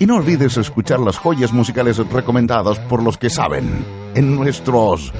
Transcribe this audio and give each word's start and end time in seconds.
Y 0.00 0.06
no 0.06 0.16
olvides 0.16 0.56
escuchar 0.56 1.00
las 1.00 1.18
joyas 1.18 1.52
musicales 1.52 1.98
recomendadas 1.98 2.78
por 2.78 3.02
los 3.02 3.18
que 3.18 3.28
saben 3.28 3.84
en 4.14 4.36
nuestros 4.36 5.12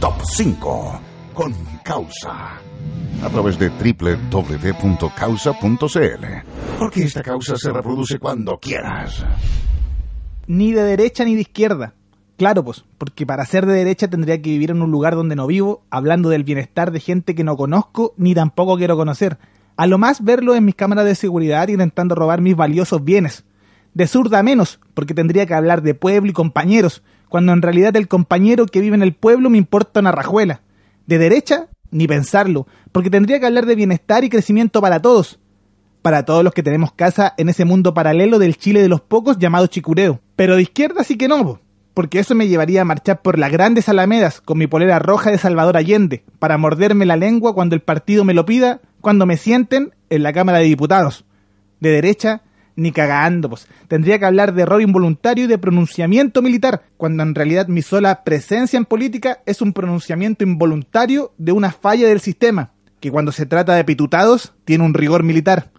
Top 0.00 0.14
5 0.22 1.00
con 1.34 1.52
Causa. 1.82 2.60
A 3.24 3.28
través 3.30 3.58
de 3.58 3.68
www.causa.cl. 3.68 4.46
Porque 6.78 7.02
esta 7.02 7.22
causa 7.22 7.56
se 7.56 7.72
reproduce 7.72 8.18
cuando 8.20 8.58
quieras. 8.58 9.24
Ni 10.46 10.72
de 10.72 10.82
derecha 10.82 11.24
ni 11.24 11.34
de 11.34 11.40
izquierda. 11.40 11.94
Claro, 12.36 12.62
pues, 12.62 12.84
porque 12.98 13.26
para 13.26 13.46
ser 13.46 13.66
de 13.66 13.72
derecha 13.72 14.08
tendría 14.08 14.40
que 14.40 14.50
vivir 14.50 14.70
en 14.70 14.82
un 14.82 14.90
lugar 14.90 15.16
donde 15.16 15.34
no 15.34 15.46
vivo, 15.46 15.82
hablando 15.90 16.28
del 16.28 16.44
bienestar 16.44 16.92
de 16.92 17.00
gente 17.00 17.34
que 17.34 17.42
no 17.42 17.56
conozco 17.56 18.12
ni 18.18 18.34
tampoco 18.34 18.76
quiero 18.76 18.96
conocer. 18.96 19.38
A 19.76 19.86
lo 19.86 19.98
más 19.98 20.22
verlo 20.22 20.54
en 20.54 20.64
mis 20.64 20.74
cámaras 20.74 21.06
de 21.06 21.14
seguridad 21.14 21.68
intentando 21.68 22.14
robar 22.14 22.40
mis 22.40 22.54
valiosos 22.54 23.02
bienes. 23.02 23.45
De 23.96 24.06
zurda 24.06 24.42
menos, 24.42 24.78
porque 24.92 25.14
tendría 25.14 25.46
que 25.46 25.54
hablar 25.54 25.80
de 25.80 25.94
pueblo 25.94 26.28
y 26.28 26.34
compañeros, 26.34 27.02
cuando 27.30 27.54
en 27.54 27.62
realidad 27.62 27.96
el 27.96 28.08
compañero 28.08 28.66
que 28.66 28.82
vive 28.82 28.94
en 28.94 29.02
el 29.02 29.14
pueblo 29.14 29.48
me 29.48 29.56
importa 29.56 30.00
una 30.00 30.12
rajuela. 30.12 30.60
De 31.06 31.16
derecha, 31.16 31.68
ni 31.90 32.06
pensarlo, 32.06 32.66
porque 32.92 33.08
tendría 33.08 33.40
que 33.40 33.46
hablar 33.46 33.64
de 33.64 33.74
bienestar 33.74 34.22
y 34.22 34.28
crecimiento 34.28 34.82
para 34.82 35.00
todos. 35.00 35.38
Para 36.02 36.26
todos 36.26 36.44
los 36.44 36.52
que 36.52 36.62
tenemos 36.62 36.92
casa 36.92 37.32
en 37.38 37.48
ese 37.48 37.64
mundo 37.64 37.94
paralelo 37.94 38.38
del 38.38 38.58
Chile 38.58 38.82
de 38.82 38.90
los 38.90 39.00
pocos 39.00 39.38
llamado 39.38 39.66
Chicureo. 39.66 40.20
Pero 40.36 40.56
de 40.56 40.62
izquierda 40.62 41.02
sí 41.02 41.16
que 41.16 41.26
no, 41.26 41.62
porque 41.94 42.18
eso 42.18 42.34
me 42.34 42.48
llevaría 42.48 42.82
a 42.82 42.84
marchar 42.84 43.22
por 43.22 43.38
las 43.38 43.50
grandes 43.50 43.88
alamedas 43.88 44.42
con 44.42 44.58
mi 44.58 44.66
polera 44.66 44.98
roja 44.98 45.30
de 45.30 45.38
Salvador 45.38 45.78
Allende, 45.78 46.22
para 46.38 46.58
morderme 46.58 47.06
la 47.06 47.16
lengua 47.16 47.54
cuando 47.54 47.74
el 47.74 47.80
partido 47.80 48.24
me 48.24 48.34
lo 48.34 48.44
pida, 48.44 48.82
cuando 49.00 49.24
me 49.24 49.38
sienten 49.38 49.94
en 50.10 50.22
la 50.22 50.34
Cámara 50.34 50.58
de 50.58 50.64
Diputados. 50.64 51.24
De 51.80 51.88
derecha, 51.88 52.42
ni 52.76 52.92
cagando, 52.92 53.48
pues. 53.48 53.66
Tendría 53.88 54.18
que 54.18 54.26
hablar 54.26 54.54
de 54.54 54.62
error 54.62 54.80
involuntario 54.80 55.44
y 55.44 55.48
de 55.48 55.58
pronunciamiento 55.58 56.42
militar, 56.42 56.82
cuando 56.96 57.22
en 57.22 57.34
realidad 57.34 57.68
mi 57.68 57.82
sola 57.82 58.22
presencia 58.22 58.76
en 58.76 58.84
política 58.84 59.40
es 59.46 59.60
un 59.62 59.72
pronunciamiento 59.72 60.44
involuntario 60.44 61.32
de 61.38 61.52
una 61.52 61.72
falla 61.72 62.06
del 62.06 62.20
sistema, 62.20 62.72
que 63.00 63.10
cuando 63.10 63.32
se 63.32 63.46
trata 63.46 63.74
de 63.74 63.84
pitutados 63.84 64.54
tiene 64.64 64.84
un 64.84 64.94
rigor 64.94 65.22
militar. 65.22 65.70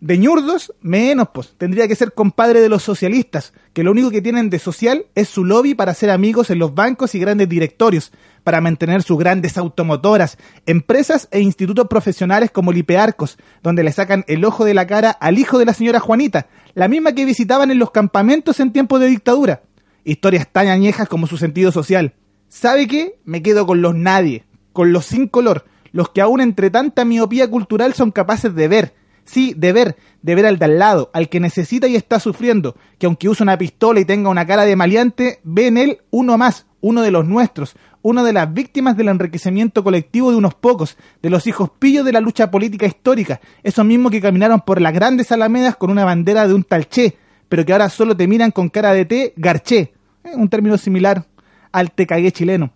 De 0.00 0.16
ñurdos, 0.16 0.72
menos, 0.80 1.28
pues. 1.34 1.54
Tendría 1.58 1.86
que 1.86 1.94
ser 1.94 2.14
compadre 2.14 2.62
de 2.62 2.70
los 2.70 2.82
socialistas, 2.82 3.52
que 3.74 3.84
lo 3.84 3.90
único 3.90 4.10
que 4.10 4.22
tienen 4.22 4.48
de 4.48 4.58
social 4.58 5.04
es 5.14 5.28
su 5.28 5.44
lobby 5.44 5.74
para 5.74 5.92
ser 5.92 6.08
amigos 6.08 6.48
en 6.48 6.58
los 6.58 6.74
bancos 6.74 7.14
y 7.14 7.18
grandes 7.18 7.50
directorios, 7.50 8.10
para 8.42 8.62
mantener 8.62 9.02
sus 9.02 9.18
grandes 9.18 9.58
automotoras, 9.58 10.38
empresas 10.64 11.28
e 11.30 11.40
institutos 11.40 11.86
profesionales 11.88 12.50
como 12.50 12.72
Lipearcos, 12.72 13.36
donde 13.62 13.84
le 13.84 13.92
sacan 13.92 14.24
el 14.26 14.42
ojo 14.46 14.64
de 14.64 14.72
la 14.72 14.86
cara 14.86 15.10
al 15.10 15.38
hijo 15.38 15.58
de 15.58 15.66
la 15.66 15.74
señora 15.74 16.00
Juanita, 16.00 16.46
la 16.72 16.88
misma 16.88 17.12
que 17.12 17.26
visitaban 17.26 17.70
en 17.70 17.78
los 17.78 17.90
campamentos 17.90 18.58
en 18.58 18.72
tiempos 18.72 19.00
de 19.00 19.08
dictadura. 19.08 19.64
Historias 20.04 20.48
tan 20.50 20.68
añejas 20.68 21.08
como 21.08 21.26
su 21.26 21.36
sentido 21.36 21.72
social. 21.72 22.14
¿Sabe 22.48 22.86
qué? 22.86 23.18
Me 23.26 23.42
quedo 23.42 23.66
con 23.66 23.82
los 23.82 23.94
nadie, 23.94 24.46
con 24.72 24.94
los 24.94 25.04
sin 25.04 25.28
color, 25.28 25.66
los 25.92 26.08
que 26.08 26.22
aún 26.22 26.40
entre 26.40 26.70
tanta 26.70 27.04
miopía 27.04 27.50
cultural 27.50 27.92
son 27.92 28.12
capaces 28.12 28.54
de 28.54 28.66
ver, 28.66 28.94
Sí, 29.24 29.54
de 29.56 29.72
ver, 29.72 29.96
de 30.22 30.34
ver 30.34 30.46
al 30.46 30.58
de 30.58 30.64
al 30.64 30.78
lado, 30.78 31.10
al 31.12 31.28
que 31.28 31.40
necesita 31.40 31.86
y 31.88 31.96
está 31.96 32.20
sufriendo, 32.20 32.74
que 32.98 33.06
aunque 33.06 33.28
use 33.28 33.42
una 33.42 33.58
pistola 33.58 34.00
y 34.00 34.04
tenga 34.04 34.30
una 34.30 34.46
cara 34.46 34.64
de 34.64 34.76
maleante, 34.76 35.40
ve 35.44 35.68
en 35.68 35.76
él 35.76 35.98
uno 36.10 36.36
más, 36.36 36.66
uno 36.80 37.02
de 37.02 37.10
los 37.10 37.26
nuestros, 37.26 37.74
una 38.02 38.22
de 38.24 38.32
las 38.32 38.52
víctimas 38.52 38.96
del 38.96 39.08
enriquecimiento 39.08 39.84
colectivo 39.84 40.30
de 40.30 40.36
unos 40.36 40.54
pocos, 40.54 40.96
de 41.22 41.30
los 41.30 41.46
hijos 41.46 41.70
pillos 41.78 42.04
de 42.04 42.12
la 42.12 42.20
lucha 42.20 42.50
política 42.50 42.86
histórica, 42.86 43.40
esos 43.62 43.84
mismos 43.84 44.10
que 44.10 44.20
caminaron 44.20 44.60
por 44.60 44.80
las 44.80 44.92
grandes 44.92 45.30
alamedas 45.32 45.76
con 45.76 45.90
una 45.90 46.04
bandera 46.04 46.48
de 46.48 46.54
un 46.54 46.64
talché, 46.64 47.16
pero 47.48 47.64
que 47.64 47.72
ahora 47.72 47.88
solo 47.88 48.16
te 48.16 48.26
miran 48.26 48.50
con 48.50 48.68
cara 48.68 48.92
de 48.92 49.04
té, 49.04 49.34
garché, 49.36 49.92
eh, 50.24 50.34
un 50.34 50.48
término 50.48 50.76
similar 50.78 51.26
al 51.72 51.92
te 51.92 52.06
cagué 52.06 52.32
chileno 52.32 52.72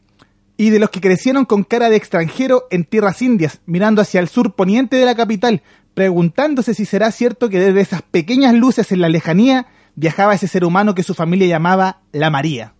y 0.56 0.70
de 0.70 0.78
los 0.78 0.90
que 0.90 1.00
crecieron 1.00 1.44
con 1.44 1.64
cara 1.64 1.90
de 1.90 1.96
extranjero 1.96 2.66
en 2.70 2.84
tierras 2.84 3.22
indias, 3.22 3.60
mirando 3.66 4.00
hacia 4.00 4.20
el 4.20 4.28
sur 4.28 4.54
poniente 4.54 4.96
de 4.96 5.04
la 5.04 5.14
capital, 5.14 5.62
preguntándose 5.94 6.74
si 6.74 6.84
será 6.84 7.10
cierto 7.12 7.48
que 7.48 7.60
desde 7.60 7.80
esas 7.80 8.02
pequeñas 8.02 8.54
luces 8.54 8.92
en 8.92 9.00
la 9.00 9.08
lejanía 9.08 9.66
viajaba 9.94 10.34
ese 10.34 10.48
ser 10.48 10.64
humano 10.64 10.94
que 10.94 11.04
su 11.04 11.14
familia 11.14 11.46
llamaba 11.46 12.02
la 12.12 12.30
María. 12.30 12.74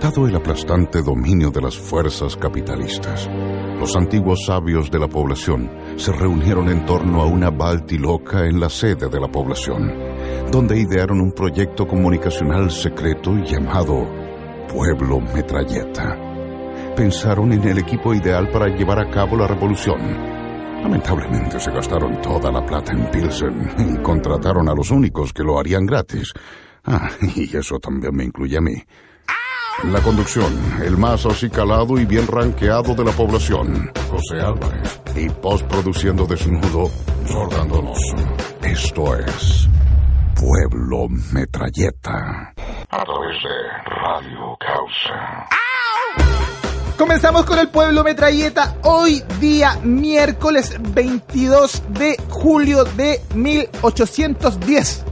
Dado 0.00 0.28
el 0.28 0.36
aplastante 0.36 1.02
dominio 1.02 1.50
de 1.50 1.62
las 1.62 1.76
fuerzas 1.76 2.36
capitalistas, 2.36 3.28
los 3.78 3.96
antiguos 3.96 4.44
sabios 4.44 4.90
de 4.90 4.98
la 4.98 5.08
población 5.08 5.70
se 5.96 6.12
reunieron 6.12 6.68
en 6.68 6.84
torno 6.84 7.22
a 7.22 7.26
una 7.26 7.50
baltiloca 7.50 8.44
en 8.46 8.60
la 8.60 8.68
sede 8.68 9.08
de 9.08 9.20
la 9.20 9.28
población, 9.28 9.92
donde 10.50 10.78
idearon 10.78 11.20
un 11.20 11.32
proyecto 11.32 11.86
comunicacional 11.86 12.70
secreto 12.70 13.34
llamado 13.36 14.06
Pueblo 14.68 15.20
Metralleta. 15.20 16.16
Pensaron 16.94 17.52
en 17.52 17.66
el 17.66 17.78
equipo 17.78 18.14
ideal 18.14 18.50
para 18.50 18.68
llevar 18.68 18.98
a 18.98 19.10
cabo 19.10 19.36
la 19.36 19.46
revolución 19.46 20.35
Lamentablemente 20.86 21.58
se 21.58 21.72
gastaron 21.72 22.22
toda 22.22 22.52
la 22.52 22.64
plata 22.64 22.92
en 22.92 23.10
Pilsen 23.10 23.74
y 23.76 24.00
contrataron 24.02 24.68
a 24.68 24.72
los 24.72 24.92
únicos 24.92 25.32
que 25.32 25.42
lo 25.42 25.58
harían 25.58 25.84
gratis. 25.84 26.32
Ah, 26.84 27.10
y 27.34 27.56
eso 27.56 27.80
también 27.80 28.14
me 28.14 28.22
incluye 28.22 28.56
a 28.56 28.60
mí. 28.60 28.76
En 29.82 29.92
la 29.92 30.00
conducción, 30.00 30.56
el 30.84 30.96
más 30.96 31.26
acicalado 31.26 31.98
y 31.98 32.04
bien 32.04 32.28
ranqueado 32.28 32.94
de 32.94 33.04
la 33.04 33.10
población, 33.10 33.90
José 34.08 34.40
Álvarez. 34.40 35.02
Y 35.16 35.28
postproduciendo 35.28 36.24
desnudo, 36.24 36.88
Jordan 37.28 37.68
Donoso. 37.68 38.16
Esto 38.62 39.16
es 39.16 39.68
Pueblo 40.36 41.08
Metralleta. 41.32 42.54
A 42.90 43.04
través 43.04 43.42
de 43.42 43.90
Radio 43.90 44.56
Causa. 44.60 45.48
Comenzamos 46.96 47.44
con 47.44 47.58
el 47.58 47.68
pueblo 47.68 48.02
metralleta 48.02 48.76
hoy 48.82 49.22
día 49.38 49.78
miércoles 49.82 50.76
22 50.94 51.82
de 51.90 52.16
julio 52.30 52.84
de 52.84 53.20
1810. 53.34 55.04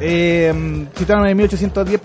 Eh, 0.00 0.86
si 0.96 1.12
en 1.12 1.36
1810 1.36 2.00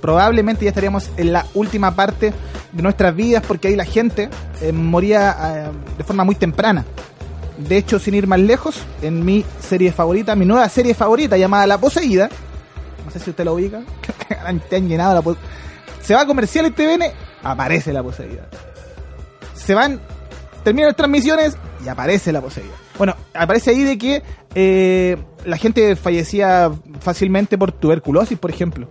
probablemente 0.00 0.64
ya 0.64 0.70
estaríamos 0.70 1.10
en 1.18 1.34
la 1.34 1.44
última 1.52 1.94
parte 1.94 2.32
de 2.72 2.82
nuestras 2.82 3.14
vidas 3.14 3.44
porque 3.46 3.68
ahí 3.68 3.76
la 3.76 3.84
gente 3.84 4.30
eh, 4.62 4.72
moría 4.72 5.36
eh, 5.38 5.70
de 5.98 6.04
forma 6.04 6.24
muy 6.24 6.36
temprana. 6.36 6.82
De 7.58 7.76
hecho, 7.76 7.98
sin 7.98 8.14
ir 8.14 8.26
más 8.26 8.40
lejos, 8.40 8.78
en 9.02 9.22
mi 9.22 9.44
serie 9.60 9.92
favorita, 9.92 10.34
mi 10.34 10.46
nueva 10.46 10.66
serie 10.70 10.94
favorita 10.94 11.36
llamada 11.36 11.66
La 11.66 11.78
Poseída, 11.78 12.30
no 13.04 13.10
sé 13.10 13.18
si 13.18 13.28
usted 13.28 13.44
lo 13.44 13.52
ubica, 13.52 13.82
te 14.70 14.76
han 14.76 14.88
llenado 14.88 15.22
la 15.22 15.36
Se 16.00 16.14
va 16.14 16.22
a 16.22 16.26
comercial 16.26 16.64
en 16.64 16.72
TVN 16.72 17.25
aparece 17.50 17.92
la 17.92 18.02
poseída. 18.02 18.48
Se 19.54 19.74
van, 19.74 20.00
terminan 20.64 20.88
las 20.88 20.96
transmisiones 20.96 21.56
y 21.84 21.88
aparece 21.88 22.32
la 22.32 22.40
poseída. 22.40 22.74
Bueno, 22.98 23.14
aparece 23.34 23.70
ahí 23.70 23.84
de 23.84 23.98
que 23.98 24.22
eh, 24.54 25.16
la 25.44 25.56
gente 25.56 25.96
fallecía 25.96 26.70
fácilmente 27.00 27.58
por 27.58 27.72
tuberculosis, 27.72 28.38
por 28.38 28.50
ejemplo. 28.50 28.88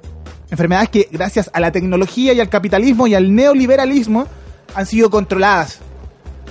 Enfermedades 0.52 0.90
que 0.90 1.10
gracias 1.12 1.50
a 1.54 1.60
la 1.60 1.72
tecnología 1.72 2.34
y 2.34 2.40
al 2.40 2.50
capitalismo 2.50 3.08
y 3.08 3.16
al 3.16 3.34
neoliberalismo 3.34 4.28
han 4.76 4.86
sido 4.86 5.10
controladas. 5.10 5.80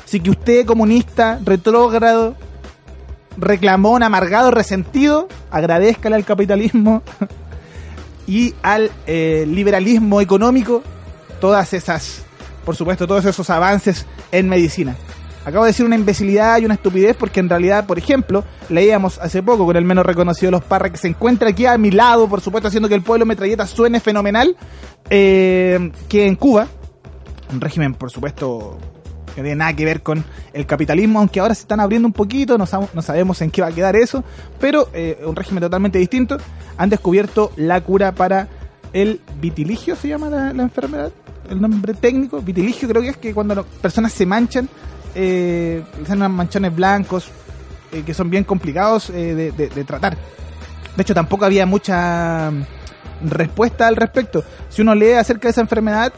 Así 0.05 0.21
que 0.21 0.31
usted, 0.31 0.67
comunista, 0.67 1.39
retrógrado, 1.45 2.35
reclamón, 3.37 4.03
amargado, 4.03 4.51
resentido, 4.51 5.29
agradezcale 5.51 6.17
al 6.17 6.25
capitalismo 6.25 7.03
y 8.27 8.55
al 8.63 8.91
eh, 9.07 9.45
liberalismo 9.49 10.21
económico 10.21 10.83
todas 11.41 11.73
esas, 11.75 12.23
por 12.65 12.77
supuesto, 12.77 13.07
todos 13.07 13.25
esos 13.25 13.49
avances 13.51 14.07
en 14.33 14.49
medicina. 14.49 14.97
Acabo 15.45 15.65
de 15.65 15.73
decir 15.73 15.85
una 15.85 15.97
imbecilidad 15.97 16.59
y 16.59 16.65
una 16.65 16.73
estupidez 16.75 17.15
porque 17.17 17.39
en 17.41 17.51
realidad, 17.51 17.85
por 17.87 17.99
ejemplo, 17.99 18.45
leíamos 18.71 19.19
hace 19.19 19.43
poco 19.43 19.67
con 19.67 19.77
el 19.77 19.85
menos 19.85 20.07
reconocido 20.07 20.47
de 20.47 20.53
los 20.53 20.65
Parra 20.65 20.89
que 20.91 20.97
se 20.97 21.09
encuentra 21.09 21.51
aquí 21.51 21.67
a 21.67 21.77
mi 21.77 21.91
lado, 21.91 22.27
por 22.29 22.41
supuesto, 22.41 22.69
haciendo 22.69 22.89
que 22.89 22.95
el 22.95 23.03
pueblo 23.03 23.27
metralleta 23.27 23.67
suene 23.67 24.01
fenomenal, 24.01 24.57
eh, 25.11 25.93
que 26.09 26.27
en 26.27 26.37
Cuba, 26.37 26.67
un 27.53 27.61
régimen, 27.61 27.93
por 27.93 28.11
supuesto, 28.11 28.79
que 29.35 29.43
no 29.43 29.45
tiene 29.45 29.57
nada 29.57 29.77
que 29.77 29.85
ver 29.85 30.03
con 30.03 30.25
el 30.55 30.65
capitalismo, 30.65 31.19
aunque 31.19 31.41
ahora 31.41 31.55
se 31.55 31.61
están 31.61 31.81
abriendo 31.81 32.09
un 32.09 32.15
poquito, 32.15 32.57
no, 32.57 32.67
sab- 32.67 32.89
no 32.95 33.03
sabemos 33.03 33.43
en 33.43 33.51
qué 33.51 33.61
va 33.61 33.69
a 33.69 33.73
quedar 33.73 33.97
eso, 33.97 34.25
pero 34.59 34.89
eh, 34.95 35.21
un 35.27 35.37
régimen 35.37 35.61
totalmente 35.61 35.99
distinto. 35.99 36.39
Han 36.79 36.89
descubierto 36.89 37.53
la 37.57 37.83
cura 37.83 38.13
para 38.13 38.49
el 38.95 39.21
vitiligio, 39.41 39.95
se 39.97 40.09
llama 40.09 40.31
la, 40.31 40.51
enfermedad, 40.63 41.13
el 41.51 41.61
nombre 41.61 41.93
técnico, 41.93 42.41
vitiligio 42.41 42.89
creo 42.89 43.03
que 43.03 43.09
es 43.11 43.17
que 43.19 43.35
cuando 43.35 43.55
las 43.57 43.67
personas 43.67 44.13
se 44.13 44.25
manchan, 44.25 44.69
eh, 45.15 45.83
unos 46.09 46.31
manchones 46.31 46.75
blancos, 46.75 47.27
eh, 47.93 48.03
que 48.07 48.15
son 48.15 48.31
bien 48.31 48.45
complicados 48.45 49.11
eh, 49.11 49.35
de, 49.35 49.53
de- 49.53 49.69
de 49.69 49.85
tratar. 49.85 50.17
De 50.97 51.03
hecho, 51.03 51.13
tampoco 51.15 51.45
había 51.45 51.67
mucha 51.67 52.51
mm, 52.51 53.29
respuesta 53.29 53.87
al 53.89 53.97
respecto. 53.97 54.43
Si 54.69 54.81
uno 54.83 54.95
lee 54.95 55.13
acerca 55.13 55.49
de 55.49 55.51
esa 55.51 55.61
enfermedad, 55.61 56.13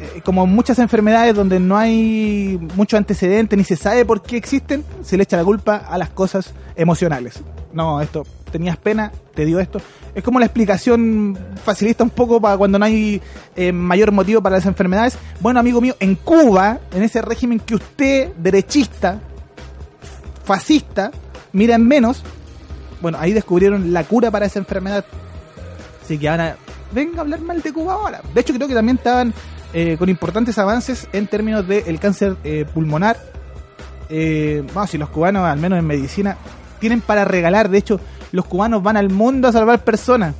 eh, 0.00 0.20
como 0.24 0.46
muchas 0.46 0.78
enfermedades 0.78 1.34
donde 1.34 1.60
no 1.60 1.76
hay 1.76 2.58
mucho 2.76 2.96
antecedente 2.96 3.56
ni 3.56 3.64
se 3.64 3.76
sabe 3.76 4.04
por 4.04 4.22
qué 4.22 4.36
existen, 4.36 4.84
se 5.02 5.16
le 5.16 5.22
echa 5.22 5.36
la 5.36 5.44
culpa 5.44 5.76
a 5.76 5.96
las 5.98 6.10
cosas 6.10 6.52
emocionales. 6.76 7.42
No, 7.76 8.00
esto, 8.00 8.24
tenías 8.50 8.78
pena, 8.78 9.12
te 9.34 9.44
dio 9.44 9.60
esto. 9.60 9.82
Es 10.14 10.24
como 10.24 10.38
la 10.38 10.46
explicación 10.46 11.38
facilista 11.62 12.02
un 12.02 12.08
poco 12.08 12.40
para 12.40 12.56
cuando 12.56 12.78
no 12.78 12.86
hay 12.86 13.20
eh, 13.54 13.70
mayor 13.70 14.12
motivo 14.12 14.40
para 14.40 14.56
las 14.56 14.64
enfermedades. 14.64 15.18
Bueno, 15.40 15.60
amigo 15.60 15.82
mío, 15.82 15.94
en 16.00 16.14
Cuba, 16.14 16.80
en 16.90 17.02
ese 17.02 17.20
régimen 17.20 17.60
que 17.60 17.74
usted, 17.74 18.32
derechista, 18.38 19.20
fascista, 20.42 21.10
mira 21.52 21.74
en 21.74 21.86
menos, 21.86 22.22
bueno, 23.02 23.18
ahí 23.20 23.34
descubrieron 23.34 23.92
la 23.92 24.04
cura 24.04 24.30
para 24.30 24.46
esa 24.46 24.58
enfermedad. 24.58 25.04
Así 26.02 26.16
que 26.16 26.30
ahora, 26.30 26.56
venga 26.92 27.18
a 27.18 27.20
hablar 27.20 27.42
mal 27.42 27.60
de 27.60 27.74
Cuba 27.74 27.92
ahora. 27.92 28.22
De 28.32 28.40
hecho, 28.40 28.54
creo 28.54 28.68
que 28.68 28.74
también 28.74 28.96
estaban 28.96 29.34
eh, 29.74 29.98
con 29.98 30.08
importantes 30.08 30.56
avances 30.56 31.08
en 31.12 31.26
términos 31.26 31.68
del 31.68 32.00
cáncer 32.00 32.38
eh, 32.42 32.64
pulmonar. 32.72 33.18
Eh, 34.08 34.64
vamos, 34.72 34.88
si 34.88 34.96
los 34.96 35.10
cubanos, 35.10 35.44
al 35.44 35.58
menos 35.58 35.78
en 35.78 35.86
medicina, 35.86 36.38
tienen 36.76 37.00
para 37.00 37.24
regalar. 37.24 37.68
De 37.68 37.78
hecho, 37.78 38.00
los 38.32 38.44
cubanos 38.46 38.82
van 38.82 38.96
al 38.96 39.10
mundo 39.10 39.48
a 39.48 39.52
salvar 39.52 39.84
personas. 39.84 40.34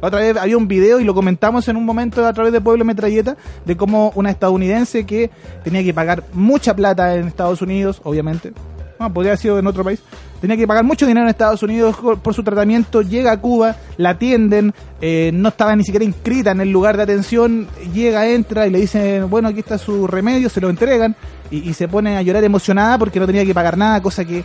Otra 0.00 0.20
vez 0.20 0.36
había 0.36 0.58
un 0.58 0.68
video 0.68 1.00
y 1.00 1.04
lo 1.04 1.14
comentamos 1.14 1.66
en 1.68 1.76
un 1.76 1.86
momento 1.86 2.26
a 2.26 2.32
través 2.34 2.52
de 2.52 2.60
Pueblo 2.60 2.84
Metralleta 2.84 3.38
de 3.64 3.74
cómo 3.74 4.12
una 4.14 4.30
estadounidense 4.30 5.06
que 5.06 5.30
tenía 5.62 5.82
que 5.82 5.94
pagar 5.94 6.24
mucha 6.34 6.76
plata 6.76 7.14
en 7.14 7.26
Estados 7.26 7.62
Unidos, 7.62 8.02
obviamente, 8.04 8.52
no, 9.00 9.10
podría 9.12 9.30
haber 9.32 9.38
sido 9.38 9.58
en 9.58 9.66
otro 9.66 9.82
país, 9.82 10.02
tenía 10.42 10.58
que 10.58 10.66
pagar 10.66 10.84
mucho 10.84 11.06
dinero 11.06 11.24
en 11.24 11.30
Estados 11.30 11.62
Unidos 11.62 11.96
por 12.22 12.34
su 12.34 12.42
tratamiento, 12.42 13.00
llega 13.00 13.32
a 13.32 13.40
Cuba, 13.40 13.76
la 13.96 14.10
atienden, 14.10 14.74
eh, 15.00 15.30
no 15.32 15.48
estaba 15.48 15.74
ni 15.74 15.84
siquiera 15.84 16.04
inscrita 16.04 16.50
en 16.50 16.60
el 16.60 16.70
lugar 16.70 16.98
de 16.98 17.04
atención, 17.04 17.66
llega, 17.94 18.28
entra 18.28 18.66
y 18.66 18.70
le 18.70 18.80
dicen, 18.80 19.30
bueno, 19.30 19.48
aquí 19.48 19.60
está 19.60 19.78
su 19.78 20.06
remedio, 20.06 20.50
se 20.50 20.60
lo 20.60 20.68
entregan 20.68 21.16
y 21.50 21.72
se 21.72 21.88
pone 21.88 22.18
a 22.18 22.22
llorar 22.22 22.44
emocionada 22.44 22.98
porque 22.98 23.20
no 23.20 23.26
tenía 23.26 23.46
que 23.46 23.54
pagar 23.54 23.78
nada, 23.78 24.02
cosa 24.02 24.24
que 24.24 24.44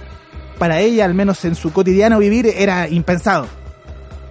para 0.60 0.80
ella, 0.80 1.06
al 1.06 1.16
menos 1.16 1.44
en 1.46 1.56
su 1.56 1.74
cotidiano 1.74 2.20
vivir, 2.20 2.46
era 2.46 2.88
impensado. 2.88 3.48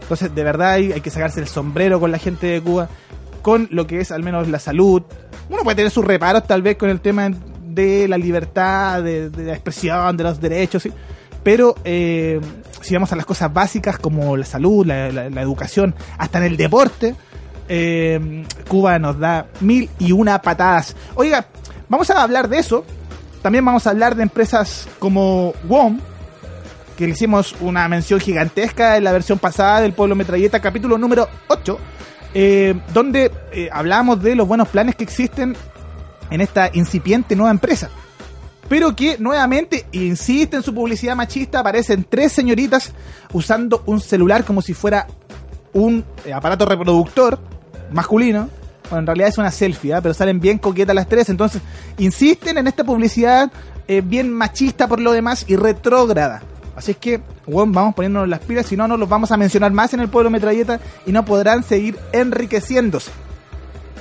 Entonces, 0.02 0.32
de 0.32 0.44
verdad 0.44 0.72
hay, 0.72 1.00
que 1.00 1.10
sacarse 1.10 1.40
el 1.40 1.48
sombrero 1.48 1.98
con 1.98 2.12
la 2.12 2.18
gente 2.18 2.46
de 2.46 2.60
Cuba, 2.60 2.88
con 3.42 3.66
lo 3.72 3.86
que 3.86 4.00
es 4.00 4.12
al 4.12 4.22
menos 4.22 4.48
la 4.48 4.60
salud. 4.60 5.02
Uno 5.50 5.62
puede 5.64 5.76
tener 5.76 5.90
sus 5.90 6.04
reparos 6.04 6.46
tal 6.46 6.62
vez 6.62 6.76
con 6.76 6.90
el 6.90 7.00
tema 7.00 7.30
de 7.64 8.06
la 8.06 8.16
libertad, 8.16 9.02
de, 9.02 9.30
la 9.36 9.54
expresión, 9.54 10.16
de 10.16 10.24
los 10.24 10.40
derechos, 10.40 10.84
¿sí? 10.84 10.92
pero 11.42 11.74
eh, 11.84 12.40
si 12.80 12.94
vamos 12.94 13.12
a 13.12 13.16
las 13.16 13.26
cosas 13.26 13.52
básicas 13.52 13.98
como 13.98 14.36
la 14.36 14.44
salud, 14.44 14.86
la 14.86 15.42
educación, 15.42 15.94
hasta 16.18 16.38
en 16.38 16.44
el 16.44 16.56
deporte, 16.56 17.14
eh, 17.68 18.44
Cuba 18.66 18.98
nos 18.98 19.18
da 19.18 19.46
mil 19.60 19.88
y 19.98 20.12
una 20.12 20.40
patadas. 20.40 20.96
Oiga, 21.14 21.46
vamos 21.88 22.08
a 22.10 22.22
hablar 22.22 22.48
de 22.48 22.58
eso. 22.58 22.84
También 23.42 23.64
vamos 23.64 23.86
a 23.86 23.90
hablar 23.90 24.16
de 24.16 24.22
empresas 24.22 24.88
como 24.98 25.52
WOM, 25.64 26.00
que 26.98 27.06
le 27.06 27.12
hicimos 27.12 27.54
una 27.60 27.86
mención 27.86 28.18
gigantesca 28.18 28.96
en 28.96 29.04
la 29.04 29.12
versión 29.12 29.38
pasada 29.38 29.80
del 29.80 29.92
Pueblo 29.92 30.16
Metralleta, 30.16 30.58
capítulo 30.58 30.98
número 30.98 31.28
8, 31.46 31.78
eh, 32.34 32.74
donde 32.92 33.30
eh, 33.52 33.68
hablamos 33.72 34.20
de 34.20 34.34
los 34.34 34.48
buenos 34.48 34.66
planes 34.66 34.96
que 34.96 35.04
existen 35.04 35.56
en 36.28 36.40
esta 36.40 36.72
incipiente 36.74 37.36
nueva 37.36 37.52
empresa. 37.52 37.88
Pero 38.68 38.96
que 38.96 39.16
nuevamente 39.16 39.86
insiste 39.92 40.56
en 40.56 40.64
su 40.64 40.74
publicidad 40.74 41.14
machista, 41.14 41.60
aparecen 41.60 42.02
tres 42.02 42.32
señoritas 42.32 42.92
usando 43.32 43.84
un 43.86 44.00
celular 44.00 44.42
como 44.44 44.60
si 44.60 44.74
fuera 44.74 45.06
un 45.74 46.04
eh, 46.24 46.32
aparato 46.32 46.66
reproductor 46.66 47.38
masculino. 47.92 48.48
Bueno, 48.90 48.98
en 48.98 49.06
realidad 49.06 49.28
es 49.28 49.38
una 49.38 49.52
selfie, 49.52 49.94
¿ah? 49.94 50.00
pero 50.00 50.14
salen 50.14 50.40
bien 50.40 50.58
coquetas 50.58 50.96
las 50.96 51.08
tres. 51.08 51.28
Entonces, 51.28 51.62
insisten 51.96 52.58
en 52.58 52.66
esta 52.66 52.82
publicidad 52.82 53.52
eh, 53.86 54.02
bien 54.04 54.32
machista 54.32 54.88
por 54.88 54.98
lo 54.98 55.12
demás 55.12 55.44
y 55.46 55.54
retrógrada. 55.54 56.42
Así 56.78 56.92
es 56.92 56.96
que, 56.96 57.20
bueno, 57.44 57.72
vamos 57.72 57.96
poniéndonos 57.96 58.28
las 58.28 58.38
pilas, 58.38 58.66
si 58.66 58.76
no, 58.76 58.86
no 58.86 58.96
los 58.96 59.08
vamos 59.08 59.32
a 59.32 59.36
mencionar 59.36 59.72
más 59.72 59.94
en 59.94 60.00
el 60.00 60.08
pueblo 60.08 60.30
metralleta 60.30 60.78
y 61.06 61.10
no 61.10 61.24
podrán 61.24 61.64
seguir 61.64 61.98
enriqueciéndose. 62.12 63.10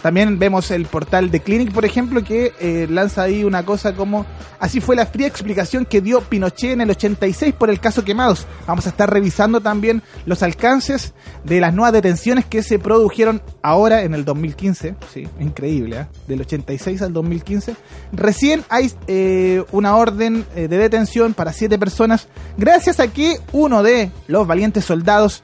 También 0.01 0.39
vemos 0.39 0.71
el 0.71 0.85
portal 0.85 1.31
de 1.31 1.39
Clinic, 1.39 1.71
por 1.71 1.85
ejemplo, 1.85 2.23
que 2.23 2.53
eh, 2.59 2.87
lanza 2.89 3.23
ahí 3.23 3.43
una 3.43 3.65
cosa 3.65 3.93
como 3.93 4.25
así 4.59 4.79
fue 4.81 4.95
la 4.95 5.05
fría 5.05 5.27
explicación 5.27 5.85
que 5.85 6.01
dio 6.01 6.21
Pinochet 6.21 6.71
en 6.71 6.81
el 6.81 6.89
86 6.89 7.53
por 7.55 7.69
el 7.69 7.79
caso 7.79 8.03
Quemados. 8.03 8.45
Vamos 8.65 8.85
a 8.85 8.89
estar 8.89 9.11
revisando 9.11 9.61
también 9.61 10.01
los 10.25 10.43
alcances 10.43 11.13
de 11.43 11.59
las 11.59 11.73
nuevas 11.73 11.93
detenciones 11.93 12.45
que 12.45 12.63
se 12.63 12.79
produjeron 12.79 13.41
ahora 13.61 14.03
en 14.03 14.13
el 14.13 14.25
2015. 14.25 14.95
Sí, 15.13 15.27
increíble, 15.39 16.01
¿eh? 16.01 16.07
Del 16.27 16.41
86 16.41 17.01
al 17.01 17.13
2015. 17.13 17.75
Recién 18.13 18.63
hay 18.69 18.91
eh, 19.07 19.63
una 19.71 19.95
orden 19.95 20.45
eh, 20.55 20.67
de 20.67 20.77
detención 20.77 21.33
para 21.33 21.53
siete 21.53 21.77
personas 21.77 22.27
gracias 22.57 22.99
a 22.99 23.07
que 23.07 23.39
uno 23.51 23.83
de 23.83 24.11
los 24.27 24.47
valientes 24.47 24.85
soldados 24.85 25.43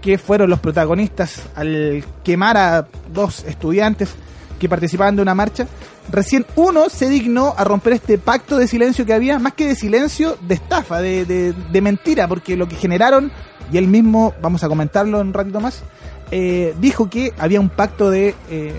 que 0.00 0.18
fueron 0.18 0.50
los 0.50 0.60
protagonistas 0.60 1.42
al 1.54 2.04
quemar 2.24 2.56
a 2.56 2.86
dos 3.12 3.44
estudiantes 3.44 4.10
que 4.58 4.68
participaban 4.68 5.14
de 5.16 5.22
una 5.22 5.34
marcha, 5.34 5.66
recién 6.10 6.44
uno 6.56 6.88
se 6.88 7.08
dignó 7.08 7.54
a 7.56 7.64
romper 7.64 7.92
este 7.94 8.18
pacto 8.18 8.56
de 8.58 8.66
silencio 8.66 9.06
que 9.06 9.12
había, 9.14 9.38
más 9.38 9.52
que 9.54 9.66
de 9.68 9.74
silencio, 9.76 10.36
de 10.40 10.54
estafa, 10.54 11.00
de, 11.00 11.24
de- 11.24 11.52
de 11.52 11.80
mentira, 11.80 12.26
porque 12.26 12.56
lo 12.56 12.66
que 12.68 12.74
generaron, 12.76 13.30
y 13.72 13.78
él 13.78 13.86
mismo, 13.86 14.34
vamos 14.42 14.64
a 14.64 14.68
comentarlo 14.68 15.20
en 15.20 15.28
un 15.28 15.34
ratito 15.34 15.60
más, 15.60 15.82
eh, 16.30 16.74
dijo 16.80 17.08
que 17.08 17.32
había 17.38 17.60
un 17.60 17.68
pacto 17.68 18.10
de, 18.10 18.34
eh, 18.50 18.72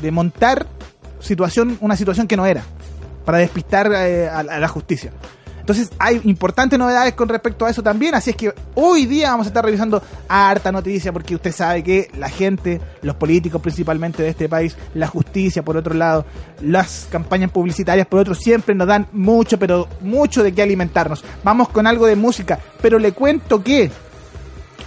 de 0.00 0.10
montar 0.10 0.66
situación, 1.20 1.76
una 1.80 1.96
situación 1.96 2.26
que 2.26 2.36
no 2.36 2.46
era, 2.46 2.62
para 3.24 3.38
despistar 3.38 3.90
eh, 3.92 4.28
a, 4.28 4.38
a 4.38 4.58
la 4.58 4.68
justicia. 4.68 5.12
Entonces 5.66 5.90
hay 5.98 6.20
importantes 6.22 6.78
novedades 6.78 7.14
con 7.14 7.28
respecto 7.28 7.66
a 7.66 7.70
eso 7.70 7.82
también, 7.82 8.14
así 8.14 8.30
es 8.30 8.36
que 8.36 8.54
hoy 8.76 9.04
día 9.04 9.32
vamos 9.32 9.46
a 9.46 9.50
estar 9.50 9.64
revisando 9.64 10.00
harta 10.28 10.70
noticia 10.70 11.12
porque 11.12 11.34
usted 11.34 11.50
sabe 11.50 11.82
que 11.82 12.08
la 12.16 12.28
gente, 12.28 12.80
los 13.02 13.16
políticos 13.16 13.60
principalmente 13.60 14.22
de 14.22 14.28
este 14.28 14.48
país, 14.48 14.76
la 14.94 15.08
justicia 15.08 15.64
por 15.64 15.76
otro 15.76 15.92
lado, 15.92 16.24
las 16.60 17.08
campañas 17.10 17.50
publicitarias 17.50 18.06
por 18.06 18.20
otro, 18.20 18.36
siempre 18.36 18.76
nos 18.76 18.86
dan 18.86 19.08
mucho, 19.10 19.58
pero 19.58 19.88
mucho 20.02 20.44
de 20.44 20.52
qué 20.54 20.62
alimentarnos. 20.62 21.24
Vamos 21.42 21.68
con 21.70 21.88
algo 21.88 22.06
de 22.06 22.14
música, 22.14 22.60
pero 22.80 23.00
le 23.00 23.10
cuento 23.10 23.64
que, 23.64 23.90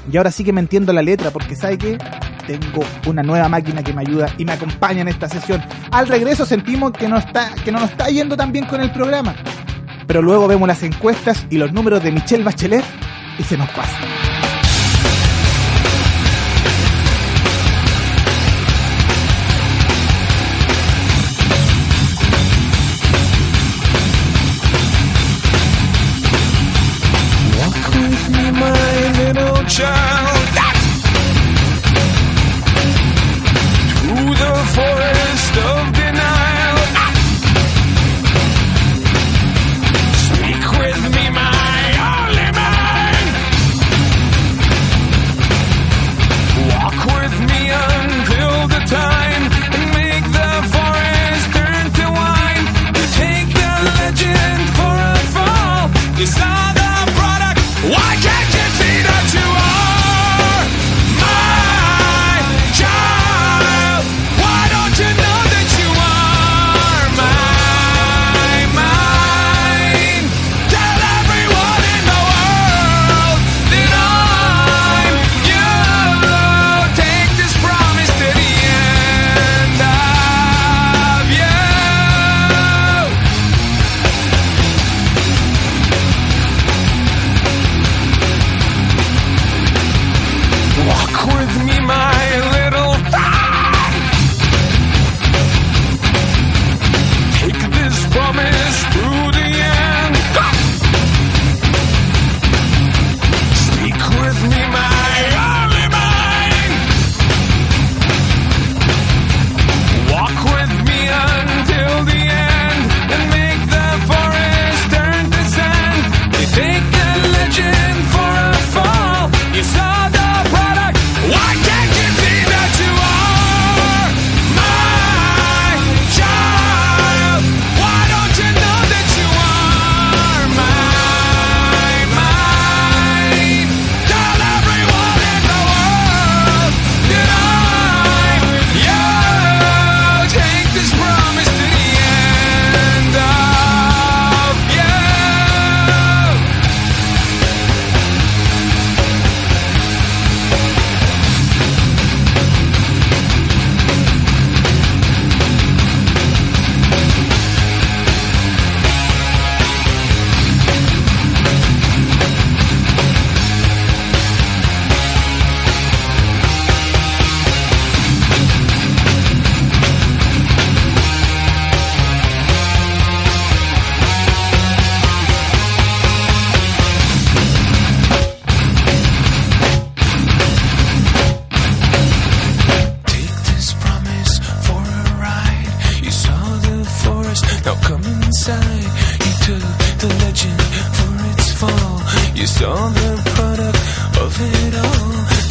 y 0.09 0.15
ahora 0.15 0.31
sí 0.31 0.45
que 0.45 0.53
me 0.53 0.62
entiendo 0.62 0.93
la 0.93 1.01
letra 1.01 1.29
porque 1.31 1.57
sabe 1.57 1.77
que 1.77 1.98
tengo 2.48 2.86
una 3.05 3.21
nueva 3.21 3.50
máquina 3.50 3.83
que 3.83 3.91
me 3.91 4.00
ayuda 4.00 4.33
y 4.38 4.45
me 4.45 4.53
acompaña 4.53 5.01
en 5.01 5.09
esta 5.09 5.27
sesión. 5.27 5.62
Al 5.91 6.07
regreso 6.07 6.45
sentimos 6.45 6.93
que 6.93 7.09
no 7.09 7.17
está, 7.17 7.53
que 7.65 7.69
no 7.74 7.81
nos 7.81 7.91
está 7.91 8.07
yendo 8.07 8.38
tan 8.38 8.53
bien 8.53 8.65
con 8.65 8.79
el 8.79 8.93
programa 8.93 9.36
pero 10.09 10.23
luego 10.23 10.47
vemos 10.47 10.67
las 10.67 10.81
encuestas 10.81 11.45
y 11.51 11.59
los 11.59 11.71
números 11.71 12.01
de 12.01 12.11
Michelle 12.11 12.43
Bachelet 12.43 12.83
y 13.37 13.43
se 13.43 13.55
nos 13.55 13.69
pasa. 13.69 14.49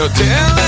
hotel. 0.08 0.67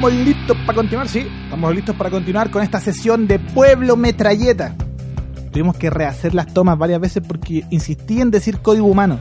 Estamos 0.00 0.24
listos 0.24 0.56
para 0.64 0.76
continuar, 0.76 1.08
sí. 1.10 1.26
Estamos 1.44 1.74
listos 1.74 1.94
para 1.94 2.08
continuar 2.08 2.50
con 2.50 2.62
esta 2.62 2.80
sesión 2.80 3.26
de 3.26 3.38
Pueblo 3.38 3.98
Metralleta. 3.98 4.74
Tuvimos 5.52 5.76
que 5.76 5.90
rehacer 5.90 6.34
las 6.34 6.46
tomas 6.54 6.78
varias 6.78 7.02
veces 7.02 7.22
porque 7.28 7.66
insistí 7.68 8.22
en 8.22 8.30
decir 8.30 8.60
código 8.60 8.86
humano. 8.86 9.18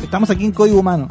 Estamos 0.00 0.30
aquí 0.30 0.44
en 0.44 0.52
código 0.52 0.78
humano. 0.78 1.08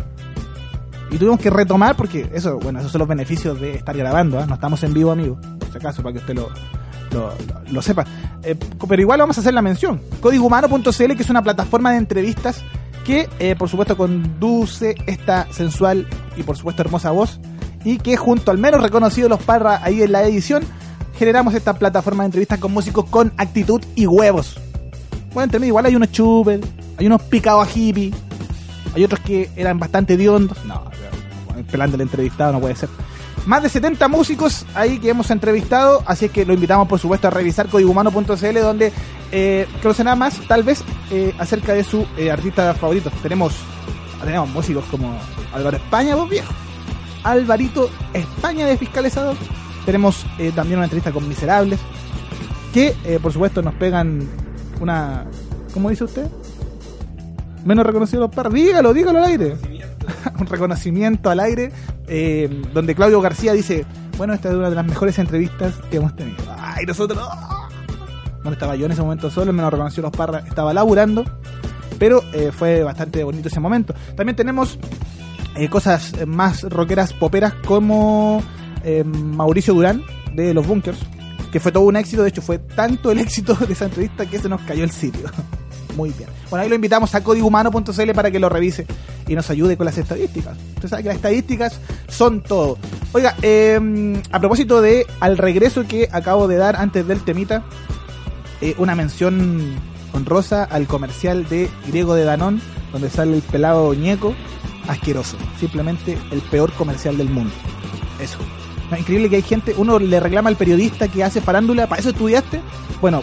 Y 1.12 1.18
tuvimos 1.18 1.42
que 1.42 1.50
retomar 1.50 1.98
porque 1.98 2.30
eso, 2.34 2.60
bueno, 2.60 2.80
esos 2.80 2.94
son 2.94 3.00
los 3.00 3.10
beneficios 3.10 3.60
de 3.60 3.76
estar 3.76 3.98
grabando, 3.98 4.40
¿ah? 4.40 4.46
No 4.46 4.54
estamos 4.54 4.82
en 4.84 4.94
vivo, 4.94 5.12
amigo. 5.12 5.38
Por 5.60 5.70
si 5.70 5.78
acaso, 5.80 6.02
para 6.02 6.14
que 6.14 6.20
usted 6.20 6.36
lo, 6.36 6.50
lo, 7.70 7.82
sepa. 7.82 8.06
Eh, 8.42 8.56
pero 8.88 9.02
igual 9.02 9.20
vamos 9.20 9.38
a 9.38 9.42
hacer 9.42 9.54
la 9.54 9.62
mención. 9.62 10.00
Códigohumano.cl, 10.22 10.92
que 10.92 11.24
es 11.24 11.30
una 11.30 11.42
plataforma 11.42 11.92
de 11.92 11.98
entrevistas 11.98 12.64
que, 13.04 13.28
eh, 13.40 13.58
por 13.58 13.68
supuesto, 13.68 13.98
conduce 13.98 14.96
esta 15.08 15.52
sensual 15.52 16.08
y, 16.38 16.44
por 16.44 16.56
supuesto, 16.56 16.84
hermosa 16.84 17.12
voz. 17.12 17.42
Y 17.84 17.98
que 17.98 18.18
junto 18.18 18.52
al 18.52 18.58
menos 18.58 18.82
reconocido 18.82 19.30
los 19.30 19.42
Parra 19.42 19.80
ahí 19.84 20.02
en 20.02 20.12
la 20.12 20.24
edición, 20.24 20.64
generamos 21.18 21.54
esta 21.54 21.74
plataforma 21.74 22.24
de 22.24 22.28
entrevistas 22.28 22.60
con 22.60 22.72
músicos 22.72 23.06
con 23.06 23.32
actitud 23.38 23.82
y 23.96 24.08
huevos. 24.08 24.60
Bueno, 25.34 25.46
entre 25.46 25.60
medio 25.60 25.72
igual 25.72 25.86
hay 25.86 25.96
unos 25.96 26.12
chupes, 26.12 26.62
hay 26.98 27.06
unos 27.06 27.22
picados 27.24 27.68
a 27.68 27.72
hippie, 27.72 28.14
hay 28.96 29.04
otros 29.04 29.20
que 29.22 29.50
eran 29.56 29.80
bastante 29.80 30.16
hediondos. 30.16 30.58
No, 30.66 30.84
pelando 31.72 31.96
el 31.96 32.02
entrevistado 32.02 32.54
no 32.54 32.60
puede 32.60 32.76
ser. 32.76 32.90
Más 33.46 33.64
de 33.64 33.70
70 33.70 34.08
músicos 34.08 34.66
ahí 34.76 35.00
que 35.00 35.10
hemos 35.10 35.32
entrevistado, 35.32 36.04
así 36.06 36.26
es 36.26 36.32
que 36.32 36.46
lo 36.46 36.54
invitamos 36.54 36.88
por 36.88 37.00
supuesto 37.00 37.28
a 37.28 37.32
revisar 37.32 37.68
códigohumano.cl 37.68 38.60
donde 38.60 38.92
eh, 39.32 39.68
conocerá 39.82 40.16
más 40.16 40.40
tal 40.48 40.64
vez 40.64 40.84
eh, 41.10 41.34
acerca 41.40 41.74
de 41.74 41.84
su 41.84 42.06
eh, 42.18 42.32
artista 42.32 42.74
favorito. 42.74 43.12
Tenemos, 43.24 43.56
tenemos 44.24 44.50
músicos 44.50 44.86
como 44.92 45.18
Álvaro 45.54 45.78
España, 45.78 46.16
vos 46.16 46.30
viejo. 46.30 46.54
Alvarito 47.24 47.90
España 48.14 48.66
de 48.66 48.78
Fiscalizador. 48.78 49.36
Tenemos 49.86 50.26
eh, 50.38 50.52
también 50.54 50.78
una 50.78 50.86
entrevista 50.86 51.12
con 51.12 51.28
Miserables, 51.28 51.80
que 52.74 52.96
eh, 53.06 53.20
por 53.22 53.34
supuesto 53.34 53.62
nos 53.62 53.74
pegan 53.76 54.28
una... 54.80 55.26
¿Cómo 55.74 55.90
dice 55.90 56.04
usted? 56.04 56.28
Menos 57.66 57.86
reconocido 57.86 58.22
los 58.22 58.32
par. 58.32 58.52
Dígalo, 58.52 58.94
dígalo 58.94 59.20
al 59.20 59.26
aire. 59.26 59.58
un 60.40 60.46
reconocimiento 60.48 61.30
al 61.30 61.40
aire, 61.40 61.72
eh, 62.08 62.64
donde 62.74 62.96
Claudio 62.96 63.22
García 63.22 63.54
dice, 63.54 63.86
bueno, 64.18 64.34
esta 64.34 64.50
es 64.50 64.56
una 64.56 64.70
de 64.70 64.76
las 64.76 64.86
mejores 64.86 65.18
entrevistas 65.20 65.76
que 65.90 65.98
hemos 65.98 66.16
tenido. 66.16 66.38
Ay, 66.58 66.86
nosotros... 66.86 67.20
¡ah! 67.32 67.68
Bueno, 68.42 68.54
estaba 68.54 68.76
yo 68.76 68.86
en 68.86 68.94
ese 68.94 69.02
momento 69.02 69.30
solo, 69.30 69.52
menos 69.52 69.70
reconoció 69.70 70.02
los 70.02 70.12
parras, 70.12 70.46
estaba 70.48 70.74
laburando, 70.74 71.26
pero 72.00 72.24
fue 72.54 72.84
bastante 72.84 73.22
bonito 73.26 73.50
ese 73.50 73.60
momento. 73.60 73.94
También 74.16 74.38
tenemos 74.38 74.80
eh, 75.56 75.70
cosas 75.70 76.14
más 76.28 76.64
rockeras, 76.64 77.14
poperas, 77.14 77.54
como 77.66 78.44
eh, 78.84 79.04
Mauricio 79.04 79.74
Durán, 79.74 80.04
de 80.34 80.54
Los 80.54 80.68
Bunkers, 80.68 81.00
que 81.52 81.60
fue 81.60 81.72
todo 81.72 81.84
un 81.84 81.96
éxito, 81.96 82.24
de 82.24 82.30
hecho 82.30 82.42
fue 82.42 82.60
tanto 82.60 83.12
el 83.12 83.20
éxito 83.20 83.54
de 83.56 83.74
esa 83.74 83.86
entrevista 83.86 84.26
que 84.26 84.40
se 84.40 84.50
nos 84.50 84.62
cayó 84.62 84.84
el 84.84 84.92
sitio. 84.92 85.30
Muy 85.96 86.12
bien. 86.12 86.30
Bueno, 86.50 86.64
ahí 86.64 86.70
lo 86.70 86.76
invitamos 86.76 87.14
a 87.16 87.24
códigohumano.cl 87.24 88.12
para 88.14 88.32
que 88.32 88.40
lo 88.40 88.48
revise 88.48 88.86
y 89.28 89.36
nos 89.36 89.50
ayude 89.50 89.76
con 89.76 89.86
las 89.86 89.98
estadísticas. 89.98 90.58
Usted 90.76 90.88
sabe 90.88 91.04
que 91.04 91.10
las 91.10 91.18
estadísticas 91.18 91.80
son 92.08 92.42
todo. 92.42 92.78
Oiga, 93.12 93.36
eh, 93.42 94.22
a 94.32 94.40
propósito 94.40 94.82
de 94.82 95.06
al 95.20 95.38
regreso 95.38 95.86
que 95.88 96.08
acabo 96.12 96.48
de 96.48 96.58
dar 96.58 96.76
antes 96.76 97.06
del 97.08 97.22
temita, 97.22 97.64
eh, 98.62 98.76
una 98.78 98.96
mención 98.96 99.76
honrosa 100.14 100.64
al 100.64 100.88
comercial 100.88 101.48
de 101.48 101.70
Griego 101.88 102.16
de 102.16 102.24
Danón, 102.24 102.62
donde 102.92 103.10
sale 103.10 103.36
el 103.36 103.42
pelado 103.42 103.94
ñeco, 103.94 104.34
asqueroso. 104.88 105.38
Simplemente 105.60 106.18
el 106.32 106.42
peor 106.42 106.72
comercial 106.74 107.18
del 107.18 107.30
mundo. 107.30 107.54
Eso. 108.20 108.40
Increíble 108.98 109.30
que 109.30 109.36
hay 109.38 109.42
gente, 109.44 109.76
uno 109.78 110.00
le 110.00 110.20
reclama 110.20 110.50
al 110.50 110.56
periodista 110.56 111.08
que 111.08 111.24
hace 111.24 111.42
farándula, 111.42 111.88
¿para 111.88 112.02
eso 112.02 112.10
estudiaste? 112.10 112.60
Bueno, 113.02 113.22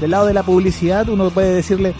del 0.00 0.10
lado 0.10 0.26
de 0.26 0.34
la 0.34 0.42
publicidad, 0.42 1.08
uno 1.08 1.30
puede 1.30 1.54
decirle 1.54 1.94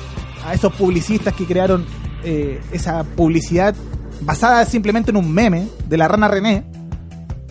a 0.45 0.53
esos 0.53 0.73
publicistas 0.75 1.33
que 1.35 1.47
crearon 1.47 1.87
eh, 2.25 2.61
esa 2.73 3.05
publicidad 3.05 3.75
basada 4.21 4.65
simplemente 4.67 5.11
en 5.11 5.17
un 5.17 5.33
meme 5.33 5.69
de 5.89 5.97
la 5.97 6.09
rana 6.09 6.29
René, 6.29 6.65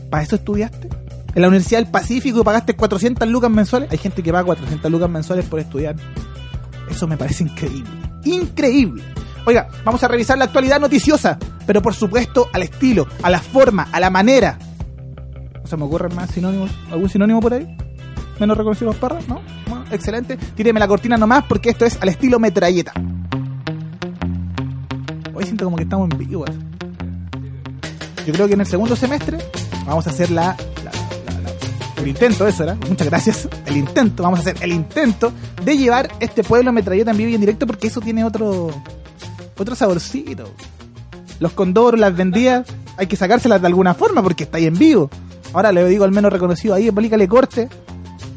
¿para 0.09 0.23
eso 0.23 0.35
estudiaste? 0.35 0.89
En 1.35 1.41
la 1.41 1.49
Universidad 1.49 1.81
del 1.81 1.91
Pacífico 1.91 2.43
pagaste 2.43 2.75
400 2.75 3.27
lucas 3.27 3.51
mensuales. 3.51 3.91
Hay 3.91 3.97
gente 3.97 4.23
que 4.23 4.31
paga 4.31 4.45
400 4.45 4.89
lucas 4.89 5.09
mensuales 5.09 5.45
por 5.45 5.59
estudiar. 5.59 5.95
Eso 6.89 7.07
me 7.07 7.17
parece 7.17 7.43
increíble. 7.43 7.89
Increíble. 8.23 9.03
Oiga, 9.45 9.67
vamos 9.83 10.03
a 10.03 10.07
revisar 10.07 10.37
la 10.37 10.45
actualidad 10.45 10.79
noticiosa, 10.79 11.37
pero 11.67 11.81
por 11.81 11.93
supuesto 11.93 12.49
al 12.53 12.63
estilo, 12.63 13.07
a 13.21 13.29
la 13.29 13.39
forma, 13.39 13.87
a 13.91 13.99
la 13.99 14.09
manera. 14.09 14.57
¿No 15.61 15.67
se 15.67 15.77
me 15.77 15.83
ocurren 15.83 16.15
más 16.15 16.29
sinónimos? 16.31 16.71
¿Algún 16.91 17.09
sinónimo 17.09 17.39
por 17.41 17.53
ahí? 17.53 17.77
¿Menos 18.39 18.57
reconocidos 18.57 18.95
parras? 18.97 19.27
¿No? 19.27 19.41
Bueno, 19.67 19.85
excelente. 19.91 20.37
Tíreme 20.37 20.79
la 20.79 20.87
cortina 20.87 21.17
nomás 21.17 21.43
porque 21.45 21.69
esto 21.69 21.85
es 21.85 21.97
al 22.01 22.09
estilo 22.09 22.39
metralleta. 22.39 22.91
Hoy 25.33 25.43
siento 25.43 25.65
como 25.65 25.77
que 25.77 25.83
estamos 25.83 26.09
en 26.11 26.17
vivo. 26.17 26.45
Yo 28.25 28.33
creo 28.33 28.47
que 28.47 28.53
en 28.53 28.61
el 28.61 28.67
segundo 28.67 28.95
semestre 28.95 29.37
vamos 29.85 30.07
a 30.07 30.09
hacer 30.09 30.31
la- 30.31 30.55
el 31.97 32.07
intento, 32.07 32.47
eso 32.47 32.63
era. 32.63 32.75
Muchas 32.89 33.07
gracias. 33.07 33.49
El 33.65 33.77
intento, 33.77 34.23
vamos 34.23 34.39
a 34.39 34.41
hacer 34.41 34.57
el 34.61 34.71
intento 34.73 35.31
de 35.63 35.77
llevar 35.77 36.09
este 36.19 36.43
pueblo 36.43 36.71
metralleta 36.71 37.11
en 37.11 37.17
vivo 37.17 37.29
y 37.29 37.35
en 37.35 37.41
directo 37.41 37.65
porque 37.67 37.87
eso 37.87 38.01
tiene 38.01 38.23
otro 38.23 38.69
otro 39.57 39.75
saborcito. 39.75 40.49
Los 41.39 41.53
condoros, 41.53 41.99
las 41.99 42.15
vendidas, 42.15 42.67
hay 42.97 43.07
que 43.07 43.15
sacárselas 43.15 43.61
de 43.61 43.67
alguna 43.67 43.93
forma 43.93 44.21
porque 44.21 44.43
está 44.43 44.57
ahí 44.57 44.65
en 44.65 44.77
vivo. 44.77 45.09
Ahora 45.53 45.71
le 45.71 45.85
digo 45.87 46.03
al 46.03 46.11
menos 46.11 46.31
reconocido 46.33 46.73
ahí, 46.75 46.89
le 46.91 47.27
corte, 47.27 47.69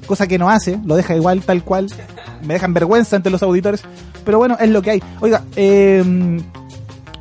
cosa 0.06 0.26
que 0.28 0.38
no 0.38 0.48
hace, 0.48 0.78
lo 0.84 0.94
deja 0.96 1.16
igual, 1.16 1.42
tal 1.42 1.64
cual. 1.64 1.88
Me 2.42 2.54
dejan 2.54 2.72
vergüenza 2.74 3.16
ante 3.16 3.30
los 3.30 3.42
auditores. 3.42 3.82
Pero 4.24 4.38
bueno, 4.38 4.56
es 4.60 4.70
lo 4.70 4.80
que 4.82 4.90
hay. 4.92 5.02
Oiga, 5.20 5.42
eh, 5.56 6.40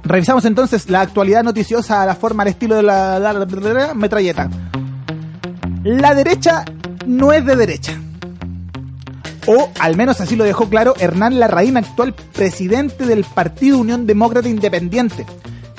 revisamos 0.03 0.46
entonces 0.46 0.89
la 0.89 1.01
actualidad 1.01 1.44
noticiosa 1.44 2.06
la 2.06 2.15
forma, 2.15 2.44
al 2.44 2.50
estilo 2.50 2.75
de 2.75 2.84
la- 2.84 3.17
la- 3.20 3.34
la- 3.34 3.46
la 3.46 3.94
metralleta. 3.96 4.50
La 5.88 6.13
derecha 6.13 6.65
no 7.06 7.32
es 7.32 7.46
de 7.46 7.56
derecha. 7.56 7.98
O 9.46 9.72
al 9.79 9.96
menos 9.96 10.20
así 10.20 10.36
lo 10.36 10.44
dejó 10.44 10.67
claro 10.67 10.94
Hernán 11.00 11.39
Larraín, 11.39 11.77
actual 11.77 12.13
presidente 12.13 13.06
del 13.06 13.24
Partido 13.24 13.77
Unión 13.77 14.06
Demócrata 14.06 14.50
Independiente, 14.50 15.25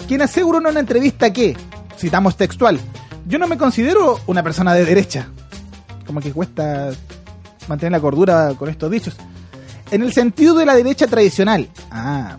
quien 0.07 0.23
aseguró 0.23 0.61
en 0.61 0.69
una 0.69 0.81
entrevista 0.81 1.31
que, 1.31 1.55
citamos 1.99 2.39
textual, 2.39 2.81
yo 3.27 3.39
no 3.39 3.47
me 3.47 3.59
considero 3.59 4.19
una 4.27 4.43
persona 4.43 4.73
de 4.73 4.87
derecha. 4.87 5.29
Como 6.07 6.23
que 6.23 6.33
cuesta 6.33 6.89
mantener 7.69 7.93
la 7.93 8.01
cordura 8.01 8.55
con 8.59 8.71
estos 8.71 8.91
dichos. 8.91 9.15
En 9.91 10.01
el 10.01 10.15
sentido 10.15 10.55
de 10.55 10.65
la 10.65 10.75
derecha 10.75 11.07
tradicional. 11.07 11.69
Ah. 11.91 12.39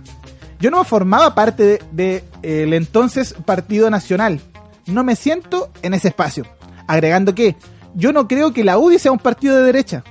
Yo 0.59 0.71
no 0.71 0.83
formaba 0.85 1.35
parte 1.35 1.79
de, 1.91 2.23
de, 2.41 2.75
entonces 2.75 3.35
Partido 3.45 3.91
Nacional. 3.91 4.41
No 4.88 5.03
me 5.03 5.15
siento 5.15 5.69
en 5.83 5.93
ese 5.93 6.07
espacio. 6.07 6.47
Agregando 6.89 7.36
que 7.36 7.55
yo 7.93 8.12
no 8.12 8.27
creo 8.27 8.51
que 8.51 8.63
la 8.63 8.79
UDI 8.79 8.98
sea 8.98 9.12
un 9.12 9.19
partido 9.19 9.55
de 9.58 9.62
derecha. 9.62 10.03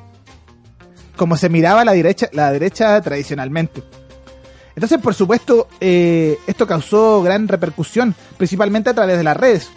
Como 1.16 1.37
se 1.37 1.49
miraba 1.49 1.85
la 1.85 1.92
derecha, 1.92 2.28
la 2.32 2.52
derecha 2.52 3.00
tradicionalmente. 3.00 3.82
Entonces, 4.76 5.00
por 5.00 5.12
supuesto, 5.12 5.66
eh, 5.80 6.38
esto 6.47 6.68
causó 6.68 7.20
gran 7.20 7.49
repercusión, 7.49 8.14
principalmente 8.37 8.90
a 8.90 8.94
través 8.94 9.18
de 9.18 9.25
las 9.25 9.37
redes, 9.37 9.70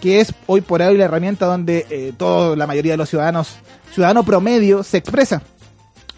que 0.00 0.20
es 0.20 0.32
hoy 0.46 0.62
por 0.62 0.80
hoy 0.80 0.96
la 0.96 1.04
herramienta 1.04 1.44
donde 1.44 1.86
eh, 1.90 2.14
la 2.56 2.66
mayoría 2.66 2.92
de 2.94 2.96
los 2.96 3.10
ciudadanos, 3.10 3.58
ciudadano 3.92 4.24
promedio, 4.24 4.82
se 4.82 4.96
expresa. 4.96 5.42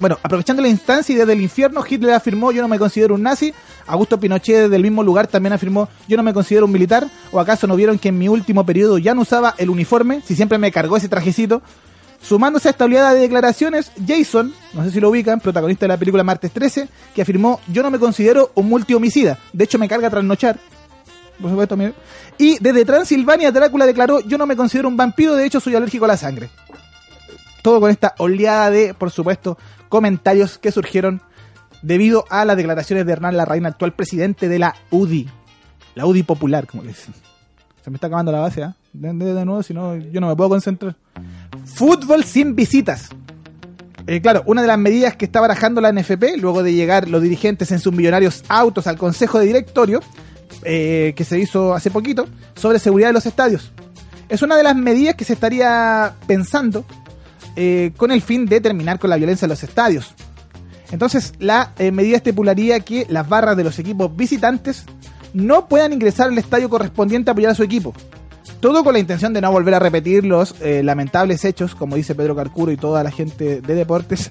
Bueno, 0.00 0.17
aprovechando 0.23 0.62
la 0.62 0.69
instancia 0.69 1.12
y 1.12 1.17
desde 1.17 1.33
el 1.33 1.40
infierno, 1.40 1.85
Hitler 1.88 2.14
afirmó 2.14 2.52
yo 2.52 2.62
no 2.62 2.69
me 2.69 2.78
considero 2.78 3.17
un 3.17 3.23
nazi, 3.23 3.52
Augusto 3.87 4.21
Pinochet 4.21 4.62
desde 4.62 4.76
el 4.76 4.83
mismo 4.83 5.02
lugar 5.02 5.26
también 5.26 5.52
afirmó 5.52 5.88
yo 6.07 6.17
no 6.17 6.23
me 6.23 6.33
considero 6.33 6.67
un 6.67 6.73
militar, 6.73 7.09
o 7.33 7.40
acaso 7.40 7.67
no 7.67 7.75
vieron 7.75 7.99
que 7.99 8.11
en 8.11 8.19
mi 8.19 8.28
último 8.28 8.64
periodo 8.64 8.99
ya 8.99 9.14
no 9.14 9.23
usaba 9.23 9.55
el 9.59 9.71
uniforme, 9.71 10.23
si 10.25 10.37
siempre 10.37 10.59
me 10.59 10.71
cargó 10.71 10.97
ese 10.97 11.09
trajecito. 11.09 11.62
Sumándose 12.21 12.67
a 12.67 12.73
esta 12.73 12.85
oleada 12.85 13.14
de 13.14 13.21
declaraciones, 13.21 13.93
Jason, 14.05 14.52
no 14.73 14.83
sé 14.83 14.90
si 14.90 14.99
lo 14.99 15.09
ubican, 15.09 15.38
protagonista 15.38 15.85
de 15.85 15.88
la 15.88 15.97
película 15.97 16.25
Martes 16.25 16.50
13, 16.50 16.88
que 17.14 17.23
afirmó 17.23 17.61
yo 17.69 17.83
no 17.83 17.90
me 17.90 17.99
considero 18.00 18.50
un 18.54 18.69
multihomicida, 18.69 19.39
de 19.52 19.65
hecho 19.65 19.78
me 19.78 19.89
carga 19.89 20.11
trasnochar. 20.11 20.58
Por 21.41 21.50
supuesto, 21.50 21.76
mire. 21.76 21.95
Y 22.37 22.58
desde 22.58 22.84
Transilvania, 22.84 23.52
Drácula 23.52 23.87
declaró 23.87 24.21
yo 24.21 24.37
no 24.39 24.47
me 24.47 24.56
considero 24.56 24.89
un 24.89 24.97
vampiro, 24.97 25.37
de 25.37 25.47
hecho 25.47 25.61
soy 25.61 25.76
alérgico 25.76 26.04
a 26.04 26.08
la 26.08 26.17
sangre 26.17 26.50
todo 27.63 27.80
con 27.80 27.91
esta 27.91 28.15
oleada 28.19 28.71
de, 28.71 28.95
por 28.95 29.11
supuesto, 29.11 29.58
comentarios 29.88 30.58
que 30.58 30.70
surgieron 30.72 31.20
debido 31.82 32.24
a 32.30 32.44
las 32.44 32.56
declaraciones 32.56 33.06
de 33.06 33.12
Hernán 33.12 33.36
Larraín, 33.36 33.66
actual 33.66 33.92
presidente 33.94 34.48
de 34.48 34.58
la 34.58 34.74
UDI. 34.90 35.28
La 35.94 36.06
UDI 36.06 36.22
popular, 36.22 36.66
como 36.66 36.82
le 36.82 36.88
dicen. 36.90 37.14
Se 37.84 37.90
me 37.90 37.96
está 37.96 38.06
acabando 38.08 38.32
la 38.32 38.40
base, 38.40 38.62
¿ah? 38.62 38.74
De, 38.92 39.12
de- 39.12 39.34
de 39.34 39.44
nuevo, 39.44 39.62
si 39.62 39.74
no, 39.74 39.96
yo 39.96 40.20
no 40.20 40.28
me 40.28 40.36
puedo 40.36 40.50
concentrar. 40.50 40.96
Fútbol 41.64 42.24
sin 42.24 42.54
visitas. 42.56 43.08
Eh, 44.06 44.20
claro, 44.20 44.42
una 44.46 44.62
de 44.62 44.68
las 44.68 44.78
medidas 44.78 45.16
que 45.16 45.26
está 45.26 45.40
barajando 45.40 45.80
la 45.80 45.92
NFP, 45.92 46.36
luego 46.38 46.62
de 46.62 46.72
llegar 46.72 47.08
los 47.08 47.20
dirigentes 47.22 47.70
en 47.72 47.78
sus 47.78 47.92
millonarios 47.92 48.42
autos 48.48 48.86
al 48.86 48.96
Consejo 48.96 49.38
de 49.38 49.46
Directorio, 49.46 50.00
eh, 50.64 51.12
que 51.14 51.24
se 51.24 51.38
hizo 51.38 51.74
hace 51.74 51.90
poquito, 51.90 52.26
sobre 52.54 52.78
seguridad 52.78 53.08
de 53.10 53.12
los 53.14 53.26
estadios. 53.26 53.70
Es 54.28 54.42
una 54.42 54.56
de 54.56 54.62
las 54.62 54.74
medidas 54.76 55.14
que 55.14 55.24
se 55.24 55.34
estaría 55.34 56.14
pensando 56.26 56.84
eh, 57.60 57.90
con 57.97 58.12
el 58.12 58.23
fin 58.23 58.47
de 58.47 58.60
terminar 58.60 59.00
con 59.00 59.10
la 59.10 59.16
violencia 59.16 59.47
en 59.47 59.50
los 59.50 59.64
estadios. 59.64 60.14
Entonces, 60.92 61.32
la 61.40 61.73
eh, 61.76 61.90
medida 61.90 62.18
estipularía 62.18 62.78
que 62.78 63.04
las 63.08 63.28
barras 63.28 63.56
de 63.56 63.64
los 63.64 63.80
equipos 63.80 64.14
visitantes 64.16 64.84
no 65.34 65.66
puedan 65.66 65.92
ingresar 65.92 66.28
al 66.28 66.38
estadio 66.38 66.71
correspondiente 66.71 67.30
a 67.30 67.32
apoyar 67.32 67.50
a 67.50 67.54
su 67.56 67.64
equipo. 67.64 67.94
Todo 68.60 68.84
con 68.84 68.92
la 68.92 69.00
intención 69.00 69.32
de 69.32 69.40
no 69.40 69.50
volver 69.50 69.75
a 69.75 69.80
repetir 69.80 70.25
los 70.25 70.54
eh, 70.60 70.84
lamentables 70.84 71.44
hechos, 71.44 71.75
como 71.75 71.97
dice 71.97 72.14
Pedro 72.14 72.36
Carcuro 72.36 72.71
y 72.71 72.76
toda 72.76 73.02
la 73.02 73.10
gente 73.10 73.60
de 73.60 73.75
deportes, 73.75 74.30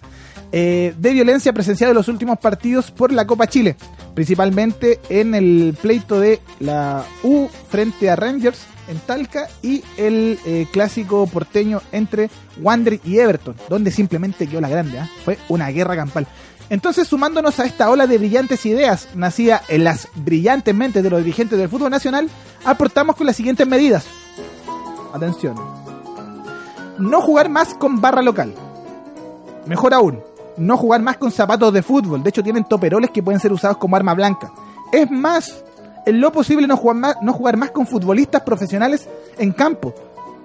de 0.49 0.93
violencia 0.97 1.51
presenciada 1.51 1.91
en 1.91 1.97
los 1.97 2.07
últimos 2.07 2.39
partidos 2.39 2.91
por 2.91 3.11
la 3.11 3.27
Copa 3.27 3.47
Chile, 3.47 3.75
principalmente 4.15 5.01
en 5.09 5.35
el 5.35 5.77
pleito 5.81 6.21
de 6.21 6.39
la 6.61 7.03
U 7.23 7.49
frente 7.69 8.09
a 8.09 8.15
Rangers 8.15 8.65
en 8.87 8.99
Talca 8.99 9.47
y 9.61 9.83
el 9.97 10.39
eh, 10.45 10.67
clásico 10.71 11.27
porteño 11.27 11.81
entre 11.91 12.29
Wander 12.61 12.99
y 13.03 13.19
Everton, 13.19 13.55
donde 13.69 13.91
simplemente 13.91 14.47
quedó 14.47 14.61
la 14.61 14.69
grande, 14.69 14.99
¿ah? 14.99 15.09
fue 15.23 15.37
una 15.49 15.69
guerra 15.69 15.95
campal. 15.95 16.27
Entonces, 16.69 17.07
sumándonos 17.07 17.59
a 17.59 17.65
esta 17.65 17.89
ola 17.89 18.07
de 18.07 18.17
brillantes 18.17 18.65
ideas, 18.65 19.07
nacida 19.15 19.61
en 19.69 19.85
las 19.85 20.09
brillantes 20.15 20.75
mentes 20.75 21.01
de 21.01 21.09
los 21.09 21.23
dirigentes 21.23 21.57
del 21.57 21.69
fútbol 21.69 21.89
nacional, 21.89 22.29
aportamos 22.65 23.15
con 23.15 23.25
las 23.25 23.37
siguientes 23.37 23.65
medidas. 23.65 24.05
Atención. 25.13 25.55
No 26.97 27.21
jugar 27.21 27.47
más 27.47 27.73
con 27.73 28.01
barra 28.01 28.21
local. 28.21 28.53
Mejor 29.65 29.93
aún, 29.93 30.19
no 30.57 30.75
jugar 30.75 31.01
más 31.01 31.17
con 31.17 31.31
zapatos 31.31 31.71
de 31.71 31.83
fútbol. 31.83 32.21
De 32.21 32.29
hecho, 32.29 32.43
tienen 32.43 32.65
toperoles 32.65 33.11
que 33.11 33.23
pueden 33.23 33.39
ser 33.39 33.53
usados 33.53 33.77
como 33.77 33.95
arma 33.95 34.13
blanca. 34.13 34.51
Es 34.91 35.09
más, 35.09 35.63
en 36.07 36.21
lo 36.21 36.31
posible 36.31 36.65
no 36.67 36.77
jugar 36.77 36.95
más, 36.95 37.17
no 37.21 37.33
jugar 37.33 37.57
más 37.57 37.71
con 37.71 37.85
futbolistas 37.85 38.41
profesionales 38.43 39.09
en 39.37 39.51
campo. 39.51 39.93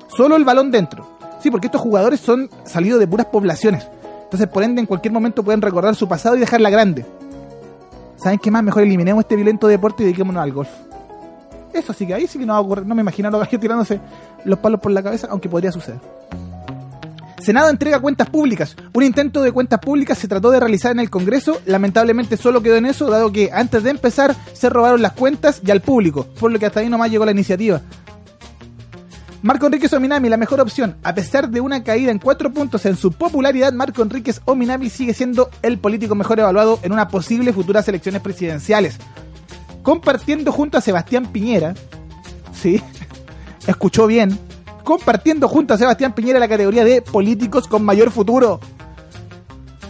Solo 0.08 0.34
el 0.34 0.44
balón 0.44 0.72
dentro. 0.72 1.06
Sí, 1.40 1.52
porque 1.52 1.68
estos 1.68 1.80
jugadores 1.80 2.18
son 2.18 2.50
salidos 2.64 2.98
de 2.98 3.06
puras 3.06 3.26
poblaciones. 3.26 3.86
Entonces, 4.24 4.48
por 4.48 4.64
ende, 4.64 4.80
en 4.80 4.86
cualquier 4.86 5.12
momento 5.12 5.44
pueden 5.44 5.62
recordar 5.62 5.94
su 5.94 6.08
pasado 6.08 6.34
y 6.34 6.40
dejarla 6.40 6.68
grande. 6.68 7.06
¿Saben 8.16 8.40
qué 8.40 8.50
más? 8.50 8.64
Mejor 8.64 8.82
eliminemos 8.82 9.22
este 9.22 9.36
violento 9.36 9.68
deporte 9.68 10.02
y 10.02 10.06
dediquémonos 10.06 10.42
al 10.42 10.52
golf. 10.52 10.70
Eso 11.72 11.92
sí 11.92 12.08
que 12.08 12.14
ahí 12.14 12.26
sí 12.26 12.40
que 12.40 12.46
no 12.46 12.54
va 12.54 12.58
a 12.58 12.62
ocurrir. 12.62 12.84
No 12.84 12.96
me 12.96 13.02
imagino 13.02 13.28
a 13.28 13.30
los 13.30 13.40
gallos 13.40 13.60
tirándose 13.60 14.00
los 14.44 14.58
palos 14.58 14.80
por 14.80 14.90
la 14.90 15.00
cabeza, 15.00 15.28
aunque 15.30 15.48
podría 15.48 15.70
suceder. 15.70 16.00
Senado 17.42 17.70
entrega 17.70 17.98
cuentas 17.98 18.30
públicas. 18.30 18.76
Un 18.92 19.02
intento 19.02 19.42
de 19.42 19.50
cuentas 19.50 19.80
públicas 19.80 20.16
se 20.16 20.28
trató 20.28 20.52
de 20.52 20.60
realizar 20.60 20.92
en 20.92 21.00
el 21.00 21.10
Congreso. 21.10 21.60
Lamentablemente 21.66 22.36
solo 22.36 22.62
quedó 22.62 22.76
en 22.76 22.86
eso, 22.86 23.10
dado 23.10 23.32
que 23.32 23.50
antes 23.52 23.82
de 23.82 23.90
empezar 23.90 24.36
se 24.52 24.70
robaron 24.70 25.02
las 25.02 25.12
cuentas 25.12 25.60
y 25.64 25.72
al 25.72 25.80
público, 25.80 26.24
por 26.38 26.52
lo 26.52 26.60
que 26.60 26.66
hasta 26.66 26.80
ahí 26.80 26.88
nomás 26.88 27.10
llegó 27.10 27.24
la 27.24 27.32
iniciativa. 27.32 27.80
Marco 29.42 29.66
Enríquez 29.66 29.92
Ominami, 29.92 30.28
la 30.28 30.36
mejor 30.36 30.60
opción. 30.60 30.96
A 31.02 31.16
pesar 31.16 31.50
de 31.50 31.60
una 31.60 31.82
caída 31.82 32.12
en 32.12 32.20
cuatro 32.20 32.52
puntos 32.52 32.86
en 32.86 32.94
su 32.96 33.10
popularidad, 33.10 33.72
Marco 33.72 34.02
Enríquez 34.02 34.40
Ominami 34.44 34.88
sigue 34.88 35.12
siendo 35.12 35.50
el 35.62 35.78
político 35.78 36.14
mejor 36.14 36.38
evaluado 36.38 36.78
en 36.84 36.92
una 36.92 37.08
posible 37.08 37.52
futuras 37.52 37.88
elecciones 37.88 38.22
presidenciales. 38.22 38.98
Compartiendo 39.82 40.52
junto 40.52 40.78
a 40.78 40.80
Sebastián 40.80 41.26
Piñera, 41.32 41.74
sí, 42.52 42.80
escuchó 43.66 44.06
bien, 44.06 44.38
compartiendo 44.84 45.48
junto 45.48 45.74
a 45.74 45.78
Sebastián 45.78 46.14
Piñera 46.14 46.38
la 46.38 46.48
categoría 46.48 46.84
de 46.84 47.02
políticos 47.02 47.66
con 47.68 47.84
mayor 47.84 48.10
futuro. 48.10 48.60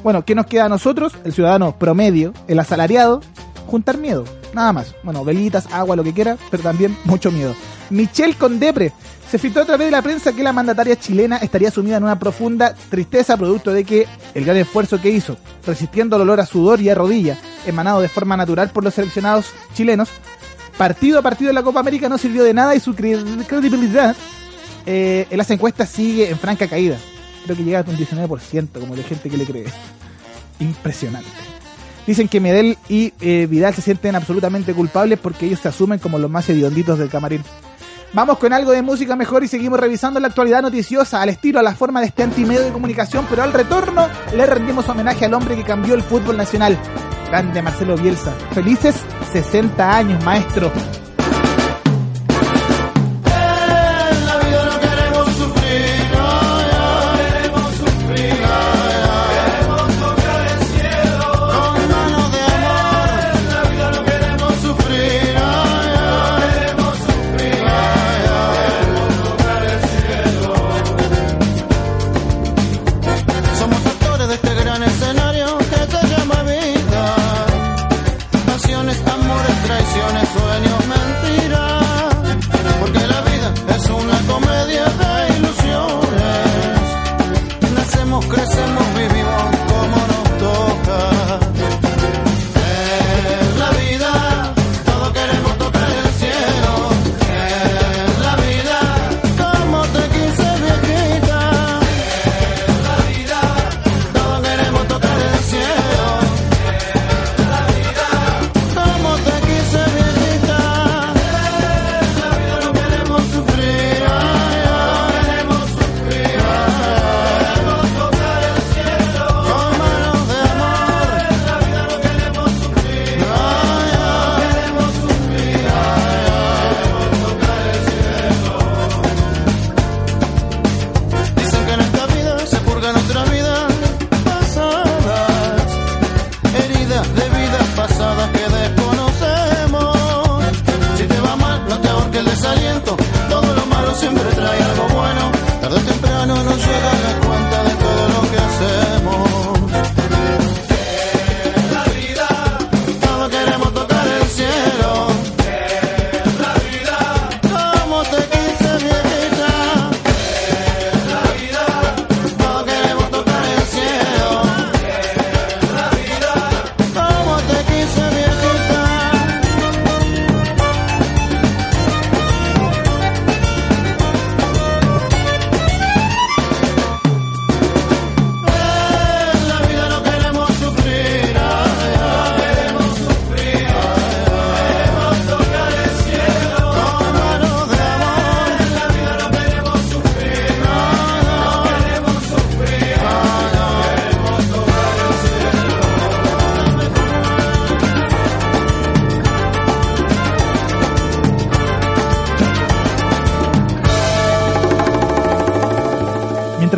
Bueno, 0.02 0.24
¿qué 0.24 0.34
nos 0.34 0.46
queda 0.46 0.64
a 0.64 0.68
nosotros? 0.68 1.12
El 1.24 1.32
ciudadano 1.32 1.78
promedio, 1.78 2.32
el 2.48 2.58
asalariado, 2.58 3.20
juntar 3.66 3.98
miedo, 3.98 4.24
nada 4.52 4.72
más. 4.72 4.94
Bueno, 5.04 5.24
velitas, 5.24 5.66
agua, 5.72 5.94
lo 5.96 6.02
que 6.04 6.12
quiera, 6.12 6.36
pero 6.50 6.62
también 6.62 6.96
mucho 7.04 7.30
miedo. 7.30 7.54
Michelle 7.90 8.34
Condepre. 8.34 8.92
Se 9.30 9.38
filtró 9.38 9.62
a 9.62 9.64
través 9.64 9.86
de 9.86 9.92
la 9.92 10.02
prensa 10.02 10.34
que 10.34 10.42
la 10.42 10.52
mandataria 10.52 10.94
chilena 10.96 11.38
estaría 11.38 11.70
sumida 11.70 11.96
en 11.96 12.04
una 12.04 12.18
profunda 12.18 12.74
tristeza 12.90 13.34
producto 13.38 13.72
de 13.72 13.84
que 13.84 14.06
el 14.34 14.44
gran 14.44 14.58
esfuerzo 14.58 15.00
que 15.00 15.08
hizo, 15.08 15.38
resistiendo 15.66 16.16
el 16.16 16.22
olor 16.22 16.40
a 16.40 16.44
sudor 16.44 16.82
y 16.82 16.90
a 16.90 16.94
rodilla, 16.94 17.38
emanado 17.64 18.02
de 18.02 18.08
forma 18.10 18.36
natural 18.36 18.68
por 18.68 18.84
los 18.84 18.92
seleccionados 18.92 19.46
chilenos, 19.72 20.10
partido 20.76 21.18
a 21.18 21.22
partido 21.22 21.48
de 21.48 21.54
la 21.54 21.62
Copa 21.62 21.80
América 21.80 22.10
no 22.10 22.18
sirvió 22.18 22.44
de 22.44 22.52
nada 22.52 22.74
y 22.74 22.80
su 22.80 22.92
cre- 22.94 23.46
credibilidad 23.46 24.14
eh, 24.86 25.26
en 25.30 25.38
las 25.38 25.50
encuestas 25.50 25.88
sigue 25.88 26.30
en 26.30 26.38
franca 26.38 26.66
caída. 26.66 26.98
Creo 27.44 27.56
que 27.56 27.64
llega 27.64 27.80
a 27.80 27.84
un 27.86 27.96
19%, 27.96 28.68
como 28.78 28.94
de 28.94 29.02
gente 29.02 29.28
que 29.28 29.36
le 29.36 29.44
cree. 29.44 29.66
Impresionante. 30.60 31.28
Dicen 32.06 32.28
que 32.28 32.40
Medel 32.40 32.78
y 32.88 33.12
eh, 33.20 33.46
Vidal 33.48 33.74
se 33.74 33.82
sienten 33.82 34.14
absolutamente 34.16 34.74
culpables 34.74 35.18
porque 35.20 35.46
ellos 35.46 35.60
se 35.60 35.68
asumen 35.68 35.98
como 35.98 36.18
los 36.18 36.30
más 36.30 36.48
hedionditos 36.48 36.98
del 36.98 37.08
camarín. 37.08 37.42
Vamos 38.14 38.38
con 38.38 38.52
algo 38.52 38.72
de 38.72 38.82
música 38.82 39.16
mejor 39.16 39.42
y 39.42 39.48
seguimos 39.48 39.80
revisando 39.80 40.20
la 40.20 40.28
actualidad 40.28 40.60
noticiosa 40.60 41.22
al 41.22 41.30
estilo, 41.30 41.60
a 41.60 41.62
la 41.62 41.74
forma 41.74 42.00
de 42.00 42.06
este 42.08 42.22
antimedio 42.22 42.62
de 42.62 42.70
comunicación, 42.70 43.26
pero 43.30 43.42
al 43.42 43.54
retorno 43.54 44.06
le 44.36 44.44
rendimos 44.44 44.86
homenaje 44.88 45.24
al 45.24 45.34
hombre 45.34 45.56
que 45.56 45.64
cambió 45.64 45.94
el 45.94 46.02
fútbol 46.02 46.36
nacional. 46.36 46.78
Grande 47.28 47.62
Marcelo 47.62 47.96
Bielsa. 47.96 48.32
Felices 48.52 48.96
60 49.32 49.96
años, 49.96 50.22
maestro. 50.24 50.70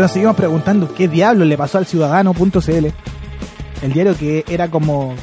Nos 0.04 0.12
seguimos 0.12 0.36
preguntando 0.36 0.92
qué 0.92 1.08
diablo 1.08 1.46
le 1.46 1.56
pasó 1.56 1.78
al 1.78 1.86
ciudadano.cl, 1.86 2.86
el 3.82 3.92
diario 3.94 4.14
que 4.14 4.44
era 4.46 4.70
como 4.70 5.14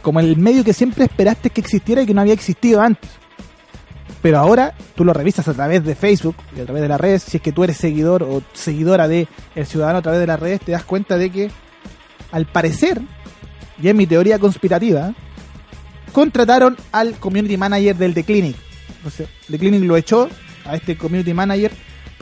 como 0.00 0.18
el 0.20 0.38
medio 0.38 0.64
que 0.64 0.72
siempre 0.72 1.04
esperaste 1.04 1.50
que 1.50 1.60
existiera 1.60 2.00
y 2.00 2.06
que 2.06 2.14
no 2.14 2.22
había 2.22 2.32
existido 2.32 2.80
antes. 2.80 3.10
Pero 4.22 4.38
ahora 4.38 4.72
tú 4.94 5.04
lo 5.04 5.12
revisas 5.12 5.46
a 5.46 5.52
través 5.52 5.84
de 5.84 5.94
Facebook 5.94 6.36
y 6.56 6.62
a 6.62 6.64
través 6.64 6.80
de 6.80 6.88
las 6.88 6.98
redes, 6.98 7.22
si 7.24 7.36
es 7.36 7.42
que 7.42 7.52
tú 7.52 7.64
eres 7.64 7.76
seguidor 7.76 8.22
o 8.22 8.42
seguidora 8.54 9.08
de 9.08 9.28
El 9.54 9.66
Ciudadano 9.66 9.98
a 9.98 10.02
través 10.02 10.18
de 10.18 10.28
las 10.28 10.40
redes, 10.40 10.62
te 10.62 10.72
das 10.72 10.84
cuenta 10.84 11.18
de 11.18 11.28
que 11.28 11.50
al 12.32 12.46
parecer, 12.46 13.02
y 13.78 13.88
es 13.88 13.94
mi 13.94 14.06
teoría 14.06 14.38
conspirativa, 14.38 15.12
contrataron 16.12 16.78
al 16.92 17.18
community 17.18 17.58
manager 17.58 17.94
del 17.94 18.14
The 18.14 18.24
Clinic. 18.24 18.56
Entonces, 18.96 19.28
The 19.50 19.58
Clinic 19.58 19.82
lo 19.82 19.98
echó 19.98 20.30
a 20.64 20.76
este 20.76 20.96
community 20.96 21.34
manager 21.34 21.72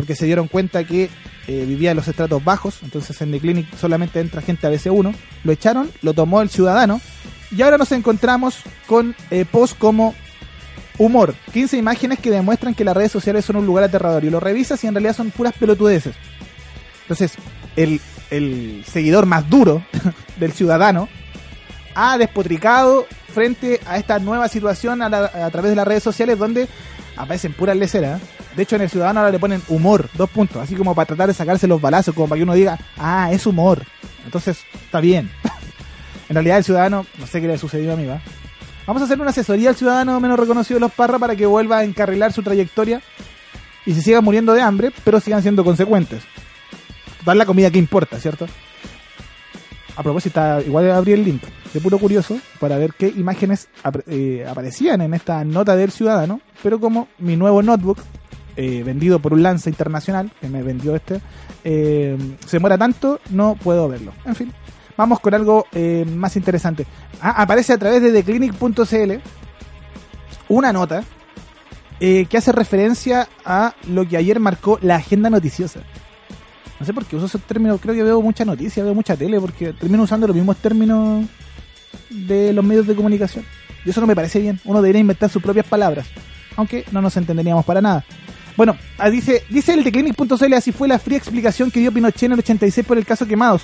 porque 0.05 0.17
se 0.17 0.27
dieron 0.27 0.49
cuenta 0.49 0.85
que 0.85 1.09
eh, 1.47 1.65
vivía 1.67 1.93
en 1.93 1.97
los 1.97 2.07
estratos 2.09 2.45
bajos, 2.45 2.81
entonces 2.83 3.19
en 3.23 3.31
The 3.31 3.41
Clinic 3.41 3.75
solamente 3.75 4.21
entra 4.21 4.43
gente 4.43 4.67
a 4.67 4.71
BC1, 4.71 5.15
lo 5.45 5.51
echaron, 5.53 5.91
lo 6.03 6.13
tomó 6.13 6.43
el 6.43 6.51
ciudadano, 6.51 7.01
y 7.51 7.63
ahora 7.63 7.79
nos 7.79 7.91
encontramos 7.91 8.59
con 8.87 9.17
eh, 9.31 9.47
posts 9.51 9.75
como 9.79 10.15
humor, 10.99 11.35
15 11.55 11.79
imágenes 11.79 12.19
que 12.19 12.31
demuestran 12.31 12.75
que 12.75 12.85
las 12.85 12.95
redes 12.95 13.13
sociales 13.13 13.47
son 13.47 13.57
un 13.57 13.65
lugar 13.65 13.85
aterrador, 13.85 14.23
y 14.25 14.29
lo 14.29 14.41
revisas 14.41 14.85
y 14.85 14.89
en 14.89 14.95
realidad 14.95 15.17
son 15.17 15.31
puras 15.31 15.55
pelotudeces. 15.59 16.15
Entonces, 17.05 17.33
el, 17.75 17.99
el 18.31 18.85
seguidor 18.87 19.25
más 19.25 19.49
duro 19.49 19.83
del 20.39 20.53
ciudadano 20.53 21.09
ha 21.95 22.19
despotricado 22.19 23.07
frente 23.33 23.81
a 23.87 23.97
esta 23.97 24.19
nueva 24.19 24.49
situación 24.49 25.01
a 25.01 25.51
través 25.51 25.71
de 25.71 25.77
las 25.77 25.89
redes 25.89 26.03
sociales 26.03 26.39
donde 26.39 26.69
aparecen 27.17 27.53
puras 27.53 27.77
leceras. 27.77 28.21
De 28.57 28.63
hecho, 28.63 28.77
en 28.77 28.83
el 28.83 28.91
ciudadano 28.91 29.21
ahora 29.21 29.33
le 29.33 29.39
ponen 29.39 29.63
humor, 29.69 30.09
dos 30.15 30.31
puntos, 30.31 30.63
así 30.63 30.75
como 30.75 30.95
para 30.95 31.07
tratar 31.07 31.29
de 31.29 31.35
sacarse 31.35 31.67
los 31.67 31.81
balazos, 31.81 32.15
como 32.15 32.29
para 32.29 32.39
que 32.39 32.45
uno 32.45 32.55
diga, 32.55 32.79
ah, 32.99 33.31
es 33.33 33.47
humor. 33.47 33.83
Entonces, 34.25 34.59
está 34.85 35.01
bien. 35.01 35.31
en 36.29 36.35
realidad, 36.35 36.59
el 36.59 36.65
ciudadano, 36.65 37.07
no 37.19 37.27
sé 37.27 37.41
qué 37.41 37.47
le 37.47 37.55
ha 37.55 37.59
sucedido 37.59 37.93
a 37.93 37.97
mí, 37.97 38.07
¿va? 38.07 38.21
Vamos 38.87 39.01
a 39.03 39.07
hacer 39.07 39.19
una 39.21 39.31
asesoría 39.31 39.71
al 39.71 39.77
ciudadano 39.77 40.21
menos 40.21 40.39
reconocido 40.39 40.77
de 40.77 40.81
los 40.81 40.93
Parra 40.93 41.19
para 41.19 41.37
que 41.37 41.47
vuelva 41.47 41.79
a 41.79 41.85
encarrilar 41.85 42.33
su 42.33 42.43
trayectoria 42.43 43.01
y 43.87 43.95
se 43.95 44.03
siga 44.03 44.21
muriendo 44.21 44.53
de 44.53 44.61
hambre, 44.61 44.93
pero 45.05 45.21
sigan 45.21 45.43
siendo 45.43 45.65
consecuentes. 45.65 46.23
Dar 47.25 47.37
la 47.37 47.47
comida 47.47 47.71
que 47.71 47.79
importa, 47.79 48.21
¿cierto? 48.21 48.47
A 49.97 50.03
propósito, 50.03 50.41
igual 50.61 50.91
abrí 50.91 51.13
el 51.13 51.25
link 51.25 51.43
de 51.73 51.81
puro 51.81 51.99
curioso 51.99 52.37
para 52.59 52.79
ver 52.79 52.95
qué 52.95 53.09
imágenes 53.09 53.69
eh, 54.09 54.45
aparecían 54.49 55.01
en 55.03 55.15
esta 55.15 55.45
nota 55.45 55.77
del 55.77 55.93
ciudadano, 55.93 56.41
pero 56.63 56.81
como 56.81 57.09
mi 57.19 57.37
nuevo 57.37 57.63
notebook, 57.63 57.99
eh, 58.57 58.85
vendido 58.85 59.19
por 59.19 59.33
un 59.33 59.43
lance 59.43 59.69
internacional, 59.69 60.31
que 60.41 60.49
me 60.49 60.63
vendió 60.63 60.95
este, 60.95 61.21
eh, 61.65 62.17
se 62.47 62.57
demora 62.57 62.79
tanto, 62.79 63.21
no 63.31 63.57
puedo 63.57 63.89
verlo. 63.89 64.13
En 64.25 64.37
fin, 64.37 64.53
vamos 64.97 65.19
con 65.19 65.35
algo 65.35 65.67
eh, 65.73 66.05
más 66.09 66.37
interesante. 66.37 66.87
Ah, 67.21 67.43
aparece 67.43 67.73
a 67.73 67.79
través 67.79 68.01
de 68.01 68.13
theclinic.cl 68.13 69.13
una 70.49 70.73
nota 70.73 71.03
que 71.99 72.37
hace 72.37 72.53
referencia 72.53 73.29
a 73.47 73.75
lo 73.89 74.07
que 74.07 74.19
ayer 74.19 74.39
marcó 74.39 74.79
la 74.83 74.97
agenda 74.97 75.31
noticiosa. 75.31 75.81
No 76.79 76.87
sé 76.87 76.93
por 76.93 77.05
qué 77.05 77.17
uso 77.17 77.27
esos 77.27 77.43
términos, 77.43 77.81
creo 77.81 77.95
que 77.95 78.03
veo 78.03 78.21
mucha 78.21 78.45
noticia, 78.45 78.83
veo 78.83 78.95
mucha 78.95 79.17
tele, 79.17 79.41
porque 79.41 79.73
termino 79.73 80.03
usando 80.03 80.27
los 80.27 80.37
mismos 80.37 80.57
términos 80.57 81.27
de 82.11 82.53
los 82.53 82.65
medios 82.65 82.87
de 82.87 82.95
comunicación. 82.95 83.45
Y 83.85 83.91
eso 83.91 84.01
no 84.01 84.07
me 84.07 84.17
parece 84.17 84.41
bien. 84.41 84.61
Uno 84.65 84.81
debería 84.83 85.01
inventar 85.01 85.31
sus 85.31 85.43
propias 85.43 85.67
palabras, 85.67 86.07
aunque 86.57 86.85
no 86.91 87.01
nos 87.01 87.17
entenderíamos 87.17 87.65
para 87.65 87.81
nada. 87.81 88.05
Bueno, 88.57 88.77
ah, 88.99 89.11
dice, 89.11 89.45
dice 89.51 89.75
el 89.75 89.83
Teclinic.cl, 89.83 90.55
así 90.55 90.73
fue 90.73 90.87
la 90.87 90.99
fría 90.99 91.19
explicación 91.19 91.71
que 91.71 91.81
dio 91.81 91.93
Pinochet 91.93 92.25
en 92.25 92.33
el 92.33 92.39
86 92.39 92.87
por 92.87 92.99
el 92.99 93.05
caso 93.05 93.27
Quemados. 93.27 93.63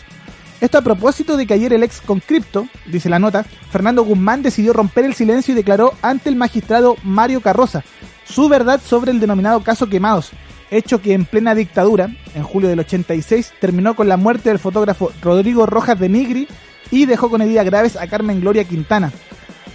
Esto 0.60 0.78
a 0.78 0.82
propósito 0.82 1.36
de 1.36 1.46
que 1.46 1.54
ayer 1.54 1.72
el 1.72 1.82
ex 1.82 2.00
concripto, 2.00 2.68
dice 2.86 3.08
la 3.08 3.18
nota, 3.18 3.44
Fernando 3.70 4.04
Guzmán 4.04 4.42
decidió 4.42 4.72
romper 4.72 5.04
el 5.04 5.14
silencio 5.14 5.52
y 5.52 5.54
declaró 5.54 5.94
ante 6.02 6.28
el 6.28 6.36
magistrado 6.36 6.96
Mario 7.02 7.40
Carroza 7.40 7.82
su 8.24 8.48
verdad 8.48 8.80
sobre 8.84 9.10
el 9.10 9.20
denominado 9.20 9.62
caso 9.62 9.88
Quemados, 9.88 10.30
hecho 10.70 11.00
que 11.02 11.12
en 11.14 11.24
plena 11.24 11.54
dictadura, 11.54 12.10
en 12.34 12.42
julio 12.42 12.68
del 12.68 12.80
86, 12.80 13.52
terminó 13.60 13.94
con 13.94 14.08
la 14.08 14.16
muerte 14.16 14.48
del 14.50 14.58
fotógrafo 14.58 15.12
Rodrigo 15.22 15.66
Rojas 15.66 15.98
de 15.98 16.08
Nigri 16.08 16.48
y 16.90 17.06
dejó 17.06 17.30
con 17.30 17.42
heridas 17.42 17.64
graves 17.66 17.96
a 17.96 18.06
Carmen 18.06 18.40
Gloria 18.40 18.64
Quintana, 18.64 19.12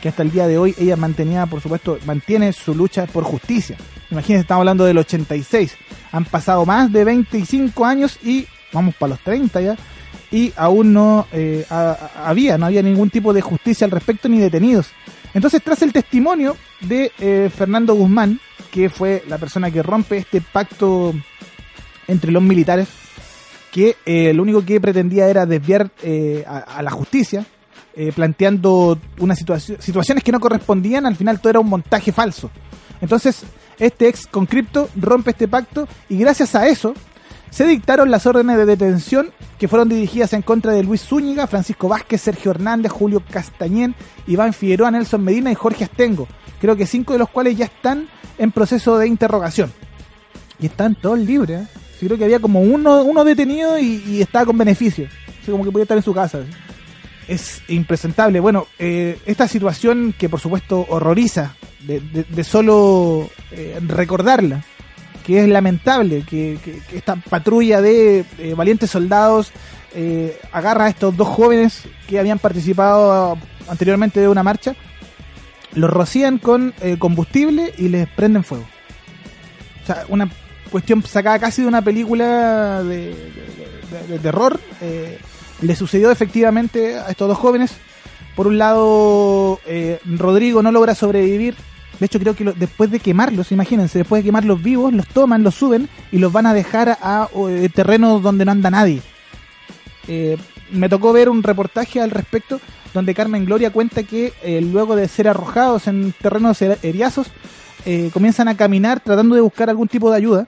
que 0.01 0.09
hasta 0.09 0.21
el 0.23 0.31
día 0.31 0.47
de 0.47 0.57
hoy 0.57 0.75
ella 0.77 0.95
mantenía, 0.95 1.45
por 1.45 1.61
supuesto, 1.61 1.97
mantiene 2.05 2.53
su 2.53 2.73
lucha 2.75 3.05
por 3.07 3.23
justicia. 3.23 3.77
Imagínense, 4.11 4.41
estamos 4.43 4.61
hablando 4.61 4.85
del 4.85 4.97
86. 4.99 5.75
Han 6.11 6.25
pasado 6.25 6.65
más 6.65 6.91
de 6.91 7.03
25 7.03 7.85
años 7.85 8.17
y 8.23 8.45
vamos 8.71 8.95
para 8.95 9.11
los 9.11 9.19
30 9.21 9.61
ya. 9.61 9.75
Y 10.31 10.53
aún 10.57 10.93
no 10.93 11.27
eh, 11.31 11.65
ha- 11.69 11.97
ha- 12.15 12.29
había, 12.29 12.57
no 12.57 12.65
había 12.67 12.81
ningún 12.81 13.09
tipo 13.09 13.33
de 13.33 13.41
justicia 13.41 13.85
al 13.85 13.91
respecto 13.91 14.27
ni 14.29 14.39
detenidos. 14.39 14.87
Entonces, 15.33 15.61
tras 15.63 15.81
el 15.81 15.91
testimonio 15.93 16.55
de 16.81 17.11
eh, 17.19 17.49
Fernando 17.55 17.93
Guzmán, 17.95 18.39
que 18.75 18.89
fue 18.89 19.23
la 19.29 19.37
persona 19.37 19.71
que 19.71 19.81
rompe 19.81 20.17
este 20.17 20.41
pacto 20.41 21.13
entre 22.09 22.29
los 22.29 22.43
militares, 22.43 22.89
que 23.71 23.95
eh, 24.05 24.33
lo 24.33 24.43
único 24.43 24.65
que 24.65 24.81
pretendía 24.81 25.29
era 25.29 25.45
desviar 25.45 25.89
eh, 26.03 26.43
a, 26.45 26.81
la 26.81 26.91
justicia, 26.91 27.45
eh, 27.95 28.11
planteando 28.13 28.99
una 29.19 29.33
situación, 29.33 29.81
situaciones 29.81 30.25
que 30.25 30.33
no 30.33 30.41
correspondían, 30.41 31.05
al 31.05 31.15
final 31.15 31.39
todo 31.39 31.51
era 31.51 31.61
un 31.61 31.69
montaje 31.69 32.11
falso. 32.11 32.51
Entonces, 32.99 33.43
este 33.79 34.09
ex 34.09 34.27
concripto 34.27 34.89
rompe 34.97 35.31
este 35.31 35.47
pacto 35.47 35.87
y 36.09 36.17
gracias 36.17 36.53
a 36.53 36.67
eso 36.67 36.93
se 37.49 37.65
dictaron 37.65 38.11
las 38.11 38.25
órdenes 38.25 38.57
de 38.57 38.65
detención 38.65 39.31
que 39.57 39.67
fueron 39.67 39.87
dirigidas 39.89 40.33
en 40.33 40.41
contra 40.41 40.73
de 40.73 40.83
Luis 40.83 41.01
Zúñiga, 41.01 41.47
Francisco 41.47 41.87
Vázquez, 41.87 42.21
Sergio 42.21 42.51
Hernández, 42.51 42.91
Julio 42.91 43.21
Castañén, 43.29 43.95
Iván 44.27 44.53
Figueroa, 44.53 44.91
Nelson 44.91 45.23
Medina 45.23 45.51
y 45.51 45.55
Jorge 45.55 45.85
Astengo. 45.85 46.27
Creo 46.59 46.75
que 46.75 46.85
cinco 46.85 47.13
de 47.13 47.19
los 47.19 47.29
cuales 47.29 47.57
ya 47.57 47.65
están 47.65 48.07
en 48.37 48.51
proceso 48.51 48.97
de 48.97 49.07
interrogación. 49.07 49.71
Y 50.59 50.65
están 50.67 50.95
todos 50.95 51.19
libres. 51.19 51.61
¿eh? 51.61 51.67
Creo 51.99 52.17
que 52.17 52.25
había 52.25 52.39
como 52.39 52.61
uno, 52.61 53.01
uno 53.03 53.23
detenido 53.23 53.77
y, 53.79 54.21
estaba 54.21 54.45
con 54.45 54.57
beneficio. 54.57 55.07
Así 55.41 55.51
como 55.51 55.63
que 55.63 55.71
podía 55.71 55.83
estar 55.83 55.97
en 55.97 56.03
su 56.03 56.13
casa. 56.13 56.39
¿sí? 56.43 56.49
Es 57.27 57.61
impresentable. 57.69 58.39
Bueno, 58.39 58.67
eh, 58.79 59.17
esta 59.25 59.47
situación 59.47 60.13
que 60.17 60.27
por 60.29 60.39
supuesto 60.39 60.85
horroriza 60.89 61.55
de, 61.87 61.99
de- 62.01 62.23
de 62.23 62.43
solo 62.43 63.29
eh, 63.51 63.79
recordarla, 63.87 64.63
que 65.25 65.39
es 65.41 65.47
lamentable 65.49 66.23
que, 66.23 66.57
esta 66.93 67.15
patrulla 67.15 67.81
de 67.81 68.25
eh, 68.37 68.53
valientes 68.55 68.91
soldados 68.91 69.51
eh, 69.95 70.37
agarra 70.51 70.85
a 70.85 70.89
estos 70.89 71.17
dos 71.17 71.27
jóvenes 71.27 71.83
que 72.07 72.19
habían 72.19 72.37
participado 72.37 73.37
anteriormente 73.67 74.19
de 74.19 74.27
una 74.27 74.43
marcha, 74.43 74.75
los 75.73 75.89
rocían 75.89 76.37
con 76.37 76.73
eh, 76.81 76.97
combustible 76.99 77.73
y 77.77 77.89
les 77.89 78.07
prenden 78.07 78.43
fuego. 78.43 78.65
O 79.83 79.85
sea, 79.87 80.05
una 80.09 80.29
cuestión 80.71 81.01
sacada 81.03 81.39
casi 81.39 81.63
de 81.63 81.67
una 81.67 81.81
película 81.81 82.83
de, 82.83 83.15
de- 84.09 84.19
terror. 84.19 84.59
eh, 84.81 85.17
le 85.61 85.75
sucedió 85.75 86.11
efectivamente 86.11 86.97
a 86.99 87.09
estos 87.09 87.27
dos 87.29 87.37
jóvenes. 87.37 87.71
Por 88.35 88.45
un 88.47 88.57
lado, 88.57 89.59
Rodrigo 90.05 90.61
no 90.61 90.71
logra 90.71 90.93
sobrevivir. 90.93 91.55
De 91.99 92.05
hecho, 92.07 92.19
creo 92.19 92.35
que 92.35 92.43
después 92.43 92.91
de 92.91 92.99
quemarlos, 92.99 93.51
imagínense, 93.51 93.99
después 93.99 94.21
de 94.21 94.27
quemarlos 94.27 94.61
vivos, 94.61 94.93
los 94.93 95.07
toman, 95.07 95.43
los 95.43 95.55
suben 95.55 95.87
y 96.11 96.17
los 96.17 96.31
van 96.31 96.45
a 96.45 96.53
dejar 96.53 96.97
a, 97.01 97.29
eh, 97.49 97.69
terrenos 97.73 98.21
donde 98.21 98.45
no 98.45 98.51
anda 98.51 98.69
nadie. 98.69 99.01
Eh, 100.07 100.37
me 100.71 100.89
tocó 100.89 101.13
ver 101.13 101.29
un 101.29 101.43
reportaje 101.43 102.01
al 102.01 102.11
respecto 102.11 102.59
donde 102.93 103.13
Carmen 103.13 103.45
Gloria 103.45 103.71
cuenta 103.71 104.03
que 104.03 104.33
eh, 104.41 104.61
luego 104.61 104.95
de 104.95 105.07
ser 105.07 105.27
arrojados 105.27 105.87
en 105.87 106.13
terrenos 106.13 106.61
heriazos, 106.61 107.27
eh, 107.85 108.09
comienzan 108.13 108.47
a 108.47 108.55
caminar 108.55 108.99
tratando 109.01 109.35
de 109.35 109.41
buscar 109.41 109.69
algún 109.69 109.87
tipo 109.87 110.09
de 110.09 110.17
ayuda 110.17 110.47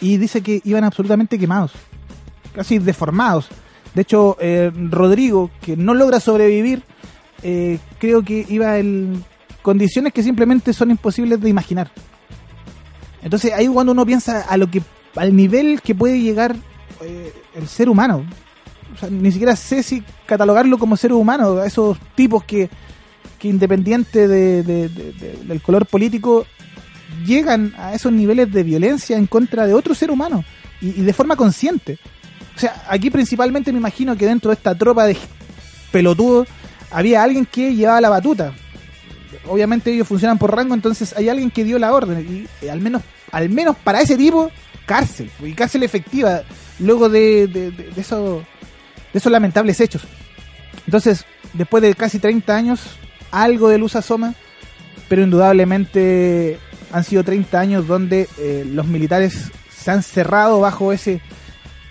y 0.00 0.16
dice 0.16 0.40
que 0.40 0.60
iban 0.64 0.84
absolutamente 0.84 1.38
quemados, 1.38 1.72
casi 2.54 2.78
deformados. 2.78 3.48
De 3.94 4.02
hecho, 4.02 4.36
Rodrigo, 4.90 5.50
que 5.60 5.76
no 5.76 5.92
logra 5.92 6.20
sobrevivir, 6.20 6.84
creo 7.98 8.22
que 8.22 8.46
iba 8.48 8.78
en 8.78 9.24
condiciones 9.68 10.14
que 10.14 10.22
simplemente 10.22 10.72
son 10.72 10.90
imposibles 10.90 11.38
de 11.42 11.50
imaginar. 11.50 11.90
Entonces 13.22 13.52
ahí 13.52 13.66
cuando 13.68 13.92
uno 13.92 14.06
piensa 14.06 14.40
a 14.48 14.56
lo 14.56 14.70
que 14.70 14.80
al 15.14 15.34
nivel 15.36 15.80
que 15.82 15.94
puede 15.94 16.20
llegar 16.20 16.56
eh, 17.02 17.32
el 17.54 17.68
ser 17.68 17.88
humano. 17.90 18.24
O 18.94 18.98
sea, 18.98 19.10
ni 19.10 19.30
siquiera 19.30 19.54
sé 19.56 19.82
si 19.82 20.02
catalogarlo 20.26 20.78
como 20.78 20.96
ser 20.96 21.12
humano, 21.12 21.62
esos 21.62 21.98
tipos 22.14 22.44
que, 22.44 22.70
que 23.38 23.48
independiente 23.48 24.26
de- 24.26 24.62
de- 24.62 24.88
de- 24.88 25.12
de- 25.12 25.36
del 25.46 25.60
color 25.60 25.84
político 25.84 26.46
llegan 27.26 27.74
a 27.76 27.92
esos 27.94 28.10
niveles 28.12 28.50
de 28.50 28.62
violencia 28.62 29.18
en 29.18 29.26
contra 29.26 29.66
de 29.66 29.74
otro 29.74 29.94
ser 29.94 30.10
humano 30.10 30.44
y, 30.80 30.88
y 31.00 31.02
de 31.04 31.12
forma 31.12 31.36
consciente. 31.36 31.98
O 32.56 32.58
sea, 32.58 32.84
aquí 32.88 33.10
principalmente 33.10 33.70
me 33.72 33.78
imagino 33.78 34.16
que 34.16 34.26
dentro 34.26 34.50
de 34.50 34.54
esta 34.54 34.74
tropa 34.74 35.04
de 35.06 35.16
pelotudos 35.92 36.48
había 36.90 37.22
alguien 37.22 37.44
que 37.44 37.74
llevaba 37.74 38.00
la 38.00 38.08
batuta. 38.08 38.54
Obviamente 39.46 39.92
ellos 39.92 40.08
funcionan 40.08 40.38
por 40.38 40.54
rango, 40.54 40.74
entonces 40.74 41.14
hay 41.16 41.28
alguien 41.28 41.50
que 41.50 41.64
dio 41.64 41.78
la 41.78 41.92
orden 41.92 42.46
y 42.62 42.64
eh, 42.66 42.70
al 42.70 42.80
menos 42.80 43.02
al 43.32 43.48
menos 43.50 43.76
para 43.76 44.00
ese 44.00 44.16
tipo 44.16 44.50
cárcel 44.86 45.30
y 45.44 45.52
cárcel 45.52 45.82
efectiva 45.82 46.42
luego 46.78 47.08
de, 47.08 47.46
de, 47.46 48.00
eso- 48.00 48.42
de 49.12 49.18
esos 49.18 49.30
lamentables 49.30 49.80
hechos. 49.80 50.02
Entonces, 50.86 51.24
después 51.52 51.82
de 51.82 51.94
casi 51.94 52.18
30 52.18 52.56
años, 52.56 52.80
algo 53.30 53.68
de 53.68 53.76
luz 53.78 53.96
asoma, 53.96 54.34
pero 55.08 55.22
indudablemente 55.22 56.58
han 56.92 57.04
sido 57.04 57.22
30 57.24 57.60
años 57.60 57.86
donde 57.86 58.28
eh, 58.38 58.64
los 58.70 58.86
militares 58.86 59.50
se 59.70 59.90
han 59.90 60.02
cerrado 60.02 60.60
bajo 60.60 60.92
ese 60.92 61.20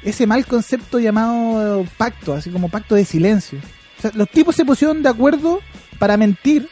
ese 0.04 0.26
mal 0.26 0.45
concepto 0.45 1.00
llamado 1.00 1.86
pacto, 1.97 2.34
así 2.34 2.50
como 2.50 2.69
pacto 2.69 2.95
de 2.95 3.04
silencio. 3.04 3.60
O 3.97 4.02
sea, 4.02 4.12
los 4.13 4.30
tipos 4.30 4.56
se 4.56 4.63
pusieron 4.63 5.04
de 5.04 5.10
acuerdo 5.10 5.60
para 6.00 6.15
mentir 6.17 6.69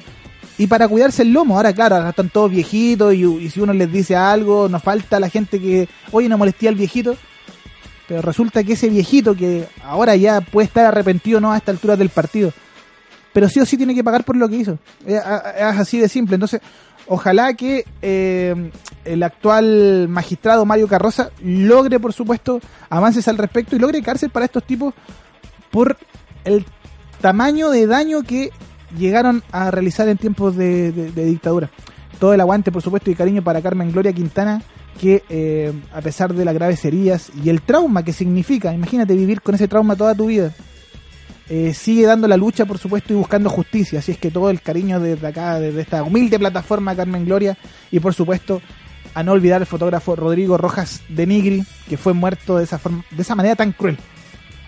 y 0.57 0.67
para 0.67 0.87
cuidarse 0.87 1.23
el 1.23 1.33
lomo. 1.33 1.57
Ahora, 1.57 1.73
claro, 1.73 2.07
están 2.07 2.29
todos 2.29 2.51
viejitos 2.51 3.13
y, 3.13 3.49
si 3.49 3.59
uno 3.59 3.73
les 3.73 3.91
dice 3.91 4.15
algo, 4.15 4.69
nos 4.69 4.81
falta 4.81 5.19
la 5.19 5.29
gente 5.29 5.59
que, 5.59 5.87
oye, 6.11 6.29
no 6.29 6.37
molesté 6.37 6.67
al 6.67 6.75
viejito. 6.75 7.17
Pero 8.07 8.21
resulta 8.21 8.63
que 8.63 8.73
ese 8.73 8.89
viejito 8.89 9.35
que 9.35 9.67
ahora 9.83 10.15
ya 10.15 10.41
puede 10.41 10.67
estar 10.67 10.85
arrepentido 10.85 11.41
no 11.41 11.51
a 11.51 11.57
esta 11.57 11.71
altura 11.71 11.95
del 11.95 12.09
partido, 12.09 12.53
pero 13.33 13.49
sí 13.49 13.59
o 13.59 13.65
sí 13.65 13.77
tiene 13.77 13.95
que 13.95 14.03
pagar 14.03 14.23
por 14.23 14.35
lo 14.35 14.47
que 14.47 14.57
hizo. 14.57 14.77
Es, 15.05 15.15
es 15.15 15.79
así 15.79 15.99
de 15.99 16.07
simple. 16.07 16.35
Entonces, 16.35 16.61
ojalá 17.07 17.55
que 17.55 17.83
eh, 18.03 18.71
el 19.05 19.23
actual 19.23 20.07
magistrado 20.07 20.65
Mario 20.65 20.87
Carroza 20.87 21.31
logre, 21.43 21.99
por 21.99 22.13
supuesto, 22.13 22.59
avances 22.89 23.27
al 23.27 23.39
respecto 23.39 23.75
y 23.75 23.79
logre 23.79 24.03
cárcel 24.03 24.29
para 24.29 24.45
estos 24.45 24.63
tipos 24.63 24.93
por 25.71 25.97
el 26.43 26.63
tamaño 27.21 27.71
de 27.71 27.87
daño 27.87 28.21
que 28.21 28.51
llegaron 28.97 29.43
a 29.51 29.71
realizar 29.71 30.07
en 30.09 30.17
tiempos 30.17 30.55
de, 30.55 30.91
dictadura. 30.91 31.69
Todo 32.19 32.33
el 32.33 32.41
aguante, 32.41 32.71
por 32.71 32.81
supuesto, 32.81 33.11
y 33.11 33.15
cariño 33.15 33.43
para 33.43 33.61
Carmen 33.61 33.91
Gloria 33.91 34.13
Quintana, 34.13 34.61
que 34.99 35.23
eh, 35.29 35.73
a 35.93 36.01
pesar 36.01 36.33
de 36.33 36.45
las 36.45 36.53
graves 36.53 36.83
heridas 36.85 37.31
y 37.43 37.49
el 37.49 37.61
trauma 37.61 38.03
que 38.03 38.13
significa, 38.13 38.73
imagínate 38.73 39.13
vivir 39.13 39.41
con 39.41 39.55
ese 39.55 39.67
trauma 39.67 39.95
toda 39.95 40.15
tu 40.15 40.27
vida, 40.27 40.53
eh, 41.49 41.73
sigue 41.73 42.05
dando 42.05 42.27
la 42.27 42.37
lucha, 42.37 42.65
por 42.65 42.77
supuesto, 42.77 43.13
y 43.13 43.17
buscando 43.17 43.49
justicia. 43.49 43.99
Así 43.99 44.11
es 44.11 44.17
que 44.17 44.31
todo 44.31 44.49
el 44.49 44.61
cariño 44.61 44.99
desde 44.99 45.27
acá, 45.27 45.59
desde 45.59 45.81
esta 45.81 46.01
humilde 46.03 46.39
plataforma 46.39 46.95
Carmen 46.95 47.25
Gloria, 47.25 47.57
y 47.91 47.99
por 47.99 48.13
supuesto, 48.13 48.61
a 49.13 49.23
no 49.23 49.33
olvidar 49.33 49.61
el 49.61 49.67
fotógrafo 49.67 50.15
Rodrigo 50.15 50.57
Rojas 50.57 51.01
de 51.09 51.27
Nigri, 51.27 51.63
que 51.87 51.97
fue 51.97 52.13
muerto 52.13 52.57
de 52.57 52.63
esa, 52.63 52.79
forma, 52.79 53.03
de 53.11 53.21
esa 53.21 53.35
manera 53.35 53.55
tan 53.55 53.73
cruel. 53.73 53.97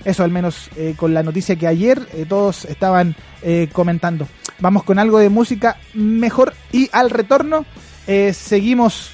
Eso 0.05 0.23
al 0.23 0.31
menos 0.31 0.69
eh, 0.75 0.93
con 0.95 1.13
la 1.13 1.23
noticia 1.23 1.55
que 1.55 1.67
ayer 1.67 2.07
eh, 2.13 2.25
todos 2.27 2.65
estaban 2.65 3.15
eh, 3.41 3.69
comentando. 3.71 4.27
Vamos 4.59 4.83
con 4.83 4.99
algo 4.99 5.19
de 5.19 5.29
música 5.29 5.77
mejor 5.93 6.53
y 6.71 6.89
al 6.91 7.09
retorno 7.09 7.65
seguimos 8.31 9.11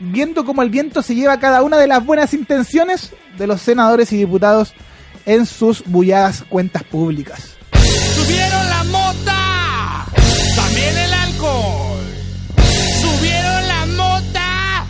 viendo 0.00 0.46
cómo 0.46 0.62
el 0.62 0.70
viento 0.70 1.02
se 1.02 1.14
lleva 1.14 1.38
cada 1.38 1.62
una 1.62 1.76
de 1.76 1.86
las 1.86 2.04
buenas 2.04 2.32
intenciones 2.32 3.12
de 3.36 3.46
los 3.46 3.60
senadores 3.60 4.12
y 4.12 4.16
diputados 4.16 4.72
en 5.26 5.46
sus 5.46 5.84
bulladas 5.84 6.42
cuentas 6.48 6.82
públicas. 6.84 7.56
Subieron 8.14 8.68
la 8.68 8.84
mota, 8.84 10.06
también 10.56 10.96
el 10.96 11.12
alcohol. 11.12 12.04
Subieron 13.00 13.68
la 13.68 13.86
mota, 13.86 14.86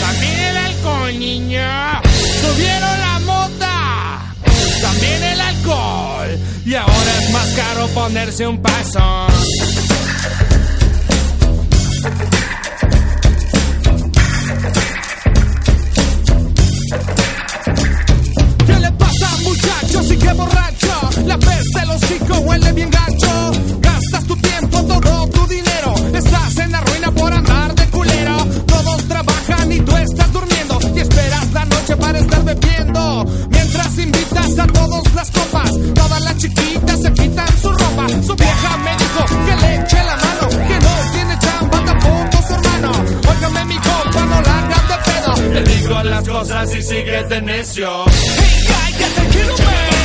también 0.00 0.38
el 0.38 0.56
alcohol, 0.56 1.18
niña. 1.18 2.02
Subieron 2.42 2.99
y 6.64 6.74
ahora 6.74 7.18
es 7.20 7.30
más 7.32 7.46
caro 7.48 7.86
ponerse 7.88 8.46
un 8.46 8.62
paso. 8.62 9.26
¿Qué 18.66 18.72
le 18.78 18.92
pasa 18.92 19.28
muchacho? 19.42 20.02
Sigue 20.02 20.32
borracho, 20.32 21.10
la 21.26 21.38
peste 21.38 21.86
los 21.86 22.02
hocico 22.02 22.38
huele 22.38 22.72
bien 22.72 22.90
gacho. 22.90 23.52
Gastas 23.80 24.24
tu 24.24 24.36
tiempo, 24.36 24.82
todo 24.84 25.28
tu 25.28 25.46
dinero, 25.46 25.94
estás 26.14 26.56
en 26.58 26.72
la 26.72 26.80
ruina 26.80 27.10
por 27.12 27.32
andar 27.32 27.74
de 27.74 27.86
culero. 27.86 28.36
Todos 28.66 29.04
trabajan 29.08 29.72
y 29.72 29.80
tú 29.80 29.96
estás 29.96 30.32
durmiendo 30.32 30.78
y 30.94 31.00
esperas 31.00 31.52
la 31.52 31.64
noche 31.66 31.96
para 31.96 32.18
estar 32.18 32.44
bebiendo 32.44 33.26
mientras 33.50 33.98
invitas 33.98 34.58
a 34.58 34.66
todos 34.66 35.09
las 35.20 35.30
copas. 35.30 35.70
Todas 35.94 36.22
las 36.22 36.36
chiquitas 36.38 37.02
se 37.02 37.12
quitan 37.12 37.48
su 37.60 37.70
ropa. 37.70 38.06
Su 38.26 38.34
vieja 38.34 38.76
me 38.78 38.92
dijo 39.02 39.24
que 39.46 39.56
le 39.62 39.74
eche 39.76 39.96
la 40.10 40.16
mano, 40.16 40.48
que 40.68 40.76
no 40.86 40.94
tiene 41.12 41.38
chamba 41.38 41.84
tampoco 41.84 42.36
su 42.46 42.54
hermano. 42.54 42.90
Óigame 43.30 43.64
mi 43.66 43.78
compa, 43.88 44.20
no 44.30 44.40
la 44.40 44.58
hagas 44.60 44.84
de 44.90 44.96
pedo. 45.06 45.32
Te 45.52 45.62
digo 45.72 46.02
las 46.02 46.28
cosas 46.28 46.74
y 46.74 46.82
sigue 46.82 47.22
de 47.24 47.42
necio. 47.42 48.04
Hey, 48.06 48.64
guy, 48.68 49.99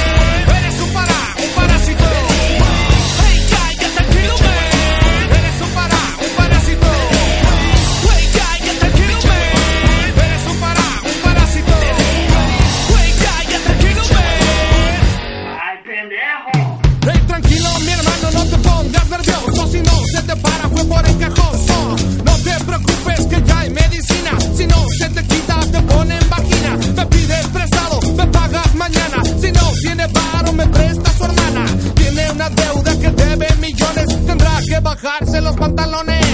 deuda 32.50 33.00
que 33.00 33.10
debe 33.10 33.48
millones. 33.60 34.08
Tendrá 34.26 34.60
que 34.68 34.80
bajarse 34.80 35.42
los 35.42 35.56
pantalones. 35.56 36.25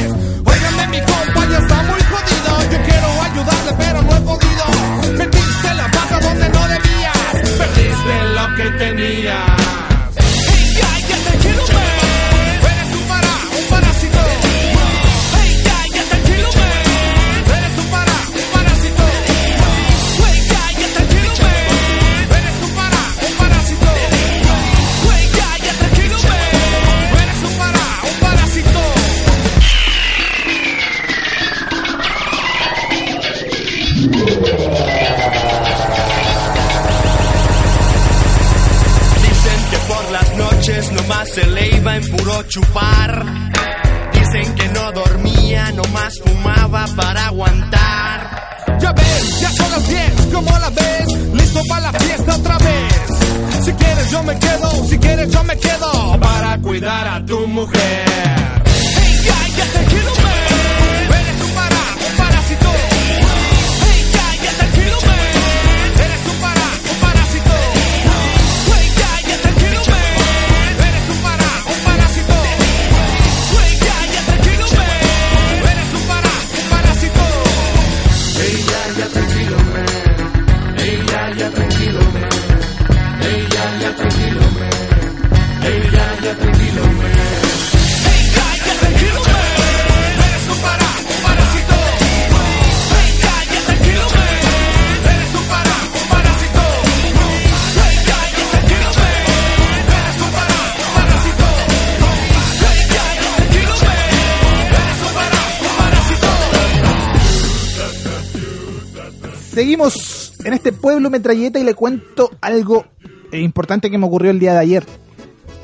Metralleta 111.12 111.60
y 111.60 111.64
le 111.64 111.76
cuento 111.76 112.32
algo 112.42 112.86
eh, 113.32 113.40
importante 113.40 113.92
que 113.92 113.98
me 113.98 114.06
ocurrió 114.06 114.32
el 114.32 114.40
día 114.40 114.54
de 114.54 114.60
ayer. 114.60 114.86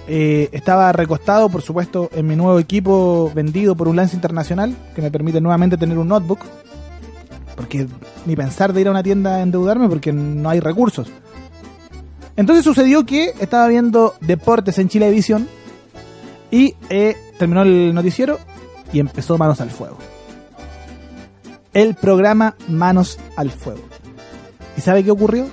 Eh, 0.09 0.49
estaba 0.53 0.91
recostado, 0.93 1.49
por 1.49 1.61
supuesto, 1.61 2.09
en 2.13 2.27
mi 2.27 2.35
nuevo 2.35 2.59
equipo 2.59 3.31
vendido 3.35 3.75
por 3.75 3.87
un 3.87 3.97
lance 3.97 4.15
internacional 4.15 4.75
que 4.95 5.01
me 5.01 5.11
permite 5.11 5.41
nuevamente 5.41 5.77
tener 5.77 5.97
un 5.97 6.07
notebook. 6.07 6.39
Porque 7.55 7.87
ni 8.25 8.35
pensar 8.35 8.71
de 8.71 8.81
ir 8.81 8.87
a 8.87 8.91
una 8.91 9.03
tienda 9.03 9.35
a 9.35 9.41
endeudarme 9.41 9.89
porque 9.89 10.13
no 10.13 10.49
hay 10.49 10.59
recursos. 10.59 11.09
Entonces 12.35 12.63
sucedió 12.63 13.05
que 13.05 13.33
estaba 13.39 13.67
viendo 13.67 14.13
deportes 14.21 14.77
en 14.77 14.89
Chilevisión 14.89 15.47
y 16.51 16.75
eh, 16.89 17.15
terminó 17.39 17.63
el 17.63 17.93
noticiero 17.93 18.37
y 18.93 18.99
empezó 18.99 19.37
Manos 19.37 19.59
al 19.59 19.71
Fuego. 19.71 19.97
El 21.73 21.95
programa 21.95 22.55
Manos 22.69 23.19
al 23.35 23.51
Fuego. 23.51 23.81
¿Y 24.77 24.81
sabe 24.81 25.03
qué 25.03 25.11
ocurrió? 25.11 25.45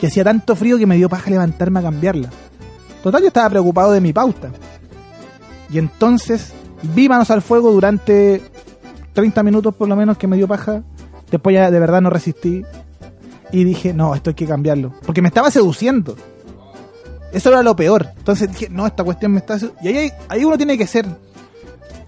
Que 0.00 0.06
hacía 0.08 0.24
tanto 0.24 0.56
frío 0.56 0.78
que 0.78 0.86
me 0.86 0.96
dio 0.96 1.08
paja 1.08 1.30
levantarme 1.30 1.80
a 1.80 1.82
cambiarla. 1.82 2.30
Total, 3.02 3.20
yo 3.20 3.28
estaba 3.28 3.50
preocupado 3.50 3.92
de 3.92 4.00
mi 4.00 4.12
pauta. 4.12 4.50
Y 5.70 5.78
entonces 5.78 6.52
vi 6.94 7.08
Manos 7.08 7.30
al 7.30 7.42
Fuego 7.42 7.70
durante 7.72 8.42
30 9.12 9.42
minutos 9.42 9.74
por 9.74 9.88
lo 9.88 9.96
menos 9.96 10.16
que 10.18 10.26
me 10.26 10.36
dio 10.36 10.48
paja. 10.48 10.82
Después 11.30 11.54
ya 11.54 11.70
de 11.70 11.78
verdad 11.80 12.00
no 12.00 12.10
resistí. 12.10 12.64
Y 13.52 13.64
dije, 13.64 13.92
no, 13.94 14.14
esto 14.14 14.30
hay 14.30 14.34
que 14.34 14.46
cambiarlo. 14.46 14.92
Porque 15.04 15.22
me 15.22 15.28
estaba 15.28 15.50
seduciendo. 15.50 16.16
Eso 17.32 17.48
era 17.50 17.62
lo 17.62 17.76
peor. 17.76 18.08
Entonces 18.18 18.48
dije, 18.50 18.68
no, 18.70 18.86
esta 18.86 19.04
cuestión 19.04 19.32
me 19.32 19.38
está... 19.38 19.58
sedu-". 19.58 19.72
Y 19.82 19.88
ahí, 19.88 20.10
ahí 20.28 20.44
uno 20.44 20.56
tiene 20.56 20.76
que 20.78 20.86
ser 20.86 21.06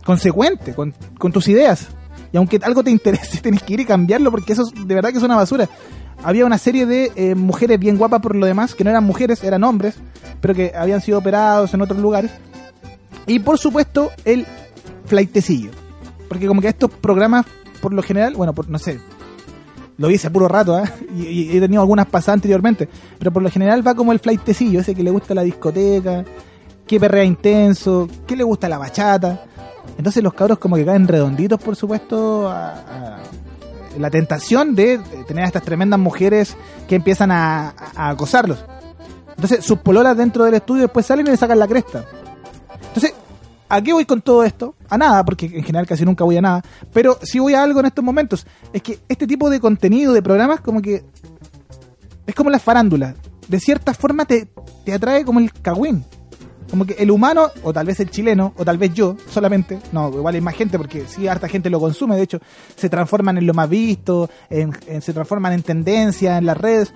consecuente 0.05 0.75
con, 0.75 0.95
con 1.19 1.33
tus 1.33 1.49
ideas. 1.49 1.87
Y 2.33 2.37
aunque 2.37 2.59
algo 2.63 2.83
te 2.83 2.91
interese, 2.91 3.39
tienes 3.43 3.63
que 3.63 3.75
ir 3.75 3.81
y 3.81 3.85
cambiarlo 3.85 4.31
porque 4.31 4.53
eso 4.53 4.63
es- 4.63 4.87
de 4.87 4.95
verdad 4.95 5.11
que 5.11 5.19
es 5.19 5.23
una 5.25 5.37
basura. 5.37 5.69
Había 6.23 6.47
una 6.47 6.59
serie 6.59 6.85
de 6.87 7.13
eh, 7.15 7.35
mujeres 7.35 7.79
bien 7.79 7.97
guapas 7.97 8.21
por 8.21 8.35
lo 8.35 8.47
demás, 8.47 8.75
que 8.75 8.85
no 8.85 8.91
eran 8.91 9.05
mujeres, 9.05 9.45
eran 9.45 9.63
hombres, 9.63 9.95
pero 10.41 10.55
que 10.55 10.73
habían 10.77 11.01
sido 11.01 11.19
operados 11.19 11.73
en 11.75 11.81
otros 11.81 12.01
lugares. 12.01 12.31
Y 13.27 13.39
por 13.39 13.59
supuesto, 13.59 14.11
el 14.25 14.47
flaitecillo. 15.07 15.71
Porque 16.29 16.47
como 16.47 16.61
que 16.61 16.69
estos 16.69 16.91
programas, 16.91 17.47
por 17.81 17.93
lo 17.93 18.03
general, 18.03 18.35
bueno, 18.35 18.53
por, 18.53 18.69
no 18.69 18.79
sé, 18.79 19.01
lo 19.97 20.09
vi 20.09 20.17
hace 20.17 20.31
puro 20.31 20.49
rato, 20.49 20.75
¿ah? 20.75 20.91
y, 21.15 21.57
he 21.57 21.61
tenido 21.61 21.83
algunas 21.83 22.07
pasadas 22.07 22.39
anteriormente, 22.39 22.89
pero 23.19 23.33
por 23.33 23.43
lo 23.43 23.51
general 23.51 23.87
va 23.87 23.95
como 23.95 24.13
el 24.13 24.19
flaitecillo, 24.19 24.81
ese 24.81 24.95
que 24.95 25.03
le 25.03 25.11
gusta 25.11 25.35
la 25.35 25.43
discoteca, 25.43 26.25
que 26.87 26.99
perrea 26.99 27.25
intenso, 27.25 28.09
que 28.27 28.35
le 28.35 28.43
gusta 28.43 28.69
la 28.69 28.79
bachata. 28.79 29.45
Entonces 29.97 30.23
los 30.23 30.35
cabros 30.35 30.59
como 30.59 30.77
que 30.77 30.85
caen 30.85 31.09
redonditos, 31.09 31.61
por 31.61 31.77
supuesto, 31.77 32.49
a, 32.49 32.73
a 32.73 33.19
la 33.97 34.11
tentación 34.11 34.75
de 34.75 34.99
tener 35.27 35.45
a 35.45 35.47
estas 35.47 35.63
tremendas 35.63 35.99
mujeres 35.99 36.57
que 36.87 36.97
empiezan 36.97 37.31
a, 37.31 37.75
acosarlos. 37.95 38.65
Entonces 39.31 39.65
sus 39.65 39.79
pololas 39.79 40.17
dentro 40.17 40.45
del 40.45 40.55
estudio 40.55 40.83
después 40.83 41.07
salen 41.07 41.27
y 41.27 41.31
le 41.31 41.37
sacan 41.37 41.59
la 41.59 41.69
cresta. 41.69 42.05
Entonces, 42.89 43.15
¿a 43.69 43.81
qué 43.81 43.93
voy 43.93 44.05
con 44.05 44.21
todo 44.21 44.43
esto? 44.45 44.75
A 44.89 44.99
nada, 44.99 45.25
porque 45.25 45.47
en 45.47 45.63
general 45.63 45.87
casi 45.87 46.05
nunca 46.05 46.25
voy 46.25 46.37
a 46.37 46.43
nada. 46.43 46.63
Pero 46.93 47.19
si 47.23 47.39
voy 47.39 47.55
a 47.55 47.63
algo 47.63 47.81
en 47.81 47.87
estos 47.87 48.05
momentos. 48.05 48.47
Es 48.73 48.83
que 48.83 48.99
este 49.09 49.27
tipo 49.27 49.49
de 49.51 49.61
contenido, 49.61 50.13
de 50.13 50.23
programas, 50.23 50.61
como 50.61 50.83
que... 50.83 51.05
Es 52.27 52.35
como 52.35 52.51
la 52.51 52.59
farándula. 52.59 53.15
De 53.47 53.61
cierta 53.61 53.95
forma 53.95 54.25
te, 54.25 54.49
te 54.85 54.93
atrae 54.93 55.25
como 55.25 55.39
el 55.39 55.53
cagüín. 55.53 56.05
Como 56.71 56.85
que 56.85 56.95
el 56.95 57.11
humano, 57.11 57.51
o 57.63 57.73
tal 57.73 57.87
vez 57.87 57.99
el 58.01 58.11
chileno, 58.11 58.53
o 58.57 58.65
tal 58.65 58.77
vez 58.77 58.93
yo 58.93 59.17
solamente, 59.31 59.79
no, 59.93 60.11
igual 60.11 60.35
hay 60.35 60.41
más 60.41 60.55
gente 60.55 60.77
porque 60.77 61.07
sí, 61.07 61.27
harta 61.27 61.49
gente 61.49 61.71
lo 61.71 61.81
consume, 61.81 62.17
de 62.17 62.23
hecho, 62.23 62.41
se 62.77 62.91
transforman 62.91 63.39
en 63.39 63.47
lo 63.47 63.55
más 63.55 63.71
visto, 63.71 64.29
se 64.51 65.13
transforman 65.13 65.55
en 65.55 65.63
tendencia 65.63 66.37
en 66.37 66.47
las 66.47 66.57
redes. 66.59 66.93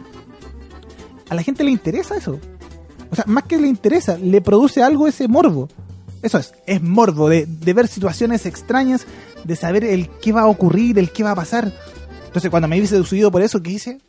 A 1.30 1.34
la 1.34 1.42
gente 1.42 1.64
le 1.64 1.70
interesa 1.70 2.16
eso. 2.16 2.38
O 3.10 3.16
sea, 3.16 3.24
más 3.26 3.44
que 3.44 3.58
le 3.58 3.68
interesa, 3.68 4.18
le 4.18 4.40
produce 4.40 4.82
algo 4.82 5.06
ese 5.06 5.28
morbo. 5.28 5.68
Eso 6.22 6.38
es, 6.38 6.54
es 6.66 6.82
morbo 6.82 7.28
de, 7.28 7.46
de 7.46 7.72
ver 7.72 7.88
situaciones 7.88 8.46
extrañas, 8.46 9.06
de 9.44 9.56
saber 9.56 9.84
el 9.84 10.08
qué 10.20 10.32
va 10.32 10.42
a 10.42 10.46
ocurrir, 10.46 10.98
el 10.98 11.10
qué 11.10 11.22
va 11.22 11.32
a 11.32 11.34
pasar. 11.34 11.72
Entonces, 12.26 12.50
cuando 12.50 12.68
me 12.68 12.80
vi 12.80 12.86
seducido 12.86 13.30
por 13.30 13.42
eso, 13.42 13.62
¿qué 13.62 13.72
hice? 13.72 14.00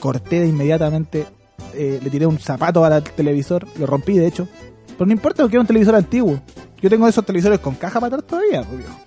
Corté 0.00 0.40
de 0.40 0.48
inmediatamente 0.48 1.26
eh, 1.74 2.00
le 2.02 2.10
tiré 2.10 2.26
un 2.26 2.38
zapato 2.38 2.84
al 2.84 3.02
televisor, 3.02 3.66
lo 3.78 3.86
rompí 3.86 4.18
de 4.18 4.26
hecho. 4.26 4.48
Pero 4.96 5.06
no 5.06 5.12
importa 5.12 5.42
porque 5.42 5.56
era 5.56 5.60
un 5.60 5.66
televisor 5.66 5.94
antiguo. 5.94 6.40
Yo 6.80 6.90
tengo 6.90 7.06
esos 7.06 7.24
televisores 7.24 7.58
con 7.58 7.74
caja 7.74 8.00
para 8.00 8.16
atrás 8.16 8.28
todavía, 8.28 8.62
pues, 8.62 8.78
viejo. 8.78 8.98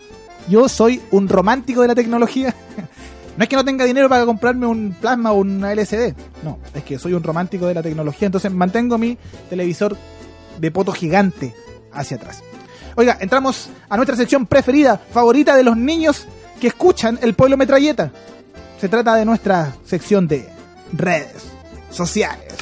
Yo 0.47 0.69
soy 0.69 1.01
un 1.11 1.27
romántico 1.27 1.81
de 1.81 1.87
la 1.87 1.95
tecnología. 1.95 2.53
No 3.37 3.43
es 3.43 3.47
que 3.47 3.55
no 3.55 3.63
tenga 3.63 3.85
dinero 3.85 4.09
para 4.09 4.25
comprarme 4.25 4.65
un 4.65 4.93
plasma 4.99 5.31
o 5.31 5.35
una 5.35 5.71
LCD. 5.71 6.13
No, 6.43 6.59
es 6.73 6.83
que 6.83 6.99
soy 6.99 7.13
un 7.13 7.23
romántico 7.23 7.67
de 7.67 7.73
la 7.73 7.81
tecnología. 7.81 8.25
Entonces 8.25 8.51
mantengo 8.51 8.97
mi 8.97 9.17
televisor 9.49 9.95
de 10.59 10.71
poto 10.71 10.91
gigante 10.91 11.55
hacia 11.93 12.17
atrás. 12.17 12.43
Oiga, 12.97 13.17
entramos 13.21 13.69
a 13.87 13.95
nuestra 13.95 14.17
sección 14.17 14.45
preferida, 14.45 14.97
favorita 14.97 15.55
de 15.55 15.63
los 15.63 15.77
niños 15.77 16.27
que 16.59 16.67
escuchan 16.67 17.17
el 17.21 17.33
pueblo 17.33 17.55
metralleta. 17.55 18.11
Se 18.77 18.89
trata 18.89 19.15
de 19.15 19.23
nuestra 19.23 19.73
sección 19.85 20.27
de 20.27 20.49
redes 20.91 21.58
sociales. 21.89 22.53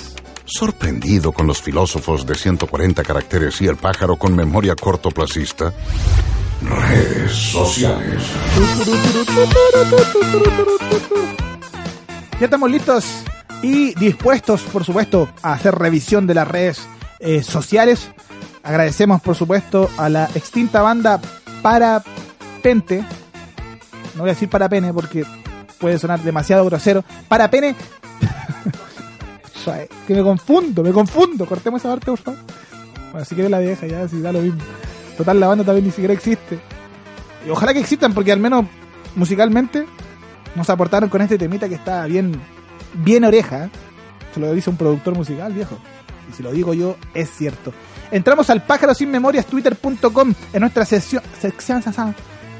Sorprendido 0.45 1.32
con 1.32 1.45
los 1.45 1.61
filósofos 1.61 2.25
de 2.25 2.36
140 2.36 3.03
caracteres 3.03 3.61
y 3.61 3.67
el 3.67 3.75
pájaro 3.75 4.15
con 4.15 4.36
memoria 4.36 4.75
cortoplacista. 4.75 5.73
Redes 6.61 7.32
sociales. 7.32 8.23
Ya 12.39 12.45
estamos 12.45 12.71
listos 12.71 13.05
y 13.61 13.93
dispuestos, 13.95 14.61
por 14.63 14.84
supuesto, 14.84 15.30
a 15.41 15.53
hacer 15.53 15.75
revisión 15.75 16.28
de 16.28 16.34
las 16.34 16.47
redes 16.47 16.88
eh, 17.19 17.43
sociales. 17.43 18.09
Agradecemos, 18.63 19.21
por 19.21 19.36
supuesto, 19.36 19.89
a 19.97 20.09
la 20.09 20.25
extinta 20.36 20.82
banda 20.82 21.19
Parapente. 21.61 23.01
No 24.15 24.21
voy 24.21 24.30
a 24.30 24.34
decir 24.34 24.49
Parapene 24.49 24.93
porque 24.93 25.25
puede 25.80 25.99
sonar 25.99 26.21
demasiado 26.21 26.65
grosero. 26.65 27.03
Parapene. 27.28 27.75
Que 30.07 30.15
me 30.15 30.22
confundo, 30.24 30.84
me 30.84 30.91
confundo. 30.91 31.45
Cortemos 31.45 31.82
esa 31.82 31.89
parte, 31.89 32.05
por 32.05 32.20
favor. 32.20 32.39
Bueno, 33.11 33.26
si 33.26 33.36
quieres 33.36 33.51
la 33.51 33.59
vieja, 33.59 33.88
ya, 33.88 34.07
si 34.07 34.22
da 34.22 34.32
lo 34.32 34.41
mismo. 34.41 34.61
Total, 35.18 35.39
la 35.39 35.47
banda 35.47 35.63
también 35.63 35.86
ni 35.86 35.91
siquiera 35.91 36.13
existe. 36.13 36.59
Y 37.45 37.49
ojalá 37.49 37.74
que 37.74 37.80
existan, 37.80 38.13
porque 38.13 38.32
al 38.32 38.39
menos 38.39 38.65
musicalmente 39.15 39.86
nos 40.55 40.70
aportaron 40.70 41.09
con 41.09 41.22
este 41.22 41.38
temita 41.38 41.68
que 41.68 41.76
está 41.76 42.05
bien, 42.05 42.39
bien 42.93 43.24
oreja. 43.24 43.65
¿eh? 43.65 43.70
Se 44.34 44.39
lo 44.39 44.53
dice 44.53 44.70
un 44.70 44.78
productor 44.78 45.15
musical, 45.15 45.53
viejo. 45.53 45.78
Y 46.30 46.34
si 46.34 46.43
lo 46.43 46.51
digo 46.51 46.74
yo, 46.74 46.97
es 47.13 47.30
cierto. 47.30 47.74
Entramos 48.11 48.49
al 48.49 48.63
pájaro 48.63 48.93
sin 48.93 49.09
memorias 49.11 49.45
twitter.com 49.45 50.34
en 50.53 50.59
nuestra 50.59 50.86
sesión, 50.86 51.22
sección, 51.39 51.84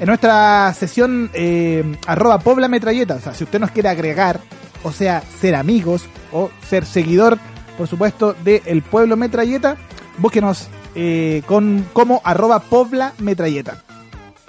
en 0.00 0.06
nuestra 0.06 0.72
sesión 0.74 1.30
eh, 1.32 1.96
arroba 2.06 2.38
pobla 2.38 2.68
metralleta. 2.68 3.16
O 3.16 3.20
sea, 3.20 3.34
si 3.34 3.44
usted 3.44 3.58
nos 3.58 3.70
quiere 3.70 3.88
agregar, 3.88 4.40
o 4.82 4.92
sea, 4.92 5.22
ser 5.40 5.54
amigos 5.54 6.04
o 6.32 6.50
ser 6.68 6.84
seguidor, 6.86 7.38
por 7.76 7.86
supuesto, 7.88 8.34
de 8.44 8.62
El 8.66 8.82
Pueblo 8.82 9.16
Metralleta, 9.16 9.76
búsquenos 10.18 10.68
eh, 10.94 11.42
con 11.46 11.84
como 11.92 12.20
arroba 12.24 12.60
pobla. 12.60 13.12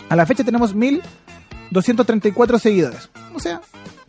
A 0.10 0.16
la 0.16 0.26
fecha 0.26 0.44
tenemos 0.44 0.74
1234 1.72 2.60
seguidores. 2.60 3.10
O 3.34 3.40
sea, 3.40 3.62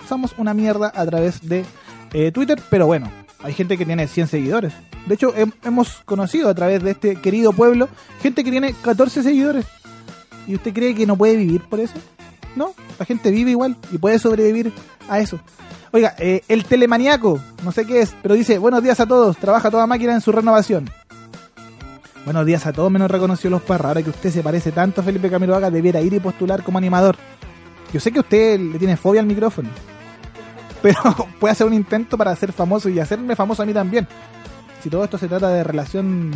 somos 0.09 0.35
una 0.39 0.55
mierda 0.55 0.93
a 0.95 1.05
través 1.07 1.47
de 1.47 1.65
eh, 2.13 2.33
Twitter, 2.33 2.61
pero 2.71 2.87
bueno, 2.87 3.11
hay 3.43 3.53
gente 3.53 3.77
que 3.77 3.85
tiene 3.87 4.07
100 4.09 4.29
seguidores. 4.29 4.73
De 5.07 5.15
hecho, 5.15 5.35
hem- 5.35 5.53
hemos 5.65 6.03
conocido 6.05 6.49
a 6.49 6.55
través 6.55 6.83
de 6.83 6.93
este 6.93 7.17
querido 7.17 7.53
pueblo 7.53 7.89
gente 8.23 8.45
que 8.45 8.51
tiene 8.51 8.75
14 8.83 9.23
seguidores. 9.23 9.67
¿Y 10.47 10.55
usted 10.55 10.73
cree 10.73 10.95
que 10.95 11.07
no 11.07 11.17
puede 11.17 11.37
vivir 11.37 11.63
por 11.63 11.81
eso? 11.81 11.95
No, 12.57 12.75
la 12.99 13.05
gente 13.05 13.31
vive 13.31 13.53
igual 13.53 13.77
y 13.93 13.99
puede 13.99 14.19
sobrevivir 14.19 14.73
a 15.09 15.21
eso. 15.21 15.39
Oiga, 15.93 16.15
eh, 16.19 16.43
el 16.47 16.65
telemaniaco, 16.65 17.41
no 17.65 17.73
sé 17.73 17.85
qué 17.85 18.01
es, 18.01 18.15
pero 18.23 18.37
dice, 18.37 18.59
buenos 18.59 18.81
días 18.81 19.01
a 19.01 19.07
todos, 19.07 19.37
trabaja 19.37 19.73
toda 19.73 19.89
máquina 19.89 20.15
en 20.15 20.21
su 20.21 20.31
renovación. 20.31 20.89
Buenos 22.25 22.47
días 22.47 22.65
a 22.67 22.73
todos, 22.73 22.93
menos 22.93 23.11
reconoció 23.11 23.51
los 23.51 23.63
parras. 23.63 23.89
Ahora 23.89 24.03
que 24.03 24.11
usted 24.11 24.31
se 24.31 24.43
parece 24.43 24.71
tanto 24.71 25.01
a 25.01 25.05
Felipe 25.05 25.29
Camiroaga, 25.29 25.69
debiera 25.69 26.01
ir 26.01 26.13
y 26.15 26.21
postular 26.21 26.63
como 26.63 26.79
animador. 26.79 27.17
Yo 27.93 27.99
sé 27.99 28.13
que 28.13 28.21
usted 28.21 28.61
le 28.61 28.79
tiene 28.79 28.97
fobia 28.97 29.21
al 29.21 29.27
micrófono, 29.27 29.69
pero 30.83 31.01
puede 31.41 31.53
hacer 31.53 31.67
un 31.67 31.75
intento 31.75 32.17
para 32.17 32.37
ser 32.37 32.53
famoso 32.53 32.89
y 32.89 33.01
hacerme 33.01 33.35
famoso 33.35 33.65
a 33.65 33.67
mí 33.67 33.75
también. 33.75 34.07
Si 34.85 34.89
todo 34.89 35.03
esto 35.03 35.19
se 35.19 35.27
trata 35.27 35.49
de 35.49 35.65
relación 35.65 36.31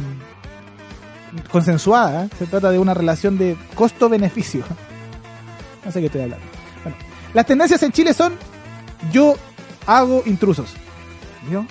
consensuada, 1.48 2.24
¿eh? 2.24 2.28
se 2.38 2.46
trata 2.46 2.72
de 2.72 2.80
una 2.80 2.92
relación 2.92 3.38
de 3.38 3.56
costo-beneficio. 3.74 4.64
No 5.84 5.92
sé 5.92 6.00
qué 6.00 6.06
estoy 6.06 6.22
hablando. 6.22 6.46
Bueno, 6.82 6.96
las 7.34 7.44
tendencias 7.44 7.82
en 7.82 7.92
Chile 7.92 8.14
son 8.14 8.32
yo 9.10 9.34
hago 9.86 10.22
intrusos. 10.26 10.72
¿Vio? 11.48 11.66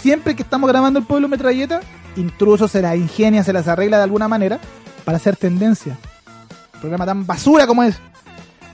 Siempre 0.00 0.34
que 0.34 0.42
estamos 0.42 0.68
grabando 0.68 0.98
el 0.98 1.04
pueblo 1.04 1.28
metralleta, 1.28 1.80
intrusos 2.16 2.70
se 2.70 2.82
las 2.82 2.96
ingenia, 2.96 3.44
se 3.44 3.52
las 3.52 3.68
arregla 3.68 3.98
de 3.98 4.04
alguna 4.04 4.28
manera 4.28 4.58
para 5.04 5.16
hacer 5.16 5.36
tendencia. 5.36 5.96
Programa 6.80 7.06
tan 7.06 7.26
basura 7.26 7.66
como 7.66 7.82
es. 7.84 7.96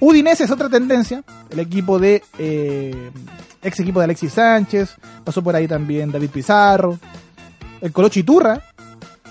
Udinese 0.01 0.45
es 0.45 0.51
otra 0.51 0.69
tendencia. 0.69 1.23
El 1.51 1.59
equipo 1.61 1.99
de. 1.99 2.23
eh, 2.39 3.11
ex 3.63 3.81
equipo 3.81 4.01
de 4.01 4.05
Alexis 4.05 4.33
Sánchez. 4.33 4.97
Pasó 5.25 5.43
por 5.43 5.55
ahí 5.55 5.67
también 5.69 6.11
David 6.11 6.31
Pizarro. 6.31 6.99
El 7.81 7.93
Colocho 7.93 8.21
Iturra. 8.21 8.63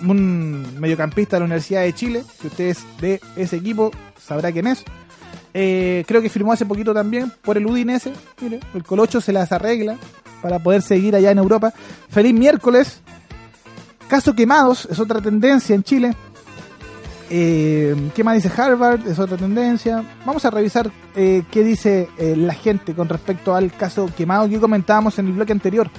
Un 0.02 0.76
mediocampista 0.80 1.38
de 1.38 1.40
la 1.40 1.46
Universidad 1.46 1.82
de 1.82 1.94
Chile. 1.94 2.24
Si 2.40 2.48
usted 2.48 2.66
es 2.66 2.80
de 3.02 3.22
ese 3.36 3.56
equipo, 3.56 3.92
sabrá 4.22 4.52
quién 4.52 4.68
es. 4.68 4.84
Eh, 5.54 6.04
creo 6.08 6.22
que 6.22 6.30
firmó 6.30 6.54
hace 6.54 6.66
poquito 6.66 6.94
también 6.94 7.32
por 7.42 7.58
el 7.58 7.66
Udinese. 7.66 8.14
Mire, 8.42 8.60
el 8.74 8.84
Colocho 8.84 9.22
se 9.22 9.34
las 9.34 9.52
arregla 9.52 9.98
para 10.42 10.60
poder 10.60 10.82
seguir 10.82 11.16
allá 11.16 11.32
en 11.32 11.38
Europa. 11.38 11.74
Feliz 12.10 12.34
miércoles. 12.34 13.02
Caso 14.08 14.34
quemados 14.34 14.88
es 14.90 15.00
otra 15.00 15.20
tendencia 15.22 15.76
en 15.76 15.84
Chile. 15.84 16.16
Eh, 17.30 17.94
¿Qué 18.16 18.24
más 18.24 18.42
dice 18.42 18.62
Harvard? 18.62 19.06
Es 19.08 19.20
otra 19.20 19.36
tendencia. 19.36 20.04
Vamos 20.26 20.46
a 20.46 20.50
revisar 20.50 20.90
eh, 21.16 21.44
qué 21.52 21.64
dice 21.64 22.10
eh, 22.18 22.36
la 22.38 22.54
gente 22.54 22.94
con 22.94 23.10
respecto 23.10 23.54
al 23.54 23.72
caso 23.74 24.10
quemado 24.16 24.48
que 24.48 24.60
comentábamos 24.60 25.20
en 25.20 25.28
el 25.28 25.34
bloque 25.34 25.52
anterior. 25.52 25.90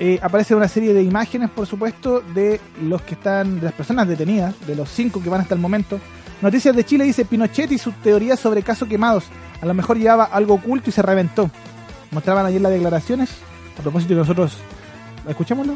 Eh, 0.00 0.18
aparece 0.22 0.54
una 0.54 0.68
serie 0.68 0.94
de 0.94 1.02
imágenes, 1.02 1.50
por 1.50 1.66
supuesto, 1.66 2.20
de 2.20 2.60
los 2.82 3.02
que 3.02 3.14
están, 3.14 3.58
de 3.58 3.66
las 3.66 3.72
personas 3.72 4.06
detenidas, 4.06 4.54
de 4.66 4.76
los 4.76 4.88
cinco 4.88 5.20
que 5.20 5.28
van 5.28 5.40
hasta 5.40 5.54
el 5.54 5.60
momento. 5.60 5.98
Noticias 6.40 6.74
de 6.76 6.84
Chile 6.84 7.04
dice 7.04 7.24
Pinochet 7.24 7.70
y 7.72 7.78
sus 7.78 7.94
teorías 8.02 8.38
sobre 8.38 8.62
caso 8.62 8.86
quemados. 8.86 9.24
A 9.60 9.66
lo 9.66 9.74
mejor 9.74 9.98
llevaba 9.98 10.24
algo 10.24 10.54
oculto 10.54 10.90
y 10.90 10.92
se 10.92 11.02
reventó. 11.02 11.50
Mostraban 12.12 12.46
ayer 12.46 12.60
las 12.60 12.72
declaraciones. 12.72 13.30
A 13.78 13.82
propósito 13.82 14.14
de 14.14 14.20
nosotros, 14.20 14.52
¿escuchémoslo? 15.28 15.74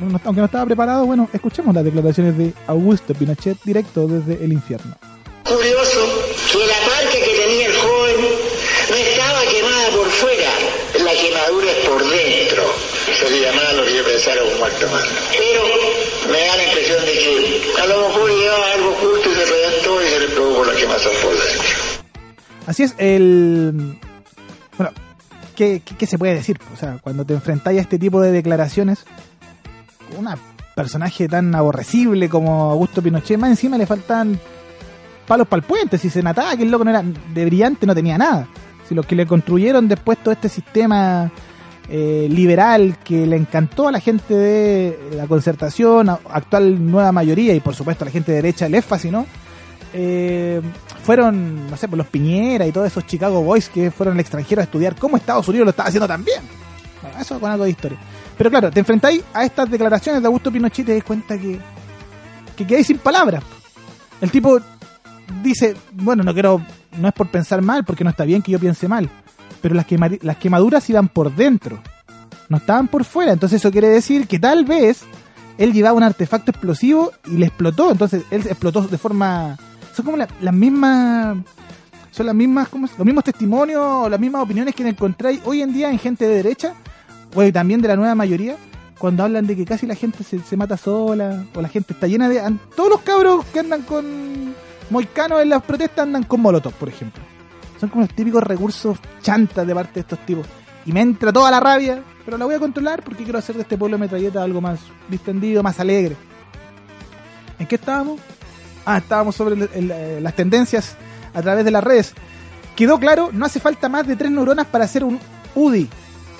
No- 0.00 0.20
aunque 0.24 0.40
no 0.40 0.46
estaba 0.46 0.64
preparado, 0.66 1.06
bueno, 1.06 1.28
escuchemos 1.32 1.74
las 1.74 1.84
declaraciones 1.84 2.36
de 2.38 2.52
Augusto 2.66 3.14
Pinochet 3.14 3.58
directo 3.64 4.06
desde 4.08 4.42
el 4.44 4.52
infierno. 4.52 4.96
Curioso 5.44 6.00
que 6.52 6.58
la 6.58 6.80
marca 6.86 7.12
que 7.12 7.34
tenía 7.44 7.66
el 7.66 7.74
joven 7.76 8.16
no 8.90 8.96
estaba 8.96 9.40
quemada 9.50 9.88
por 9.90 10.06
fuera, 10.08 10.50
la 11.04 11.12
quemadura 11.12 11.70
es 11.70 11.86
por 11.88 12.02
dentro. 12.08 12.62
Sería 13.18 13.52
malo 13.52 13.84
que 13.84 13.96
yo 13.96 14.04
pensara 14.04 14.42
un 14.42 14.58
muerto 14.58 14.86
más. 14.90 15.04
Pero 15.36 15.62
me 16.32 16.40
da 16.46 16.56
la 16.56 16.64
impresión 16.64 17.04
de 17.04 17.12
que 17.12 17.62
a 17.82 17.86
lo 17.86 18.08
mejor 18.08 18.30
llevaba 18.30 18.72
algo 18.72 18.90
oculto 18.90 19.28
y 19.30 19.34
se 19.34 19.46
reventó 20.60 20.60
y 20.60 20.60
se 20.60 20.60
le 20.60 20.60
produjo 20.60 20.64
la 20.64 20.74
quemazón 20.74 21.12
por. 21.22 21.32
Así 22.66 22.82
es, 22.82 22.94
el. 22.98 23.98
Bueno, 24.76 24.92
¿qué, 25.56 25.80
qué, 25.80 26.06
se 26.06 26.18
puede 26.18 26.34
decir? 26.34 26.58
O 26.72 26.76
sea, 26.76 26.98
cuando 27.00 27.24
te 27.24 27.34
enfrentáis 27.34 27.78
a 27.78 27.82
este 27.82 27.98
tipo 27.98 28.20
de 28.20 28.32
declaraciones, 28.32 29.04
una 30.18 30.36
personaje 30.74 31.28
tan 31.28 31.54
aborrecible 31.54 32.28
como 32.28 32.70
Augusto 32.70 33.02
Pinochet, 33.02 33.38
más 33.38 33.50
encima 33.50 33.76
le 33.76 33.86
faltan 33.86 34.38
palos 35.26 35.46
para 35.46 35.60
el 35.60 35.66
puente. 35.66 35.98
Si 35.98 36.10
se 36.10 36.22
notaba 36.22 36.56
que 36.56 36.62
el 36.62 36.70
loco 36.70 36.84
no 36.84 36.90
era 36.90 37.02
de 37.02 37.44
brillante, 37.44 37.86
no 37.86 37.94
tenía 37.94 38.18
nada. 38.18 38.46
Si 38.88 38.94
los 38.94 39.06
que 39.06 39.14
le 39.14 39.26
construyeron 39.26 39.88
después 39.88 40.18
todo 40.18 40.32
este 40.32 40.48
sistema 40.48 41.30
eh, 41.88 42.28
liberal 42.30 42.98
que 43.04 43.26
le 43.26 43.36
encantó 43.36 43.88
a 43.88 43.92
la 43.92 44.00
gente 44.00 44.34
de 44.34 45.10
la 45.14 45.26
concertación, 45.26 46.08
actual 46.08 46.90
nueva 46.90 47.12
mayoría 47.12 47.54
y 47.54 47.60
por 47.60 47.74
supuesto 47.74 48.04
a 48.04 48.06
la 48.06 48.12
gente 48.12 48.32
de 48.32 48.36
derecha 48.36 48.68
le 48.68 48.80
fascinó, 48.80 49.26
eh, 49.92 50.60
fueron, 51.02 51.70
no 51.70 51.76
sé, 51.76 51.88
por 51.88 51.98
los 51.98 52.06
Piñera 52.06 52.66
y 52.66 52.72
todos 52.72 52.86
esos 52.86 53.06
Chicago 53.06 53.42
Boys 53.42 53.68
que 53.68 53.90
fueron 53.90 54.14
al 54.14 54.20
extranjero 54.20 54.60
a 54.60 54.64
estudiar 54.64 54.96
cómo 54.96 55.16
Estados 55.16 55.48
Unidos 55.48 55.66
lo 55.66 55.70
estaba 55.70 55.88
haciendo 55.88 56.06
también. 56.08 56.42
Bueno, 57.02 57.18
eso 57.18 57.40
con 57.40 57.50
algo 57.50 57.64
de 57.64 57.70
historia. 57.70 57.98
Pero 58.36 58.50
claro, 58.50 58.70
te 58.70 58.80
enfrentáis 58.80 59.22
a 59.32 59.44
estas 59.44 59.70
declaraciones 59.70 60.22
de 60.22 60.26
Augusto 60.26 60.50
Pinochet 60.50 60.80
y 60.80 60.84
te 60.84 60.94
das 60.94 61.04
cuenta 61.04 61.38
que, 61.38 61.58
que 62.56 62.66
quedáis 62.66 62.86
sin 62.86 62.98
palabras. 62.98 63.42
El 64.20 64.30
tipo 64.30 64.60
dice, 65.42 65.76
bueno, 65.92 66.22
no 66.22 66.32
quiero, 66.32 66.60
no 66.98 67.08
es 67.08 67.14
por 67.14 67.28
pensar 67.28 67.62
mal, 67.62 67.84
porque 67.84 68.04
no 68.04 68.10
está 68.10 68.24
bien 68.24 68.42
que 68.42 68.52
yo 68.52 68.58
piense 68.58 68.88
mal, 68.88 69.10
pero 69.60 69.74
las 69.74 70.36
quemaduras 70.36 70.88
iban 70.90 71.08
por 71.08 71.34
dentro, 71.34 71.82
no 72.48 72.56
estaban 72.58 72.88
por 72.88 73.04
fuera. 73.04 73.32
Entonces 73.32 73.60
eso 73.60 73.70
quiere 73.70 73.88
decir 73.88 74.26
que 74.26 74.38
tal 74.38 74.64
vez 74.64 75.02
él 75.58 75.72
llevaba 75.72 75.96
un 75.96 76.02
artefacto 76.02 76.50
explosivo 76.50 77.12
y 77.26 77.36
le 77.36 77.46
explotó. 77.46 77.90
Entonces 77.90 78.22
él 78.30 78.42
explotó 78.46 78.82
de 78.82 78.98
forma... 78.98 79.58
Son 80.00 80.04
como 80.06 80.16
la- 80.16 80.28
las 80.40 80.54
mismas... 80.54 81.36
Son 82.10 82.24
las 82.24 82.34
mismas, 82.34 82.70
¿cómo 82.70 82.86
es? 82.86 82.96
los 82.96 83.04
mismos 83.04 83.22
testimonios 83.22 83.82
o 83.84 84.08
las 84.08 84.18
mismas 84.18 84.42
opiniones 84.42 84.74
que 84.74 84.88
encontráis 84.88 85.42
hoy 85.44 85.60
en 85.60 85.74
día 85.74 85.90
en 85.90 85.98
gente 85.98 86.26
de 86.26 86.36
derecha 86.36 86.72
y 87.36 87.52
también 87.52 87.82
de 87.82 87.88
la 87.88 87.96
nueva 87.96 88.14
mayoría, 88.14 88.56
cuando 88.98 89.22
hablan 89.24 89.46
de 89.46 89.54
que 89.56 89.66
casi 89.66 89.86
la 89.86 89.94
gente 89.94 90.24
se, 90.24 90.38
se 90.38 90.56
mata 90.56 90.78
sola, 90.78 91.44
o 91.54 91.60
la 91.60 91.68
gente 91.68 91.92
está 91.92 92.06
llena 92.06 92.30
de... 92.30 92.40
Todos 92.74 92.88
los 92.88 93.00
cabros 93.02 93.44
que 93.52 93.60
andan 93.60 93.82
con 93.82 94.54
moicanos 94.88 95.42
en 95.42 95.50
las 95.50 95.62
protestas 95.62 96.04
andan 96.04 96.22
con 96.24 96.40
molotov, 96.40 96.72
por 96.72 96.88
ejemplo. 96.88 97.22
Son 97.78 97.90
como 97.90 98.02
los 98.06 98.14
típicos 98.14 98.42
recursos 98.42 98.98
chantas 99.20 99.66
de 99.66 99.74
parte 99.74 99.92
de 99.94 100.00
estos 100.00 100.18
tipos. 100.24 100.46
Y 100.86 100.92
me 100.92 101.02
entra 101.02 101.30
toda 101.30 101.50
la 101.50 101.60
rabia, 101.60 102.02
pero 102.24 102.38
la 102.38 102.46
voy 102.46 102.54
a 102.54 102.58
controlar 102.58 103.04
porque 103.04 103.22
quiero 103.22 103.38
hacer 103.38 103.54
de 103.54 103.62
este 103.62 103.76
pueblo 103.76 103.98
metralleta 103.98 104.42
algo 104.42 104.62
más 104.62 104.80
distendido, 105.10 105.62
más 105.62 105.78
alegre. 105.78 106.16
¿En 107.58 107.66
qué 107.66 107.74
estábamos? 107.74 108.18
Ah, 108.92 108.98
estábamos 108.98 109.36
sobre 109.36 109.68
eh, 109.72 110.18
las 110.20 110.34
tendencias 110.34 110.96
a 111.32 111.40
través 111.42 111.64
de 111.64 111.70
las 111.70 111.84
redes. 111.84 112.12
Quedó 112.74 112.98
claro, 112.98 113.30
no 113.32 113.46
hace 113.46 113.60
falta 113.60 113.88
más 113.88 114.04
de 114.04 114.16
tres 114.16 114.32
neuronas 114.32 114.66
para 114.66 114.84
hacer 114.84 115.04
un 115.04 115.20
UDI. 115.54 115.88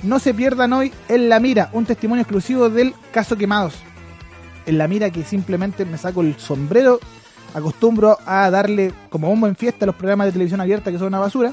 No 0.03 0.19
se 0.19 0.35
pierdan 0.35 0.73
hoy 0.73 0.93
en 1.09 1.29
La 1.29 1.39
Mira, 1.39 1.71
un 1.73 1.87
testimonio 1.87 2.23
exclusivo 2.23 2.69
del 2.69 2.93
caso 3.13 3.37
Quemados. 3.37 3.75
En 4.67 4.79
La 4.79 4.89
Mira 4.89 5.11
que 5.11 5.23
simplemente 5.23 5.85
me 5.85 5.97
saco 5.97 6.23
el 6.23 6.41
sombrero, 6.41 6.99
acostumbro 7.55 8.19
a 8.27 8.51
darle 8.51 8.93
como 9.11 9.29
bombo 9.29 9.47
en 9.47 9.55
fiesta 9.55 9.85
a 9.85 9.87
los 9.87 9.95
programas 9.95 10.27
de 10.27 10.33
televisión 10.33 10.61
abierta 10.61 10.91
que 10.91 10.99
son 10.99 11.07
una 11.07 11.21
basura, 11.21 11.53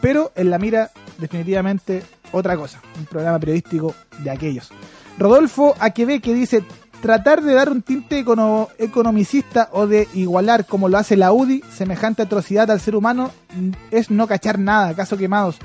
pero 0.00 0.30
en 0.36 0.50
La 0.50 0.60
Mira 0.60 0.92
definitivamente 1.18 2.04
otra 2.30 2.56
cosa, 2.56 2.80
un 2.96 3.06
programa 3.06 3.40
periodístico 3.40 3.96
de 4.18 4.30
aquellos. 4.30 4.70
Rodolfo 5.18 5.74
Aquebe 5.80 6.20
que 6.20 6.34
dice, 6.34 6.62
tratar 7.00 7.42
de 7.42 7.54
dar 7.54 7.70
un 7.70 7.82
tinte 7.82 8.18
econo- 8.24 8.68
economicista 8.78 9.68
o 9.72 9.86
de 9.86 10.08
igualar 10.14 10.66
como 10.66 10.88
lo 10.88 10.98
hace 10.98 11.16
la 11.16 11.32
UDI, 11.32 11.62
semejante 11.72 12.22
atrocidad 12.22 12.70
al 12.70 12.80
ser 12.80 12.96
humano, 12.96 13.30
mm, 13.54 13.70
es 13.90 14.10
no 14.10 14.26
cachar 14.26 14.58
nada, 14.58 14.94
caso 14.94 15.16
quemados. 15.16 15.56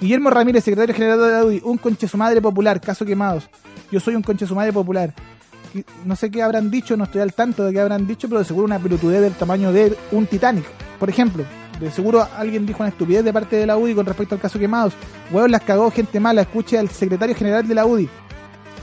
Guillermo 0.00 0.30
Ramírez, 0.30 0.64
secretario 0.64 0.94
general 0.94 1.20
de 1.20 1.30
la 1.30 1.44
UDI, 1.44 1.60
un 1.64 1.78
conche 1.78 2.08
su 2.08 2.16
madre 2.16 2.40
popular, 2.40 2.80
caso 2.80 3.04
quemados. 3.04 3.48
Yo 3.90 4.00
soy 4.00 4.14
un 4.14 4.22
conche 4.22 4.46
su 4.46 4.54
madre 4.54 4.72
popular. 4.72 5.14
No 6.04 6.16
sé 6.16 6.30
qué 6.30 6.42
habrán 6.42 6.70
dicho, 6.70 6.96
no 6.96 7.04
estoy 7.04 7.20
al 7.20 7.32
tanto 7.32 7.64
de 7.64 7.72
qué 7.72 7.80
habrán 7.80 8.06
dicho, 8.06 8.28
pero 8.28 8.40
de 8.40 8.44
seguro 8.44 8.66
una 8.66 8.78
pelotudez 8.78 9.20
del 9.20 9.34
tamaño 9.34 9.72
de 9.72 9.96
un 10.10 10.26
Titanic, 10.26 10.64
por 10.98 11.08
ejemplo. 11.08 11.44
De 11.78 11.90
seguro 11.90 12.26
alguien 12.36 12.66
dijo 12.66 12.82
una 12.82 12.90
estupidez 12.90 13.24
de 13.24 13.32
parte 13.32 13.56
de 13.56 13.66
la 13.66 13.78
UDI 13.78 13.94
con 13.94 14.06
respecto 14.06 14.34
al 14.34 14.40
caso 14.40 14.58
quemados. 14.58 14.94
Huevos 15.30 15.50
las 15.50 15.62
cagó 15.62 15.90
gente 15.90 16.18
mala, 16.20 16.42
escuche 16.42 16.78
al 16.78 16.88
secretario 16.90 17.34
general 17.34 17.66
de 17.66 17.74
la 17.74 17.86
UDI. 17.86 18.08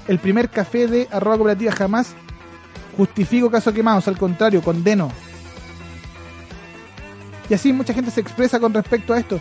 El 0.07 0.19
primer 0.19 0.49
café 0.49 0.87
de 0.87 1.07
arroba 1.11 1.37
cooperativa 1.37 1.71
jamás 1.71 2.15
justifico 2.95 3.51
caso 3.51 3.71
quemados, 3.71 4.07
al 4.07 4.17
contrario, 4.17 4.61
condeno. 4.61 5.11
Y 7.49 7.53
así 7.53 7.71
mucha 7.71 7.93
gente 7.93 8.11
se 8.11 8.21
expresa 8.21 8.59
con 8.59 8.73
respecto 8.73 9.13
a 9.13 9.19
esto. 9.19 9.39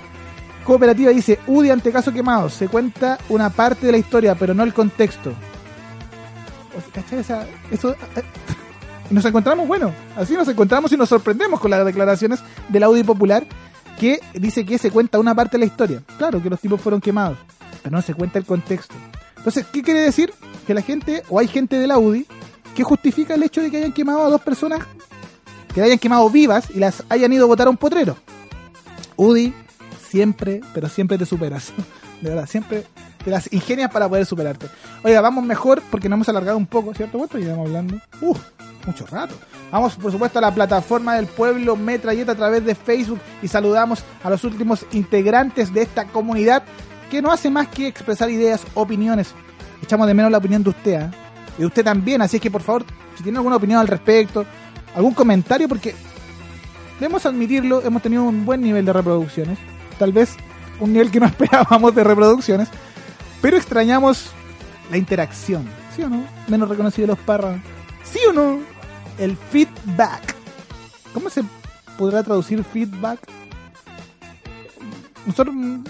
Cooperativa 0.65 1.11
dice, 1.11 1.39
UDI 1.47 1.71
ante 1.71 1.93
caso 1.93 2.13
quemados, 2.13 2.53
se 2.53 2.69
cuenta 2.69 3.19
una 3.29 3.51
parte 3.51 3.87
de 3.87 3.93
la 3.93 3.99
historia, 3.99 4.35
pero 4.35 4.53
no 4.53 4.63
el 4.63 4.75
contexto. 4.75 5.33
O 6.77 6.81
sea, 6.81 7.03
¿cachai? 7.03 7.47
Eso, 7.71 7.93
eh, 7.93 8.23
nos 9.11 9.25
encontramos, 9.25 9.67
bueno, 9.67 9.93
así 10.17 10.35
nos 10.35 10.49
encontramos 10.49 10.93
y 10.93 10.97
nos 10.97 11.09
sorprendemos 11.09 11.61
con 11.61 11.71
las 11.71 11.85
declaraciones 11.85 12.41
de 12.69 12.81
la 12.81 12.91
UDI 12.91 13.05
Popular, 13.05 13.47
que 13.99 14.21
dice 14.35 14.67
que 14.67 14.77
se 14.77 14.91
cuenta 14.91 15.19
una 15.19 15.35
parte 15.35 15.57
de 15.57 15.61
la 15.61 15.67
historia. 15.67 16.03
Claro 16.19 16.43
que 16.43 16.51
los 16.51 16.61
tipos 16.61 16.81
fueron 16.81 17.01
quemados, 17.01 17.39
pero 17.83 17.97
no 17.97 18.03
se 18.03 18.15
cuenta 18.15 18.39
el 18.39 18.45
contexto. 18.45 18.95
Entonces, 19.37 19.67
¿qué 19.73 19.83
quiere 19.83 20.01
decir? 20.01 20.35
Que 20.67 20.75
la 20.75 20.83
gente, 20.83 21.23
o 21.29 21.39
hay 21.39 21.49
gente 21.49 21.79
de 21.79 21.87
la 21.87 21.99
UDI, 21.99 22.27
que 22.75 22.85
justifica 22.85 23.35
el 23.35 23.43
hecho 23.43 23.63
de 23.63 23.71
que 23.71 23.79
hayan 23.79 23.93
quemado 23.93 24.25
a 24.25 24.29
dos 24.29 24.41
personas, 24.41 24.81
que 25.73 25.81
la 25.81 25.87
hayan 25.87 25.99
quemado 25.99 26.29
vivas 26.31 26.69
y 26.75 26.79
las 26.79 27.05
hayan 27.09 27.33
ido 27.33 27.45
a 27.45 27.49
votar 27.49 27.67
a 27.67 27.71
un 27.71 27.77
potrero. 27.77 28.17
UDI, 29.17 29.55
siempre, 30.09 30.61
pero 30.75 30.89
siempre 30.89 31.19
te 31.19 31.27
superas. 31.27 31.73
De 32.21 32.31
verdad, 32.31 32.47
siempre 32.47 32.85
te 33.25 33.31
las 33.31 33.53
ingenias 33.53 33.91
para 33.91 34.09
poder 34.09 34.25
superarte. 34.25 34.69
Oiga, 35.03 35.21
vamos 35.21 35.45
mejor 35.45 35.83
porque 35.91 36.09
nos 36.09 36.17
hemos 36.17 36.29
alargado 36.29 36.57
un 36.57 36.67
poco, 36.67 36.95
¿cierto? 36.95 37.19
¿Cuánto 37.19 37.39
llevamos 37.39 37.67
hablando? 37.67 38.01
Uf, 38.21 38.39
mucho 38.87 39.05
rato. 39.07 39.35
Vamos, 39.71 39.97
por 39.97 40.13
supuesto, 40.13 40.39
a 40.39 40.43
la 40.43 40.55
plataforma 40.55 41.17
del 41.17 41.27
pueblo 41.27 41.77
Metralleta 41.77 42.33
a 42.33 42.37
través 42.37 42.65
de 42.65 42.75
Facebook 42.75 43.21
y 43.43 43.49
saludamos 43.49 44.05
a 44.23 44.31
los 44.31 44.45
últimos 44.45 44.87
integrantes 44.93 45.75
de 45.75 45.83
esta 45.83 46.07
comunidad 46.07 46.63
que 47.11 47.21
no 47.21 47.31
hace 47.31 47.51
más 47.51 47.69
que 47.69 47.87
expresar 47.87 48.31
ideas, 48.31 48.63
opiniones. 48.75 49.35
Echamos 49.87 50.09
de 50.09 50.15
menos 50.15 50.33
la 50.33 50.39
opinión 50.39 50.65
de 50.65 50.71
usted, 50.71 50.95
¿ah? 50.95 51.11
Y 51.57 51.61
de 51.61 51.67
usted 51.67 51.85
también, 51.85 52.21
así 52.21 52.37
es 52.39 52.43
que 52.43 52.51
por 52.51 52.61
favor, 52.61 52.85
si 53.17 53.23
tiene 53.23 53.39
alguna 53.39 53.55
opinión 53.55 53.79
al 53.79 53.87
respecto, 53.87 54.45
algún 54.97 55.15
comentario, 55.15 55.69
porque 55.69 55.95
debemos 56.99 57.25
admitirlo, 57.25 57.83
hemos 57.83 58.03
tenido 58.03 58.25
un 58.25 58.45
buen 58.45 58.61
nivel 58.61 58.85
de 58.85 58.93
reproducciones, 58.93 59.59
tal 59.97 60.13
vez 60.13 60.37
un 60.81 60.93
nivel 60.93 61.13
que 61.13 61.21
no 61.21 61.27
esperábamos 61.27 61.95
de 61.95 62.03
reproducciones, 62.03 62.69
pero 63.41 63.57
extrañamos 63.57 64.31
la 64.91 64.97
interacción, 64.97 65.69
¿sí 65.95 66.03
o 66.03 66.09
no? 66.09 66.25
Menos 66.49 66.69
reconocido 66.69 67.07
los 67.07 67.19
parras, 67.19 67.61
¿sí 68.03 68.19
o 68.29 68.33
no? 68.33 68.59
El 69.17 69.37
feedback. 69.37 70.35
¿Cómo 71.15 71.31
se 71.31 71.45
podrá 71.97 72.25
traducir 72.25 72.65
feedback? 72.65 73.21
Nosotros, 75.25 75.55
mm, 75.55 75.85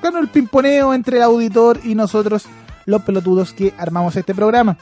claro, 0.00 0.18
el 0.18 0.28
pimponeo 0.28 0.92
entre 0.92 1.16
el 1.16 1.22
auditor 1.22 1.80
y 1.84 1.94
nosotros, 1.94 2.44
los 2.90 3.02
pelotudos 3.02 3.52
que 3.52 3.72
armamos 3.78 4.16
este 4.16 4.34
programa. 4.34 4.76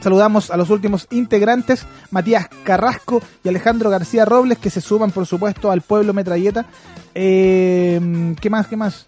Saludamos 0.00 0.50
a 0.50 0.56
los 0.56 0.70
últimos 0.70 1.06
integrantes, 1.10 1.86
Matías 2.10 2.48
Carrasco 2.62 3.22
y 3.42 3.48
Alejandro 3.48 3.90
García 3.90 4.24
Robles, 4.24 4.58
que 4.58 4.70
se 4.70 4.80
suman, 4.80 5.10
por 5.10 5.26
supuesto, 5.26 5.70
al 5.70 5.80
pueblo 5.80 6.12
Metralleta. 6.12 6.66
Eh, 7.14 8.34
¿Qué 8.40 8.50
más? 8.50 8.66
¿Qué 8.66 8.76
más? 8.76 9.06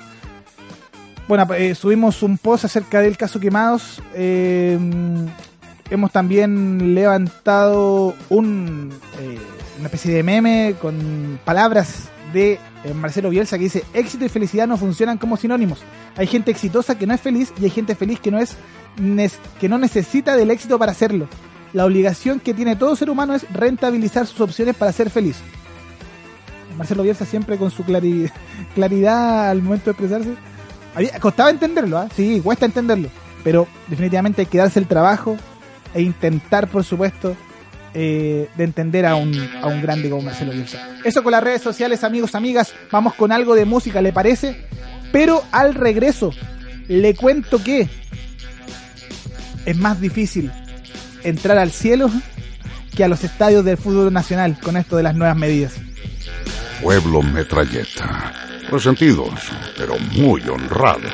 Bueno, 1.29 1.47
eh, 1.55 1.75
subimos 1.75 2.23
un 2.23 2.39
post 2.39 2.65
acerca 2.65 3.01
del 3.01 3.17
caso 3.17 3.41
Quemados. 3.41 4.03
Eh, 4.15 4.79
hemos 5.91 6.13
también 6.13 6.95
levantado 6.95 8.15
un, 8.31 8.91
una 9.79 9.87
especie 9.87 10.15
de 10.15 10.23
meme 10.23 10.77
con 10.81 11.39
palabras 11.45 12.09
de 12.33 12.59
Marcelo 12.95 13.31
Bielsa 13.31 13.57
que 13.59 13.65
dice, 13.65 13.85
éxito 13.95 14.25
y 14.25 14.29
felicidad 14.29 14.67
no 14.67 14.77
funcionan 14.77 15.19
como 15.19 15.37
sinónimos. 15.37 15.81
Hay 16.17 16.27
gente 16.27 16.51
exitosa 16.51 16.97
que 16.99 17.07
no 17.07 17.15
es 17.15 17.21
feliz 17.21 17.53
y 17.61 17.65
hay 17.65 17.71
gente 17.71 17.95
feliz 17.95 18.21
que 18.21 18.31
no 18.31 18.39
es 18.39 18.57
que 19.61 19.69
no 19.69 19.79
necesita 19.79 20.37
del 20.37 20.51
éxito 20.51 20.79
para 20.79 20.93
hacerlo. 20.93 21.29
La 21.73 21.85
obligación 21.85 22.41
que 22.41 22.55
tiene 22.55 22.77
todo 22.77 22.97
ser 22.97 23.11
humano 23.11 23.35
es 23.35 23.47
rentabilizar 23.53 24.27
sus 24.27 24.41
opciones 24.41 24.75
para 24.77 24.93
ser 24.93 25.11
feliz. 25.11 25.37
Marcelo 26.79 27.03
Bielsa 27.03 27.25
siempre 27.25 27.57
con 27.59 27.71
su 27.71 27.85
clari- 27.85 28.31
claridad 28.75 29.51
al 29.51 29.63
momento 29.63 29.87
de 29.87 29.91
expresarse. 29.93 30.35
Costaba 31.21 31.51
entenderlo, 31.51 31.99
¿ah? 31.99 32.09
sí, 32.15 32.41
cuesta 32.43 32.67
entenderlo. 32.67 33.09
Pero 33.45 33.67
definitivamente 33.89 34.43
hay 34.43 34.47
que 34.47 34.59
darse 34.59 34.79
el 34.79 34.87
trabajo 34.87 35.37
e 35.95 36.03
intentar, 36.03 36.69
por 36.69 36.85
supuesto, 36.85 37.37
eh, 37.99 38.51
de 38.59 38.65
entender 38.65 39.07
a 39.07 39.17
un, 39.17 39.33
a 39.63 39.69
un 39.69 39.81
grande 39.81 40.11
como 40.11 40.21
Marcelo 40.21 40.53
Bielsa. 40.53 40.87
Eso 41.03 41.23
con 41.23 41.33
las 41.33 41.43
redes 41.43 41.63
sociales, 41.63 42.05
amigos, 42.05 42.35
amigas. 42.35 42.75
Vamos 42.93 43.15
con 43.15 43.33
algo 43.33 43.55
de 43.55 43.65
música, 43.65 44.03
¿le 44.03 44.13
parece? 44.13 44.67
Pero 45.13 45.43
al 45.51 45.75
regreso, 45.75 46.31
le 46.89 47.15
cuento 47.15 47.65
que 47.65 47.89
es 49.65 49.77
más 49.79 49.99
difícil 49.99 50.53
entrar 51.25 51.57
al 51.57 51.71
cielo 51.71 52.11
que 52.95 53.03
a 53.03 53.09
los 53.09 53.25
estadios 53.25 53.65
del 53.65 53.79
fútbol 53.79 54.13
nacional 54.13 54.59
con 54.61 54.77
esto 54.77 54.99
de 54.99 55.03
las 55.03 55.15
nuevas 55.15 55.39
medidas. 55.39 55.73
Pueblo 56.83 57.23
Metralleta. 57.23 58.35
Resentidos, 58.71 59.31
pero 59.79 59.99
muy 60.17 60.43
honrados. 60.43 61.13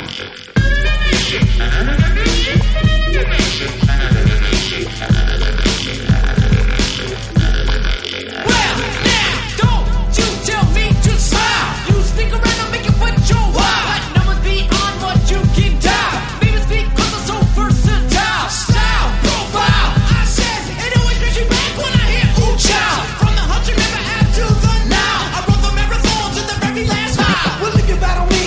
We're 27.60 27.70
looking 27.70 27.98
battle 27.98 28.41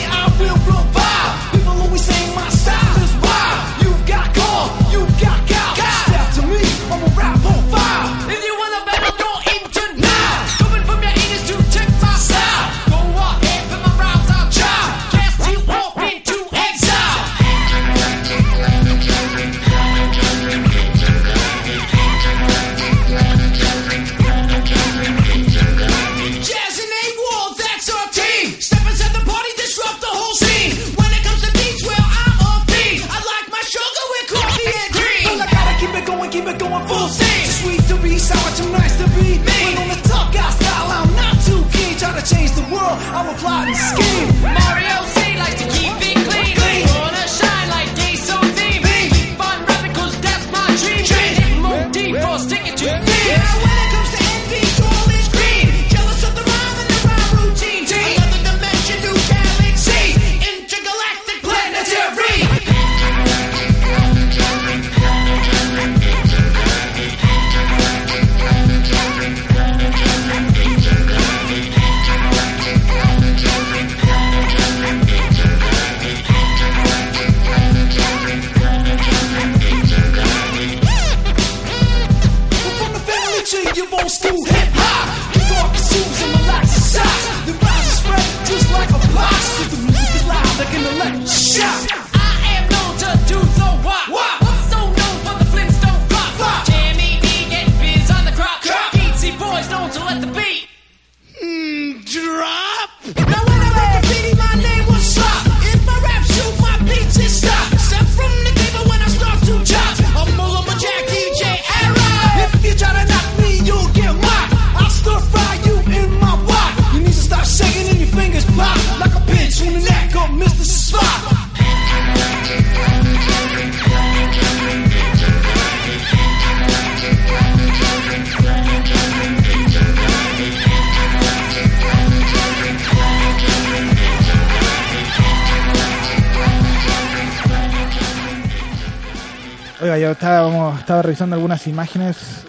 estaba 140.11 141.01
revisando 141.01 141.35
algunas 141.35 141.67
imágenes 141.67 142.45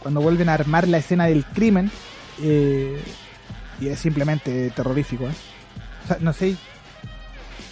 cuando 0.00 0.20
vuelven 0.20 0.48
a 0.48 0.54
armar 0.54 0.86
la 0.86 0.98
escena 0.98 1.26
del 1.26 1.44
crimen 1.44 1.90
eh, 2.42 3.02
y 3.80 3.88
es 3.88 3.98
simplemente 3.98 4.70
terrorífico. 4.70 5.24
¿eh? 5.24 6.16
No 6.20 6.32
sé 6.32 6.56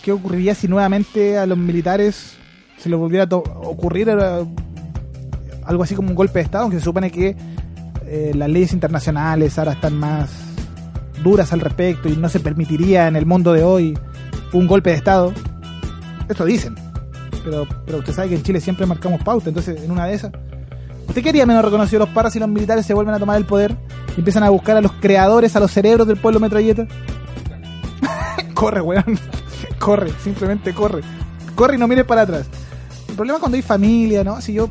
qué 0.03 0.13
ocurriría 0.13 0.55
si 0.55 0.67
nuevamente 0.67 1.39
a 1.39 1.47
los 1.47 1.59
militares 1.59 2.35
se 2.79 2.89
les 2.89 2.99
volviera 2.99 3.25
a 3.25 3.37
ocurrir 3.37 4.09
eh, 4.09 4.47
algo 5.65 5.83
así 5.83 5.95
como 5.95 6.09
un 6.09 6.15
golpe 6.15 6.39
de 6.39 6.45
Estado, 6.45 6.65
aunque 6.65 6.79
se 6.79 6.85
supone 6.85 7.11
que 7.11 7.37
las 8.35 8.49
leyes 8.51 8.75
internacionales 8.75 9.59
ahora 9.59 9.73
están 9.73 9.99
más 9.99 10.31
duras 11.23 11.51
al 11.55 11.61
respecto 11.61 12.11
y 12.11 12.17
no 12.17 12.29
se 12.29 12.41
permitiría 12.41 13.09
en 13.09 13.17
el 13.17 13.25
mundo 13.25 13.55
de 13.55 13.63
hoy 13.63 13.99
un 14.53 14.67
golpe 14.67 14.91
de 14.91 14.97
Estado. 14.97 15.33
Eso 16.29 16.45
dicen 16.45 16.92
pero, 17.45 17.67
pero 17.85 17.99
usted 17.99 18.13
sabe 18.13 18.31
que 18.31 18.35
en 18.37 18.43
Chile 18.43 18.61
siempre 18.61 18.87
marcamos 18.87 19.23
pauta, 19.23 19.49
entonces 19.49 19.83
en 19.83 19.91
una 19.91 20.07
de 20.07 20.15
esas. 20.15 20.33
¿Usted 21.09 21.23
quería 21.23 21.45
menos 21.45 21.65
reconocido 21.65 22.01
los 22.01 22.09
parras 22.11 22.33
si 22.33 22.39
los 22.39 22.49
militares 22.49 22.87
se 22.87 22.95
vuelven 22.95 23.15
a 23.15 23.19
tomar 23.19 23.37
el 23.37 23.45
poder 23.45 23.77
y 24.17 24.21
empiezan 24.21 24.45
a 24.45 24.51
buscar 24.51 24.77
a 24.77 24.81
los 24.81 24.93
creadores, 24.93 25.55
a 25.57 25.61
los 25.61 25.71
cerebros 25.71 26.07
del 26.07 26.17
pueblo 26.17 26.41
metralleta? 26.41 26.87
corre, 28.55 28.81
weón. 28.81 29.19
corre, 29.79 30.11
simplemente 30.23 30.73
corre. 30.73 31.03
Corre 31.55 31.75
y 31.75 31.79
no 31.79 31.87
mires 31.89 32.05
para 32.05 32.23
atrás. 32.23 32.47
El 33.09 33.15
problema 33.15 33.37
es 33.37 33.41
cuando 33.41 33.57
hay 33.57 33.63
familia, 33.63 34.25
¿no? 34.25 34.41
Si 34.41 34.55
yo, 34.55 34.71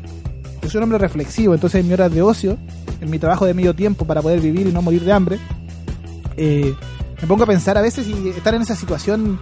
yo 0.62 0.70
soy 0.70 0.80
un 0.80 0.84
hombre 0.84 0.98
reflexivo, 0.98 1.54
entonces 1.54 1.82
en 1.82 1.88
mi 1.88 1.94
horas 1.94 2.12
de 2.12 2.22
ocio, 2.22 2.58
en 3.00 3.10
mi 3.10 3.20
trabajo 3.20 3.46
de 3.46 3.54
medio 3.54 3.76
tiempo 3.76 4.06
para 4.06 4.22
poder 4.22 4.40
vivir 4.40 4.66
y 4.68 4.72
no 4.72 4.82
morir 4.82 5.04
de 5.04 5.12
hambre, 5.12 5.40
eh, 6.38 6.74
me 7.22 7.28
pongo 7.28 7.44
a 7.44 7.48
pensar 7.48 7.78
a 7.78 7.82
veces 7.82 8.08
y 8.08 8.30
estar 8.30 8.56
en 8.56 8.64
esa 8.64 8.76
situación 8.76 9.40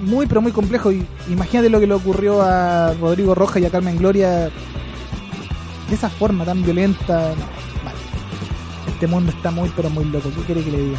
muy 0.00 0.26
pero 0.26 0.42
muy 0.42 0.52
complejo 0.52 0.92
y 0.92 1.06
imagínate 1.28 1.70
lo 1.70 1.80
que 1.80 1.86
le 1.86 1.94
ocurrió 1.94 2.42
a 2.42 2.94
Rodrigo 2.94 3.34
Roja 3.34 3.60
y 3.60 3.64
a 3.64 3.70
Carmen 3.70 3.98
Gloria 3.98 4.50
de 5.88 5.94
esa 5.94 6.10
forma 6.10 6.44
tan 6.44 6.62
violenta 6.62 7.34
Vale. 7.84 7.98
este 8.88 9.06
mundo 9.06 9.32
está 9.32 9.50
muy 9.50 9.70
pero 9.74 9.90
muy 9.90 10.04
loco 10.04 10.30
¿qué 10.34 10.42
quiere 10.42 10.62
que 10.62 10.70
le 10.70 10.78
diga? 10.78 10.98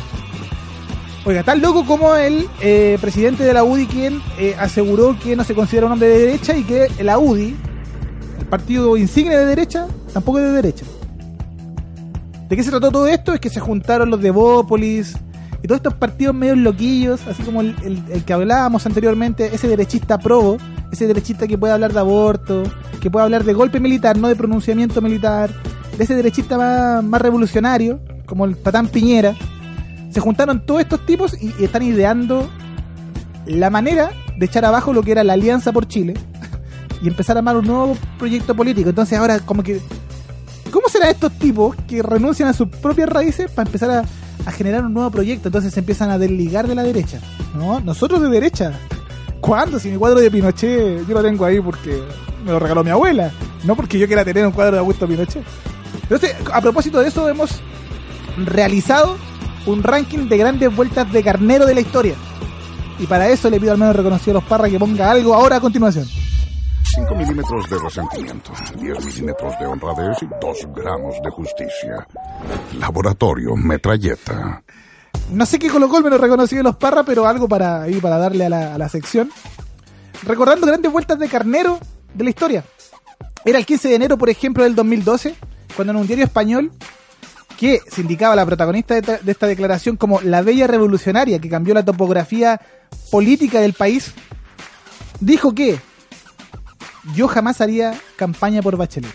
Oiga, 1.28 1.43
tan 1.43 1.62
loco 1.62 1.86
como 1.86 2.16
el 2.16 2.48
eh, 2.62 2.98
presidente 3.02 3.43
de 3.43 3.54
la 3.54 3.66
UDI 3.66 3.86
quien 3.88 4.22
eh, 4.39 4.56
aseguró 4.58 5.18
que 5.20 5.36
no 5.36 5.43
se 5.43 5.54
considera 5.54 5.86
un 5.86 5.91
hombre 5.91 6.08
de 6.08 6.20
derecha 6.20 6.56
y 6.56 6.64
que 6.64 6.89
la 7.04 7.20
UDI, 7.20 7.54
el 8.39 8.45
partido 8.45 8.95
insigne 8.95 9.36
de 9.36 9.45
derecha, 9.45 9.88
tampoco 10.14 10.39
es 10.39 10.45
de 10.45 10.52
derecha. 10.54 10.86
¿De 12.48 12.56
qué 12.56 12.64
se 12.64 12.70
trató 12.70 12.91
todo 12.91 13.08
esto? 13.08 13.34
Es 13.34 13.41
que 13.41 13.50
se 13.50 13.60
juntaron 13.60 14.10
los 14.10 14.22
de 14.22 14.32
Bópolis 14.32 15.18
todos 15.68 15.80
estos 15.80 15.93
partidos 15.95 16.36
medio 16.36 16.55
loquillos, 16.55 17.26
así 17.28 17.43
como 17.43 17.61
el, 17.61 18.24
que 18.26 18.34
hablábamos 18.34 18.86
anteriormente, 18.86 19.53
ese 19.53 19.68
derechista 19.68 20.18
probo, 20.18 20.57
ese 20.91 21.07
derechista 21.07 21.47
que 21.47 21.57
puede 21.57 21.74
hablar 21.74 21.93
de 21.93 21.99
aborto, 21.99 22.63
que 23.01 23.11
puede 23.11 23.26
hablar 23.26 23.43
de 23.43 23.53
golpe 23.53 23.80
militar, 23.80 24.18
no 24.18 24.28
de 24.28 24.36
pronunciamiento 24.36 25.01
militar, 25.01 25.51
de 25.97 26.03
ese 26.03 26.15
derechista 26.15 26.57
más, 26.57 27.03
más 27.03 27.22
revolucionario, 27.22 27.99
como 28.26 28.45
el 28.45 28.57
Tatán 28.57 28.88
Piñera. 28.88 29.36
Se 30.11 30.20
juntaron 30.20 30.65
todos 30.65 30.82
estos 30.82 31.05
tipos 31.05 31.41
y, 31.41 31.53
y 31.59 31.65
están 31.65 31.84
ideando 31.84 32.49
la 33.45 33.70
manera 33.70 34.11
de 34.38 34.45
echar 34.45 34.65
abajo 34.65 34.93
lo 34.93 35.03
que 35.03 35.11
era 35.11 35.24
la 35.24 35.34
Alianza 35.34 35.72
por 35.72 35.88
Chile 35.88 36.13
y 37.01 37.07
empezar 37.07 37.36
a 37.36 37.39
armar 37.39 37.57
un 37.57 37.68
nuevo 37.68 37.97
proyecto 38.18 38.55
político. 38.55 38.89
Entonces 38.89 39.18
ahora 39.18 39.39
como 39.39 39.63
que 39.63 39.82
¿Cómo 40.72 40.89
serán 40.89 41.09
estos 41.09 41.32
tipos 41.34 41.76
que 41.88 42.01
renuncian 42.01 42.49
a 42.49 42.53
sus 42.53 42.68
propias 42.68 43.09
raíces 43.09 43.49
para 43.49 43.68
empezar 43.68 43.89
a, 43.89 44.03
a 44.46 44.52
generar 44.52 44.86
un 44.86 44.94
nuevo 44.94 45.12
proyecto? 45.12 45.50
Entonces 45.50 45.74
se 45.74 45.80
empiezan 45.80 46.10
a 46.12 46.18
desligar 46.18 46.68
de 46.68 46.76
la 46.76 46.84
derecha. 46.84 47.20
¿No? 47.56 47.80
Nosotros 47.80 48.22
de 48.22 48.30
derecha. 48.30 48.80
¿Cuándo? 49.42 49.80
Si 49.80 49.90
mi 49.90 49.98
cuadro 49.98 50.20
de 50.20 50.32
Pinochet 50.32 51.08
yo 51.08 51.14
lo 51.14 51.22
tengo 51.22 51.46
ahí 51.46 51.60
porque 51.60 52.02
me 52.46 52.52
lo 52.52 52.60
regaló 52.60 52.84
mi 52.84 52.90
abuela. 52.90 53.32
No 53.64 53.76
porque 53.76 54.00
yo 54.00 54.08
quiera 54.08 54.26
tener 54.26 54.46
un 54.46 54.52
cuadro 54.52 54.74
de 54.74 54.80
Augusto 54.80 55.08
Pinochet. 55.08 55.44
Entonces, 56.04 56.36
a 56.54 56.62
propósito 56.62 57.00
de 57.00 57.10
eso, 57.10 57.28
hemos 57.28 57.60
realizado 58.38 59.18
un 59.66 59.84
ranking 59.84 60.30
de 60.30 60.38
grandes 60.38 60.74
vueltas 60.76 61.12
de 61.12 61.24
carnero 61.24 61.66
de 61.66 61.76
la 61.76 61.82
historia. 61.82 62.16
Y 63.00 63.06
para 63.06 63.30
eso 63.30 63.50
le 63.50 63.60
pido 63.60 63.74
al 63.74 63.78
menos 63.78 63.96
reconocido 63.96 64.32
a 64.38 64.42
los 64.42 64.50
parras 64.50 64.72
que 64.72 64.80
ponga 64.80 65.12
algo 65.12 65.34
ahora 65.34 65.58
a 65.58 65.60
continuación. 65.60 66.08
5 66.98 67.14
milímetros 67.14 67.70
de 67.70 67.78
resentimiento, 67.78 68.52
10 68.76 69.06
milímetros 69.06 69.54
de 69.60 69.68
honradez 69.68 70.18
y 70.24 70.26
2 70.41 70.68
gramos 70.76 71.16
de 71.24 71.30
justicia. 71.30 72.08
Laboratorio 72.80 73.56
Metralleta. 73.56 74.64
No 75.32 75.45
sé 75.45 75.60
qué 75.60 75.70
colocó 75.70 76.00
el 76.00 76.06
menos 76.06 76.20
reconocido 76.20 76.62
de 76.62 76.64
los 76.64 76.78
parras, 76.78 77.04
pero 77.06 77.28
algo 77.28 77.48
para 77.48 77.84
ahí 77.84 78.02
para 78.02 78.18
darle 78.18 78.45
a 78.48 78.78
la, 78.80 78.89
sección. 78.89 79.30
Recordando 80.24 80.66
grandes 80.66 80.91
vueltas 80.91 81.20
de 81.20 81.28
carnero 81.28 81.80
de 82.16 82.24
la 82.24 82.32
historia. 82.32 82.64
Era 83.45 83.60
el 83.60 83.66
15 83.68 83.89
de 83.89 83.95
enero, 83.95 84.18
por 84.18 84.32
ejemplo, 84.32 84.64
del 84.64 84.74
2012, 84.74 85.36
cuando 85.76 85.91
en 85.91 86.00
un 86.00 86.08
diario 86.08 86.26
español 86.26 86.72
que 87.60 87.80
se 87.91 88.02
indicaba 88.02 88.36
la 88.36 88.45
protagonista 88.48 89.00
de 89.00 89.32
esta 89.32 89.45
declaración 89.45 89.98
como 89.98 90.20
la 90.22 90.41
bella 90.41 90.66
revolucionaria 90.66 91.38
que 91.38 91.50
cambió 91.50 91.76
la 91.76 91.86
topografía 91.86 92.60
política 93.12 93.62
del 93.62 93.74
país, 93.74 94.14
dijo 95.20 95.54
que 95.54 95.80
yo 97.16 97.28
jamás 97.28 97.62
haría 97.62 97.99
campaña 98.16 98.62
por 98.62 98.78
Bachelet. 98.78 99.14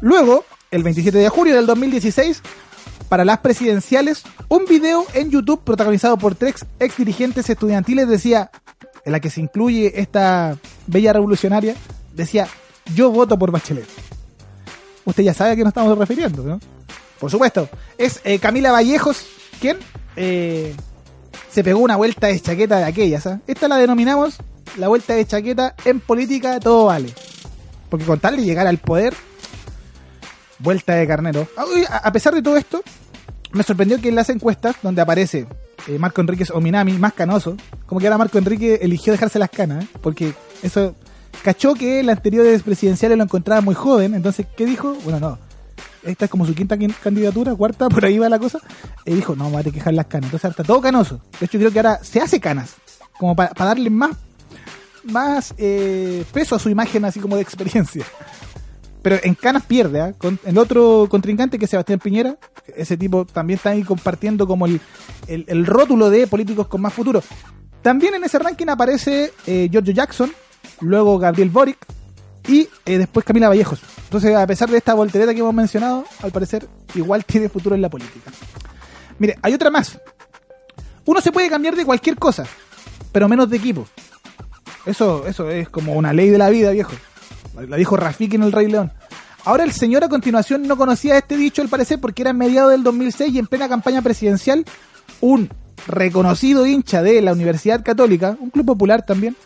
Luego, 0.00 0.44
el 0.70 0.82
27 0.82 1.16
de 1.16 1.28
julio 1.28 1.54
del 1.54 1.66
2016, 1.66 2.42
para 3.08 3.24
las 3.24 3.38
presidenciales, 3.38 4.24
un 4.48 4.64
video 4.66 5.06
en 5.14 5.30
YouTube 5.30 5.62
protagonizado 5.62 6.16
por 6.18 6.34
tres 6.34 6.66
ex 6.78 6.96
dirigentes 6.96 7.48
estudiantiles 7.48 8.08
decía, 8.08 8.50
en 9.04 9.12
la 9.12 9.20
que 9.20 9.30
se 9.30 9.40
incluye 9.40 10.00
esta 10.00 10.58
bella 10.86 11.12
revolucionaria, 11.12 11.74
decía, 12.12 12.48
yo 12.94 13.10
voto 13.10 13.38
por 13.38 13.50
Bachelet. 13.50 13.86
Usted 15.04 15.22
ya 15.22 15.34
sabe 15.34 15.52
a 15.52 15.56
qué 15.56 15.62
nos 15.62 15.70
estamos 15.70 15.96
refiriendo, 15.96 16.42
¿no? 16.42 16.60
Por 17.18 17.30
supuesto, 17.30 17.68
es 17.96 18.20
eh, 18.24 18.38
Camila 18.38 18.72
Vallejos, 18.72 19.24
quien 19.60 19.78
eh, 20.16 20.74
se 21.50 21.62
pegó 21.62 21.80
una 21.80 21.96
vuelta 21.96 22.26
de 22.26 22.40
chaqueta 22.40 22.78
de 22.78 22.84
aquellas. 22.84 23.26
¿ah? 23.26 23.40
Esta 23.46 23.68
la 23.68 23.76
denominamos 23.76 24.38
la 24.78 24.88
vuelta 24.88 25.14
de 25.14 25.26
chaqueta 25.26 25.74
en 25.84 26.00
política 26.00 26.58
todo 26.60 26.86
vale. 26.86 27.12
Porque 27.88 28.04
con 28.06 28.18
tal 28.20 28.36
de 28.36 28.44
llegar 28.44 28.66
al 28.66 28.78
poder, 28.78 29.14
vuelta 30.58 30.94
de 30.94 31.06
carnero. 31.06 31.46
Ah, 31.56 31.64
A 32.04 32.12
pesar 32.12 32.34
de 32.34 32.42
todo 32.42 32.56
esto, 32.56 32.82
me 33.52 33.62
sorprendió 33.62 34.00
que 34.00 34.08
en 34.08 34.14
las 34.16 34.30
encuestas, 34.30 34.76
donde 34.82 35.02
aparece 35.02 35.46
eh, 35.86 35.98
Marco 35.98 36.20
Enríquez 36.20 36.50
o 36.50 36.60
Minami, 36.60 36.94
más 36.94 37.12
canoso, 37.12 37.56
como 37.86 38.00
que 38.00 38.06
ahora 38.06 38.18
Marco 38.18 38.38
Enrique 38.38 38.78
eligió 38.82 39.12
dejarse 39.12 39.38
las 39.38 39.50
canas, 39.50 39.84
¿eh? 39.84 39.88
porque 40.00 40.34
eso 40.62 40.94
cachó 41.42 41.74
que 41.74 42.00
el 42.00 42.08
anterior 42.10 42.46
presidenciales 42.62 43.18
lo 43.18 43.24
encontraba 43.24 43.60
muy 43.60 43.74
joven, 43.74 44.14
entonces, 44.14 44.46
¿qué 44.56 44.64
dijo? 44.64 44.94
Bueno, 45.04 45.20
no, 45.20 45.38
esta 46.02 46.24
es 46.24 46.30
como 46.30 46.46
su 46.46 46.54
quinta 46.54 46.76
quin- 46.76 46.94
candidatura, 47.02 47.54
cuarta, 47.54 47.88
por 47.88 48.04
ahí 48.04 48.18
va 48.18 48.28
la 48.28 48.38
cosa, 48.38 48.60
y 49.04 49.14
dijo, 49.14 49.36
no, 49.36 49.44
me 49.44 49.50
voy 49.50 49.60
a 49.60 49.62
tener 49.64 49.72
que 49.74 49.80
dejar 49.80 49.94
las 49.94 50.06
canas, 50.06 50.28
entonces 50.28 50.50
está 50.50 50.64
todo 50.64 50.80
canoso. 50.80 51.20
De 51.38 51.46
hecho, 51.46 51.58
creo 51.58 51.70
que 51.70 51.78
ahora 51.80 52.00
se 52.02 52.20
hace 52.20 52.40
canas, 52.40 52.74
como 53.18 53.36
para 53.36 53.52
darle 53.54 53.90
más, 53.90 54.12
más 55.04 55.54
eh, 55.58 56.24
peso 56.32 56.54
a 56.54 56.58
su 56.58 56.68
imagen, 56.68 57.04
así 57.04 57.20
como 57.20 57.36
de 57.36 57.42
experiencia. 57.42 58.04
Pero 59.02 59.18
en 59.22 59.34
Canas 59.34 59.64
pierde, 59.66 60.00
¿ah? 60.00 60.12
Con 60.16 60.38
el 60.44 60.56
otro 60.56 61.06
contrincante 61.10 61.58
que 61.58 61.66
es 61.66 61.70
Sebastián 61.70 61.98
Piñera, 61.98 62.36
ese 62.74 62.96
tipo 62.96 63.26
también 63.26 63.58
está 63.58 63.70
ahí 63.70 63.82
compartiendo 63.82 64.46
como 64.46 64.64
el, 64.64 64.80
el, 65.26 65.44
el 65.46 65.66
rótulo 65.66 66.08
de 66.08 66.26
políticos 66.26 66.68
con 66.68 66.80
más 66.80 66.94
futuro. 66.94 67.22
También 67.82 68.14
en 68.14 68.24
ese 68.24 68.38
ranking 68.38 68.68
aparece 68.68 69.34
eh, 69.46 69.68
Giorgio 69.70 69.92
Jackson, 69.92 70.32
luego 70.80 71.18
Gabriel 71.18 71.50
Boric 71.50 71.76
y 72.48 72.66
eh, 72.86 72.96
después 72.96 73.26
Camila 73.26 73.48
Vallejos. 73.48 73.80
Entonces, 74.04 74.34
a 74.34 74.46
pesar 74.46 74.70
de 74.70 74.78
esta 74.78 74.94
voltereta 74.94 75.34
que 75.34 75.40
hemos 75.40 75.52
mencionado, 75.52 76.04
al 76.22 76.32
parecer 76.32 76.66
igual 76.94 77.26
tiene 77.26 77.50
futuro 77.50 77.74
en 77.74 77.82
la 77.82 77.90
política. 77.90 78.30
Mire, 79.18 79.36
hay 79.42 79.52
otra 79.52 79.70
más. 79.70 79.98
Uno 81.04 81.20
se 81.20 81.30
puede 81.30 81.50
cambiar 81.50 81.76
de 81.76 81.84
cualquier 81.84 82.16
cosa, 82.16 82.46
pero 83.12 83.28
menos 83.28 83.50
de 83.50 83.58
equipo. 83.58 83.86
Eso, 84.86 85.26
eso 85.26 85.50
es 85.50 85.68
como 85.68 85.94
una 85.94 86.12
ley 86.12 86.28
de 86.28 86.38
la 86.38 86.50
vida, 86.50 86.70
viejo. 86.70 86.92
La 87.68 87.76
dijo 87.76 87.96
Rafiki 87.96 88.36
en 88.36 88.42
El 88.42 88.52
Rey 88.52 88.68
León. 88.68 88.92
Ahora 89.44 89.64
el 89.64 89.72
señor 89.72 90.04
a 90.04 90.08
continuación 90.08 90.66
no 90.66 90.76
conocía 90.76 91.18
este 91.18 91.36
dicho 91.36 91.60
al 91.60 91.68
parecer 91.68 92.00
porque 92.00 92.22
era 92.22 92.30
en 92.30 92.38
mediados 92.38 92.72
del 92.72 92.82
2006 92.82 93.34
y 93.34 93.38
en 93.38 93.46
plena 93.46 93.68
campaña 93.68 94.00
presidencial 94.00 94.64
un 95.20 95.50
reconocido 95.86 96.66
hincha 96.66 97.02
de 97.02 97.20
la 97.20 97.32
Universidad 97.32 97.84
Católica, 97.84 98.36
un 98.40 98.48
club 98.48 98.64
popular 98.64 99.04
también, 99.04 99.36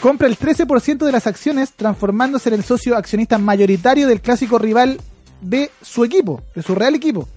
compra 0.00 0.26
el 0.26 0.38
13% 0.38 1.04
de 1.04 1.12
las 1.12 1.26
acciones 1.26 1.72
transformándose 1.72 2.48
en 2.48 2.54
el 2.54 2.64
socio 2.64 2.96
accionista 2.96 3.36
mayoritario 3.36 4.08
del 4.08 4.22
clásico 4.22 4.58
rival 4.58 4.98
de 5.42 5.70
su 5.82 6.04
equipo, 6.04 6.42
de 6.54 6.62
su 6.62 6.74
real 6.74 6.94
equipo. 6.94 7.28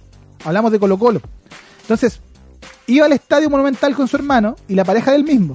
Hablamos 0.44 0.72
de 0.72 0.78
Colo 0.78 0.98
Colo. 0.98 1.20
Entonces, 1.82 2.20
iba 2.86 3.04
al 3.04 3.12
estadio 3.12 3.50
monumental 3.50 3.94
con 3.94 4.08
su 4.08 4.16
hermano 4.16 4.56
y 4.68 4.74
la 4.74 4.84
pareja 4.84 5.12
del 5.12 5.24
mismo, 5.24 5.54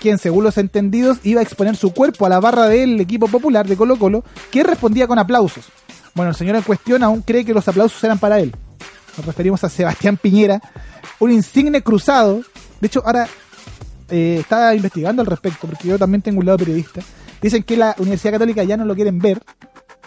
quien 0.00 0.18
según 0.18 0.42
los 0.42 0.58
entendidos 0.58 1.18
iba 1.22 1.40
a 1.40 1.42
exponer 1.44 1.76
su 1.76 1.92
cuerpo 1.92 2.26
a 2.26 2.28
la 2.28 2.40
barra 2.40 2.66
del 2.66 3.00
equipo 3.00 3.28
popular 3.28 3.68
de 3.68 3.76
Colo 3.76 3.96
Colo, 3.96 4.24
que 4.50 4.64
respondía 4.64 5.06
con 5.06 5.18
aplausos. 5.18 5.66
Bueno, 6.14 6.30
el 6.30 6.36
señor 6.36 6.56
en 6.56 6.62
cuestión 6.62 7.02
aún 7.04 7.22
cree 7.22 7.44
que 7.44 7.54
los 7.54 7.68
aplausos 7.68 8.02
eran 8.02 8.18
para 8.18 8.40
él. 8.40 8.54
Nos 9.16 9.26
referimos 9.26 9.62
a 9.62 9.68
Sebastián 9.68 10.16
Piñera, 10.16 10.60
un 11.20 11.30
insigne 11.30 11.82
cruzado. 11.82 12.42
De 12.80 12.86
hecho, 12.86 13.02
ahora 13.04 13.28
eh, 14.08 14.38
estaba 14.40 14.74
investigando 14.74 15.22
al 15.22 15.26
respecto, 15.26 15.66
porque 15.68 15.88
yo 15.88 15.98
también 15.98 16.22
tengo 16.22 16.40
un 16.40 16.46
lado 16.46 16.58
periodista. 16.58 17.00
Dicen 17.40 17.62
que 17.62 17.76
la 17.76 17.94
Universidad 17.98 18.32
Católica 18.32 18.64
ya 18.64 18.76
no 18.76 18.84
lo 18.84 18.94
quieren 18.94 19.18
ver, 19.18 19.40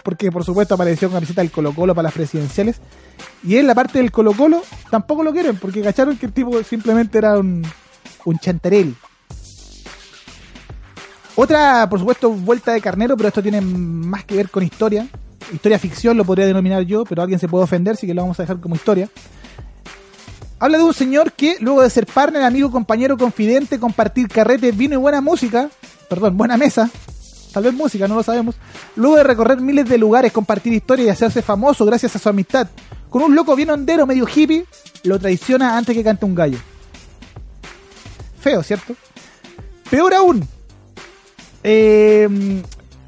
porque 0.02 0.30
por 0.30 0.44
supuesto 0.44 0.74
apareció 0.74 1.08
con 1.08 1.14
la 1.14 1.20
visita 1.20 1.40
del 1.40 1.50
Colo 1.50 1.72
Colo 1.72 1.94
para 1.94 2.04
las 2.04 2.12
presidenciales. 2.12 2.76
Y 3.42 3.56
en 3.56 3.66
la 3.66 3.74
parte 3.74 3.98
del 3.98 4.10
Colo 4.10 4.32
Colo 4.32 4.62
tampoco 4.90 5.22
lo 5.22 5.32
quieren, 5.32 5.56
porque 5.56 5.82
cacharon 5.82 6.16
que 6.16 6.26
el 6.26 6.32
tipo 6.32 6.62
simplemente 6.62 7.18
era 7.18 7.38
un, 7.38 7.64
un 8.24 8.38
chantarel. 8.38 8.94
Otra, 11.36 11.88
por 11.88 11.98
supuesto, 11.98 12.30
vuelta 12.30 12.72
de 12.72 12.80
carnero, 12.80 13.16
pero 13.16 13.28
esto 13.28 13.42
tiene 13.42 13.60
más 13.60 14.24
que 14.24 14.36
ver 14.36 14.50
con 14.50 14.62
historia. 14.62 15.08
Historia 15.52 15.78
ficción 15.78 16.16
lo 16.16 16.24
podría 16.24 16.46
denominar 16.46 16.82
yo, 16.82 17.04
pero 17.04 17.22
alguien 17.22 17.40
se 17.40 17.48
puede 17.48 17.64
ofender, 17.64 17.94
así 17.94 18.06
que 18.06 18.14
lo 18.14 18.22
vamos 18.22 18.38
a 18.38 18.44
dejar 18.44 18.60
como 18.60 18.76
historia. 18.76 19.08
Habla 20.60 20.78
de 20.78 20.84
un 20.84 20.94
señor 20.94 21.32
que, 21.32 21.56
luego 21.60 21.82
de 21.82 21.90
ser 21.90 22.06
partner, 22.06 22.42
amigo, 22.42 22.70
compañero, 22.70 23.18
confidente, 23.18 23.78
compartir 23.80 24.28
carrete, 24.28 24.70
vino 24.72 24.94
y 24.94 24.98
buena 24.98 25.20
música, 25.20 25.68
perdón, 26.08 26.36
buena 26.36 26.56
mesa, 26.56 26.88
tal 27.52 27.64
vez 27.64 27.74
música, 27.74 28.06
no 28.08 28.14
lo 28.14 28.22
sabemos, 28.22 28.54
luego 28.94 29.16
de 29.16 29.24
recorrer 29.24 29.60
miles 29.60 29.88
de 29.88 29.98
lugares, 29.98 30.32
compartir 30.32 30.72
historias 30.72 31.06
y 31.06 31.10
hacerse 31.10 31.42
famoso 31.42 31.84
gracias 31.84 32.14
a 32.16 32.18
su 32.20 32.28
amistad, 32.28 32.68
con 33.10 33.22
un 33.22 33.34
loco 33.34 33.56
bien 33.56 33.70
hondero, 33.70 34.06
medio 34.06 34.26
hippie, 34.32 34.64
lo 35.02 35.18
traiciona 35.18 35.76
antes 35.76 35.94
que 35.94 36.04
cante 36.04 36.24
un 36.24 36.34
gallo. 36.34 36.58
Feo, 38.40 38.62
¿cierto? 38.62 38.94
Peor 39.90 40.14
aún, 40.14 40.48
eh, 41.64 42.62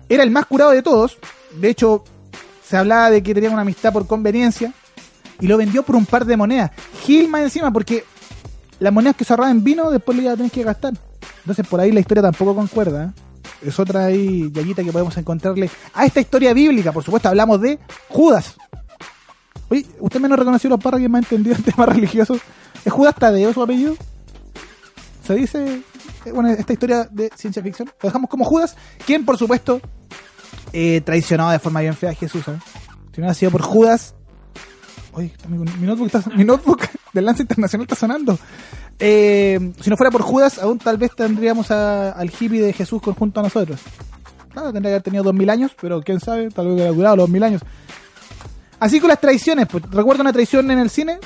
era 0.08 0.24
el 0.24 0.30
más 0.32 0.46
curado 0.46 0.72
de 0.72 0.82
todos, 0.82 1.18
de 1.60 1.70
hecho, 1.70 2.02
se 2.66 2.76
hablaba 2.76 3.10
de 3.10 3.22
que 3.22 3.32
tenían 3.32 3.52
una 3.52 3.62
amistad 3.62 3.92
por 3.92 4.06
conveniencia, 4.08 4.72
y 5.40 5.46
lo 5.46 5.56
vendió 5.56 5.82
por 5.82 5.96
un 5.96 6.06
par 6.06 6.24
de 6.24 6.36
monedas. 6.36 6.70
Gil 7.02 7.28
más 7.28 7.42
encima, 7.42 7.70
porque 7.70 8.04
las 8.78 8.92
monedas 8.92 9.16
que 9.16 9.24
se 9.24 9.32
ahorraba 9.32 9.50
en 9.50 9.62
vino 9.62 9.90
después 9.90 10.16
le 10.16 10.24
iba 10.24 10.32
a 10.32 10.36
tener 10.36 10.50
que 10.50 10.62
gastar. 10.62 10.94
Entonces 11.40 11.66
por 11.66 11.80
ahí 11.80 11.92
la 11.92 12.00
historia 12.00 12.22
tampoco 12.22 12.54
concuerda. 12.54 13.04
¿eh? 13.04 13.68
Es 13.68 13.78
otra 13.78 14.06
ahí, 14.06 14.50
yayita 14.52 14.82
que 14.82 14.92
podemos 14.92 15.16
encontrarle 15.16 15.70
a 15.94 16.04
esta 16.06 16.20
historia 16.20 16.52
bíblica. 16.52 16.92
Por 16.92 17.04
supuesto, 17.04 17.28
hablamos 17.28 17.60
de 17.60 17.78
Judas. 18.08 18.56
Oye, 19.68 19.86
¿usted 20.00 20.20
me 20.20 20.28
no 20.28 20.36
reconoció 20.36 20.70
los 20.70 20.80
parras 20.80 21.00
que 21.00 21.06
ha 21.06 21.18
entendido 21.18 21.56
en 21.56 21.62
temas 21.64 21.88
religiosos? 21.88 22.40
¿Es 22.84 22.92
Judas 22.92 23.14
Tadeo 23.16 23.52
su 23.52 23.62
apellido? 23.62 23.96
Se 25.26 25.34
dice, 25.34 25.82
bueno, 26.32 26.50
esta 26.50 26.72
historia 26.72 27.08
de 27.10 27.30
ciencia 27.36 27.62
ficción. 27.62 27.88
Lo 28.02 28.08
dejamos 28.08 28.28
como 28.30 28.44
Judas, 28.44 28.76
quien 29.06 29.24
por 29.24 29.36
supuesto 29.38 29.80
eh, 30.72 31.00
traicionaba 31.04 31.52
de 31.52 31.58
forma 31.58 31.80
bien 31.80 31.94
fea 31.94 32.10
a 32.10 32.14
Jesús. 32.14 32.46
¿eh? 32.48 32.58
Si 33.12 33.20
no 33.20 33.26
hubiera 33.26 33.34
sido 33.34 33.50
por 33.50 33.62
Judas, 33.62 34.14
Oye, 35.12 35.32
mi, 35.48 35.86
notebook, 35.86 36.06
está- 36.14 36.30
notebook 36.36 36.82
del 37.14 37.24
Lance 37.24 37.40
Internacional 37.42 37.84
está 37.84 37.94
sonando. 37.94 38.38
Eh, 38.98 39.72
si 39.80 39.88
no 39.88 39.96
fuera 39.96 40.10
por 40.10 40.20
Judas, 40.20 40.58
aún 40.58 40.78
tal 40.78 40.98
vez 40.98 41.10
tendríamos 41.16 41.70
a- 41.70 42.10
al 42.12 42.28
hippie 42.30 42.60
de 42.60 42.72
Jesús 42.74 43.00
con- 43.00 43.14
junto 43.14 43.40
a 43.40 43.42
nosotros. 43.44 43.80
Claro, 44.52 44.72
tendría 44.72 44.90
que 44.90 44.94
haber 44.96 45.02
tenido 45.02 45.24
dos 45.24 45.34
mil 45.34 45.48
años, 45.48 45.72
pero 45.80 46.02
quién 46.02 46.20
sabe, 46.20 46.50
tal 46.50 46.66
vez 46.66 46.74
hubiera 46.74 46.90
durado 46.92 47.16
los 47.16 47.28
mil 47.30 47.42
años. 47.42 47.62
Así 48.78 49.00
con 49.00 49.08
las 49.08 49.20
traiciones, 49.20 49.66
pues, 49.68 49.84
recuerdo 49.90 50.20
una 50.20 50.32
traición 50.34 50.70
en 50.70 50.78
el 50.78 50.90
cine. 50.90 51.18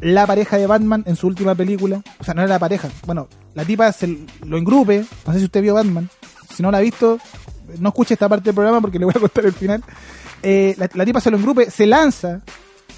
La 0.00 0.26
pareja 0.26 0.56
de 0.56 0.66
Batman 0.66 1.02
en 1.06 1.16
su 1.16 1.26
última 1.26 1.54
película. 1.54 2.02
O 2.18 2.24
sea, 2.24 2.34
no 2.34 2.42
era 2.42 2.50
la 2.50 2.58
pareja. 2.58 2.88
Bueno, 3.06 3.28
la 3.54 3.64
tipa 3.64 3.90
se 3.92 4.18
lo 4.44 4.56
engrupe. 4.56 5.04
No 5.26 5.32
sé 5.32 5.38
si 5.40 5.44
usted 5.46 5.62
vio 5.62 5.74
Batman. 5.74 6.08
Si 6.54 6.62
no 6.62 6.70
la 6.70 6.78
ha 6.78 6.82
visto, 6.82 7.18
no 7.78 7.88
escuche 7.88 8.14
esta 8.14 8.28
parte 8.28 8.44
del 8.44 8.54
programa 8.54 8.80
porque 8.80 8.98
le 8.98 9.04
voy 9.04 9.14
a 9.16 9.20
contar 9.20 9.46
el 9.46 9.52
final. 9.52 9.82
Eh, 10.42 10.74
la, 10.78 10.88
la 10.94 11.04
tipa 11.04 11.20
se 11.20 11.30
lo 11.30 11.36
engrupe, 11.36 11.70
se 11.70 11.86
lanza 11.86 12.40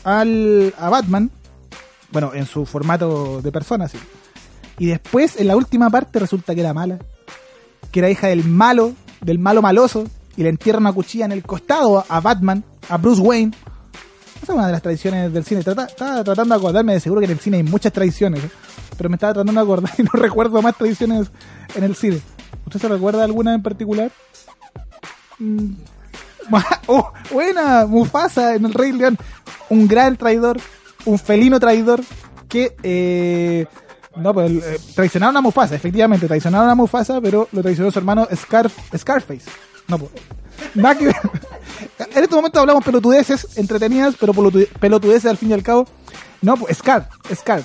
al, 0.04 0.74
a 0.78 0.90
Batman. 0.90 1.30
Bueno, 2.12 2.32
en 2.34 2.46
su 2.46 2.66
formato 2.66 3.40
de 3.40 3.52
persona, 3.52 3.88
sí. 3.88 3.98
Y 4.78 4.86
después, 4.86 5.38
en 5.38 5.46
la 5.46 5.56
última 5.56 5.90
parte, 5.90 6.18
resulta 6.18 6.54
que 6.54 6.60
era 6.60 6.74
mala. 6.74 6.98
Que 7.92 8.00
era 8.00 8.10
hija 8.10 8.28
del 8.28 8.44
malo, 8.44 8.94
del 9.20 9.38
malo 9.38 9.62
maloso. 9.62 10.04
Y 10.36 10.42
le 10.42 10.48
entierra 10.48 10.78
una 10.78 10.92
cuchilla 10.92 11.24
en 11.26 11.32
el 11.32 11.42
costado 11.42 12.04
a 12.08 12.20
Batman, 12.20 12.64
a 12.88 12.96
Bruce 12.96 13.20
Wayne. 13.20 13.52
Esa 14.42 14.52
es 14.52 14.56
una 14.56 14.66
de 14.66 14.72
las 14.72 14.82
tradiciones 14.82 15.32
del 15.32 15.44
cine. 15.44 15.60
Estaba 15.60 15.86
tratando 15.86 16.54
de 16.54 16.58
acordarme, 16.58 16.94
de 16.94 17.00
seguro 17.00 17.20
que 17.20 17.26
en 17.26 17.32
el 17.32 17.40
cine 17.40 17.58
hay 17.58 17.62
muchas 17.62 17.92
tradiciones. 17.92 18.44
¿eh? 18.44 18.50
Pero 18.96 19.10
me 19.10 19.16
estaba 19.16 19.34
tratando 19.34 19.52
de 19.52 19.64
acordar 19.64 19.92
y 19.98 20.02
no 20.02 20.10
recuerdo 20.14 20.62
más 20.62 20.76
tradiciones 20.76 21.30
en 21.74 21.84
el 21.84 21.94
cine. 21.94 22.20
¿Usted 22.66 22.80
se 22.80 22.88
recuerda 22.88 23.24
alguna 23.24 23.54
en 23.54 23.62
particular? 23.62 24.10
Mm. 25.38 25.72
Oh, 26.88 27.12
buena, 27.30 27.86
Mufasa 27.86 28.56
en 28.56 28.64
el 28.64 28.74
Rey 28.74 28.90
León. 28.90 29.16
Un 29.68 29.86
gran 29.86 30.16
traidor, 30.16 30.58
un 31.04 31.18
felino 31.18 31.60
traidor 31.60 32.00
que... 32.48 32.74
Eh, 32.82 33.66
no, 34.16 34.34
pues 34.34 34.50
eh, 34.50 34.80
traicionaron 34.96 35.36
a 35.36 35.40
Mufasa, 35.40 35.76
efectivamente, 35.76 36.26
traicionaron 36.26 36.68
a 36.68 36.74
Mufasa, 36.74 37.20
pero 37.20 37.48
lo 37.52 37.62
traicionó 37.62 37.92
su 37.92 38.00
hermano 38.00 38.26
Scar, 38.34 38.68
Scarface. 38.96 39.48
No, 39.86 39.98
pues, 39.98 40.10
nada 40.74 40.96
que 40.96 41.06
ver. 41.06 41.16
En 42.14 42.22
este 42.24 42.34
momento 42.34 42.60
hablamos 42.60 42.84
pelotudeces 42.84 43.56
entretenidas, 43.56 44.14
pero 44.18 44.32
pelotu- 44.32 44.68
pelotudeces 44.78 45.30
al 45.30 45.36
fin 45.36 45.50
y 45.50 45.52
al 45.52 45.62
cabo. 45.62 45.86
No, 46.42 46.56
pues 46.56 46.78
Scar, 46.78 47.08
Scar. 47.34 47.62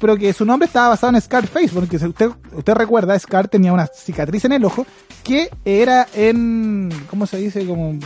Pero 0.00 0.16
que 0.16 0.32
su 0.32 0.44
nombre 0.44 0.66
estaba 0.66 0.90
basado 0.90 1.14
en 1.14 1.20
Scarface, 1.20 1.70
porque 1.74 1.98
si 1.98 2.06
usted, 2.06 2.30
usted 2.52 2.74
recuerda, 2.74 3.18
Scar 3.18 3.48
tenía 3.48 3.72
una 3.72 3.86
cicatriz 3.86 4.44
en 4.44 4.52
el 4.52 4.64
ojo 4.64 4.86
que 5.24 5.50
era 5.64 6.06
en. 6.14 6.88
¿Cómo 7.10 7.26
se 7.26 7.38
dice? 7.38 7.66
Como. 7.66 7.98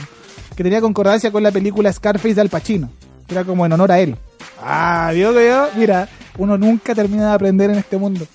Que 0.56 0.62
tenía 0.62 0.80
concordancia 0.80 1.30
con 1.30 1.42
la 1.42 1.50
película 1.50 1.92
Scarface 1.92 2.34
de 2.34 2.40
Al 2.40 2.48
Pacino. 2.48 2.90
que 3.26 3.34
Era 3.34 3.44
como 3.44 3.66
en 3.66 3.72
honor 3.72 3.92
a 3.92 4.00
él. 4.00 4.16
Ah, 4.62 5.10
vio 5.14 5.34
que 5.34 5.46
yo. 5.48 5.68
Mira, 5.76 6.08
uno 6.38 6.56
nunca 6.56 6.94
termina 6.94 7.28
de 7.28 7.34
aprender 7.34 7.70
en 7.70 7.78
este 7.78 7.96
mundo. 7.98 8.26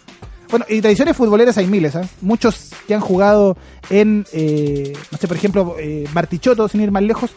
Bueno, 0.50 0.66
y 0.70 0.82
tradiciones 0.82 1.18
futboleras 1.18 1.58
hay 1.58 1.68
miles, 1.68 1.96
¿ah? 1.96 2.08
Muchos 2.22 2.72
que 2.88 2.94
han 2.94 3.02
jugado 3.02 3.58
en, 3.90 4.26
eh, 4.32 4.94
no 5.12 5.18
sé, 5.18 5.28
por 5.28 5.36
ejemplo, 5.36 5.76
eh, 5.78 6.08
Bartichotto, 6.14 6.68
sin 6.70 6.82
ir 6.82 6.92
más 6.92 7.04
lejos, 7.04 7.32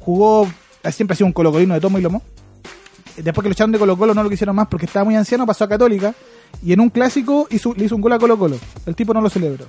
jugó, 0.00 0.48
siempre 0.90 1.14
ha 1.14 1.16
sido 1.16 1.26
un 1.26 1.32
colocolino 1.32 1.74
de 1.74 1.80
tomo 1.80 1.98
y 1.98 2.02
lomo. 2.02 2.22
Después 3.16 3.42
que 3.42 3.48
lo 3.48 3.52
echaron 3.52 3.72
de 3.72 3.78
Colo 3.78 3.96
Colo 3.96 4.14
no 4.14 4.22
lo 4.22 4.30
quisieron 4.30 4.56
más 4.56 4.68
porque 4.68 4.86
estaba 4.86 5.04
muy 5.04 5.16
anciano, 5.16 5.44
pasó 5.44 5.64
a 5.64 5.68
Católica 5.68 6.14
y 6.62 6.72
en 6.72 6.80
un 6.80 6.88
clásico 6.88 7.46
hizo, 7.50 7.74
le 7.74 7.84
hizo 7.84 7.96
un 7.96 8.00
gol 8.00 8.12
a 8.12 8.18
Colo 8.18 8.38
Colo. 8.38 8.58
El 8.86 8.94
tipo 8.94 9.12
no 9.12 9.20
lo 9.20 9.28
celebró. 9.28 9.66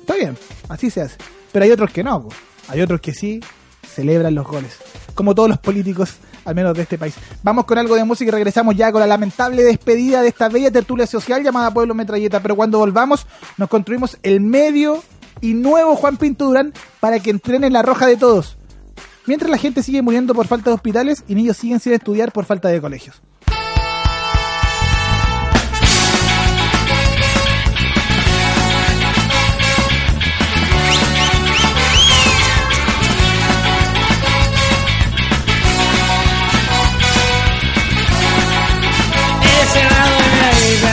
Está 0.00 0.14
bien, 0.14 0.36
así 0.68 0.90
se 0.90 1.02
hace. 1.02 1.16
Pero 1.50 1.64
hay 1.64 1.70
otros 1.70 1.90
que 1.90 2.04
no, 2.04 2.28
hay 2.68 2.82
otros 2.82 3.00
que 3.00 3.14
sí 3.14 3.40
celebran 3.86 4.34
los 4.34 4.46
goles. 4.46 4.76
Como 5.14 5.34
todos 5.34 5.48
los 5.48 5.58
políticos, 5.58 6.16
al 6.48 6.54
menos 6.54 6.74
de 6.74 6.82
este 6.82 6.98
país. 6.98 7.14
Vamos 7.42 7.64
con 7.66 7.78
algo 7.78 7.94
de 7.94 8.04
música 8.04 8.28
y 8.28 8.32
regresamos 8.32 8.74
ya 8.74 8.90
con 8.90 9.00
la 9.00 9.06
lamentable 9.06 9.62
despedida 9.62 10.22
de 10.22 10.28
esta 10.28 10.48
bella 10.48 10.70
tertulia 10.70 11.06
social 11.06 11.42
llamada 11.42 11.72
Pueblo 11.72 11.94
Metralleta. 11.94 12.40
Pero 12.40 12.56
cuando 12.56 12.78
volvamos, 12.78 13.26
nos 13.56 13.68
construimos 13.68 14.18
el 14.22 14.40
medio 14.40 15.02
y 15.40 15.54
nuevo 15.54 15.94
Juan 15.96 16.16
Pinto 16.16 16.46
Durán 16.46 16.72
para 17.00 17.20
que 17.20 17.30
entrene 17.30 17.70
la 17.70 17.82
roja 17.82 18.06
de 18.06 18.16
todos. 18.16 18.56
Mientras 19.26 19.50
la 19.50 19.58
gente 19.58 19.82
sigue 19.82 20.00
muriendo 20.00 20.34
por 20.34 20.46
falta 20.46 20.70
de 20.70 20.74
hospitales 20.74 21.22
y 21.28 21.34
niños 21.34 21.58
siguen 21.58 21.80
sin 21.80 21.92
estudiar 21.92 22.32
por 22.32 22.46
falta 22.46 22.68
de 22.68 22.80
colegios. 22.80 23.20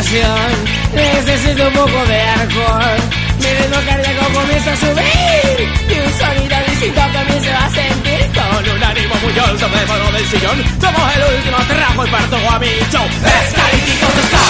Necesito 0.06 1.68
un 1.68 1.74
poco 1.74 2.06
de 2.06 2.22
alcohol. 2.22 2.98
Mi 3.40 3.48
ritmo 3.48 3.78
cardíaco 3.88 4.34
comienza 4.34 4.72
a 4.72 4.78
subir. 4.78 5.58
Y 5.90 6.00
un 6.00 6.14
sonido 6.14 6.58
distinto 6.70 7.02
también 7.12 7.42
se 7.44 7.52
va 7.52 7.66
a 7.66 7.70
sentir. 7.72 8.32
Con 8.36 8.70
un 8.76 8.84
ánimo 8.84 9.16
muy 9.16 9.40
alto 9.40 9.68
me 9.68 9.80
paro 9.88 10.12
del 10.12 10.26
sillón. 10.28 10.64
Somos 10.80 11.16
el 11.16 11.36
último 11.36 11.58
trago 11.68 12.06
y 12.06 12.10
parto 12.12 12.36
a 12.36 12.60
mi 12.60 12.68
show. 12.92 13.06
Escalítico 13.06 14.08
está. 14.24 14.44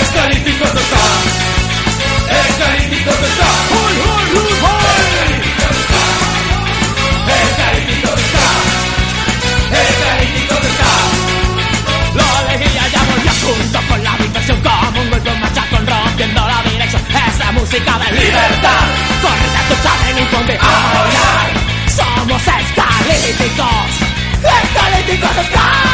Escalítico 0.00 0.64
está. 0.64 1.02
Escalítico 2.48 3.10
está. 3.10 3.46
¡Hoy, 3.76 3.94
hoy, 4.00 4.38
hoy, 4.38 4.52
hoy! 4.62 4.85
de. 20.46 20.58
Somos 21.88 22.42
escalíticos, 22.42 23.90
escalíticos, 24.42 25.36
escalíticos. 25.36 25.85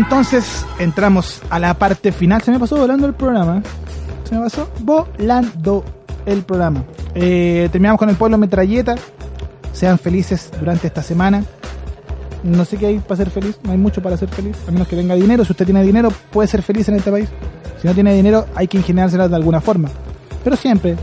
Entonces 0.00 0.64
entramos 0.78 1.42
a 1.50 1.58
la 1.58 1.74
parte 1.74 2.10
final. 2.10 2.40
Se 2.40 2.50
me 2.50 2.58
pasó 2.58 2.76
volando 2.76 3.06
el 3.06 3.12
programa. 3.12 3.62
Se 4.24 4.34
me 4.34 4.40
pasó 4.40 4.70
volando 4.80 5.84
el 6.24 6.42
programa. 6.42 6.84
Eh, 7.14 7.68
terminamos 7.70 7.98
con 7.98 8.08
el 8.08 8.16
pueblo 8.16 8.38
metralleta. 8.38 8.94
Sean 9.74 9.98
felices 9.98 10.50
durante 10.58 10.86
esta 10.86 11.02
semana. 11.02 11.44
No 12.42 12.64
sé 12.64 12.78
qué 12.78 12.86
hay 12.86 12.98
para 12.98 13.16
ser 13.16 13.30
feliz. 13.30 13.58
No 13.62 13.72
hay 13.72 13.76
mucho 13.76 14.00
para 14.00 14.16
ser 14.16 14.30
feliz. 14.30 14.56
A 14.66 14.70
menos 14.70 14.88
que 14.88 14.96
tenga 14.96 15.14
dinero. 15.14 15.44
Si 15.44 15.52
usted 15.52 15.66
tiene 15.66 15.82
dinero, 15.82 16.10
puede 16.30 16.48
ser 16.48 16.62
feliz 16.62 16.88
en 16.88 16.96
este 16.96 17.10
país. 17.10 17.28
Si 17.82 17.86
no 17.86 17.92
tiene 17.92 18.14
dinero, 18.14 18.46
hay 18.54 18.68
que 18.68 18.78
ingeniársela 18.78 19.28
de 19.28 19.36
alguna 19.36 19.60
forma. 19.60 19.90
Pero 20.42 20.56
siempre 20.56 20.96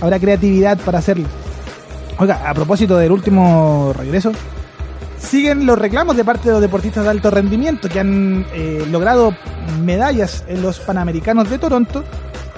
habrá 0.00 0.18
creatividad 0.18 0.78
para 0.78 1.00
hacerlo. 1.00 1.28
Oiga, 2.18 2.48
a 2.48 2.54
propósito 2.54 2.96
del 2.96 3.12
último 3.12 3.92
regreso, 3.94 4.32
siguen 5.18 5.66
los 5.66 5.78
reclamos 5.78 6.16
de 6.16 6.24
parte 6.24 6.48
de 6.48 6.52
los 6.52 6.60
deportistas 6.60 7.04
de 7.04 7.10
alto 7.10 7.30
rendimiento 7.30 7.88
que 7.88 8.00
han 8.00 8.46
eh, 8.52 8.86
logrado 8.90 9.34
medallas 9.82 10.44
en 10.48 10.62
los 10.62 10.80
Panamericanos 10.80 11.50
de 11.50 11.58
Toronto. 11.58 12.04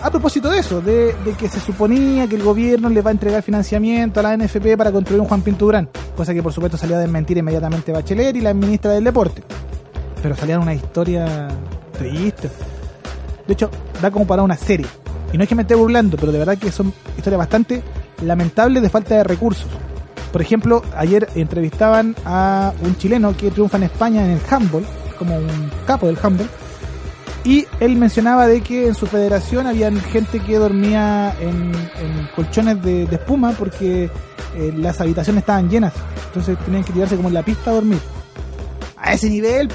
A 0.02 0.10
propósito 0.10 0.48
de 0.48 0.60
eso, 0.60 0.80
de, 0.80 1.14
que 1.38 1.48
se 1.48 1.60
suponía 1.60 2.26
que 2.26 2.36
el 2.36 2.42
gobierno 2.42 2.88
le 2.88 3.02
va 3.02 3.10
a 3.10 3.12
entregar 3.12 3.42
financiamiento 3.42 4.20
a 4.20 4.22
la 4.22 4.36
NFP 4.36 4.76
para 4.76 4.90
construir 4.90 5.20
un 5.20 5.28
Juan 5.28 5.42
Pinto 5.42 5.66
Durán, 5.66 5.90
cosa 6.16 6.32
que 6.32 6.42
por 6.42 6.54
supuesto 6.54 6.78
salió 6.78 6.96
a 6.96 7.00
desmentir 7.00 7.36
inmediatamente 7.36 7.92
Bachelet 7.92 8.34
y 8.34 8.40
la 8.40 8.54
ministra 8.54 8.92
del 8.92 9.04
Deporte. 9.04 9.42
Pero 10.22 10.34
salían 10.34 10.62
una 10.62 10.72
historia 10.72 11.48
triste. 11.98 12.48
De 13.46 13.52
hecho, 13.52 13.70
da 14.00 14.10
como 14.10 14.26
para 14.26 14.42
una 14.42 14.56
serie. 14.56 14.86
Y 15.32 15.36
no 15.36 15.42
es 15.42 15.48
que 15.48 15.54
me 15.54 15.62
esté 15.62 15.74
burlando, 15.74 16.16
pero 16.16 16.32
de 16.32 16.38
verdad 16.38 16.56
que 16.56 16.72
son 16.72 16.92
historias 17.16 17.38
bastante 17.38 17.82
lamentables 18.22 18.82
de 18.82 18.88
falta 18.88 19.16
de 19.16 19.24
recursos. 19.24 19.68
Por 20.32 20.42
ejemplo, 20.42 20.82
ayer 20.96 21.28
entrevistaban 21.34 22.14
a 22.24 22.72
un 22.82 22.96
chileno 22.96 23.36
que 23.36 23.50
triunfa 23.50 23.78
en 23.78 23.84
España 23.84 24.24
en 24.24 24.30
el 24.32 24.40
handball, 24.48 24.84
como 25.18 25.36
un 25.36 25.70
capo 25.86 26.06
del 26.06 26.18
handball, 26.22 26.48
y 27.44 27.66
él 27.80 27.96
mencionaba 27.96 28.46
de 28.46 28.60
que 28.60 28.86
en 28.86 28.94
su 28.94 29.06
federación 29.06 29.66
había 29.66 29.90
gente 29.92 30.40
que 30.40 30.56
dormía 30.56 31.34
en, 31.40 31.72
colchones 32.36 32.82
de, 32.82 33.04
espuma 33.04 33.52
porque 33.52 34.10
eh, 34.56 34.74
las 34.76 35.00
habitaciones 35.00 35.42
estaban 35.42 35.70
llenas, 35.70 35.94
entonces 36.26 36.58
tenían 36.64 36.84
que 36.84 36.92
tirarse 36.92 37.16
como 37.16 37.28
en 37.28 37.34
la 37.34 37.42
pista 37.42 37.70
a 37.70 37.74
dormir. 37.74 37.98
A 38.96 39.14
ese 39.14 39.30
nivel, 39.30 39.70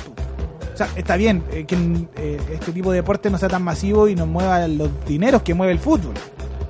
o 0.74 0.78
sea, 0.78 0.88
está 0.95 1.16
bien 1.16 1.43
eh, 1.51 1.66
que 1.66 1.76
eh, 2.18 2.39
este 2.53 2.72
tipo 2.72 2.91
de 2.91 2.97
deporte 2.97 3.32
no 3.32 3.39
sea 3.39 3.49
tan 3.49 3.64
masivo 3.64 4.08
y 4.08 4.16
no 4.16 4.28
mueva 4.28 4.68
los 4.68 4.89
dineros 5.06 5.41
que 5.41 5.56
mueve 5.56 5.74
el 5.74 5.80
fútbol, 5.80 6.14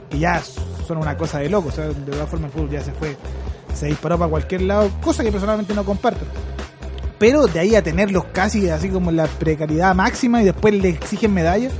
que 0.09 0.17
ya 0.17 0.41
son 0.87 0.97
una 0.97 1.17
cosa 1.17 1.39
de 1.39 1.49
loco, 1.49 1.67
o 1.69 1.71
sea, 1.71 1.85
de 1.85 1.93
todas 1.93 2.29
formas 2.29 2.51
el 2.51 2.53
fútbol 2.53 2.69
ya 2.69 2.81
se 2.81 2.93
fue, 2.93 3.17
se 3.75 3.87
disparó 3.87 4.17
para 4.17 4.29
cualquier 4.29 4.63
lado, 4.63 4.89
cosa 5.01 5.23
que 5.23 5.31
personalmente 5.31 5.73
no 5.73 5.83
comparto. 5.83 6.25
Pero 7.19 7.45
de 7.45 7.59
ahí 7.59 7.75
a 7.75 7.83
tenerlos 7.83 8.25
casi 8.31 8.69
así 8.69 8.89
como 8.89 9.11
la 9.11 9.27
precariedad 9.27 9.93
máxima 9.95 10.41
y 10.41 10.45
después 10.45 10.73
le 10.73 10.89
exigen 10.89 11.33
medallas, 11.33 11.73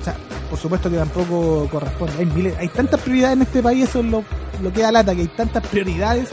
o 0.00 0.04
sea, 0.04 0.16
por 0.50 0.58
supuesto 0.58 0.90
que 0.90 0.96
tampoco 0.96 1.68
corresponde. 1.70 2.14
Hay, 2.18 2.26
miles, 2.26 2.54
hay 2.58 2.68
tantas 2.68 3.00
prioridades 3.00 3.36
en 3.36 3.42
este 3.42 3.62
país, 3.62 3.88
eso 3.88 4.00
es 4.00 4.06
lo, 4.06 4.24
lo 4.62 4.72
que 4.72 4.82
da 4.82 4.92
lata, 4.92 5.14
que 5.14 5.22
hay 5.22 5.28
tantas 5.28 5.66
prioridades 5.66 6.28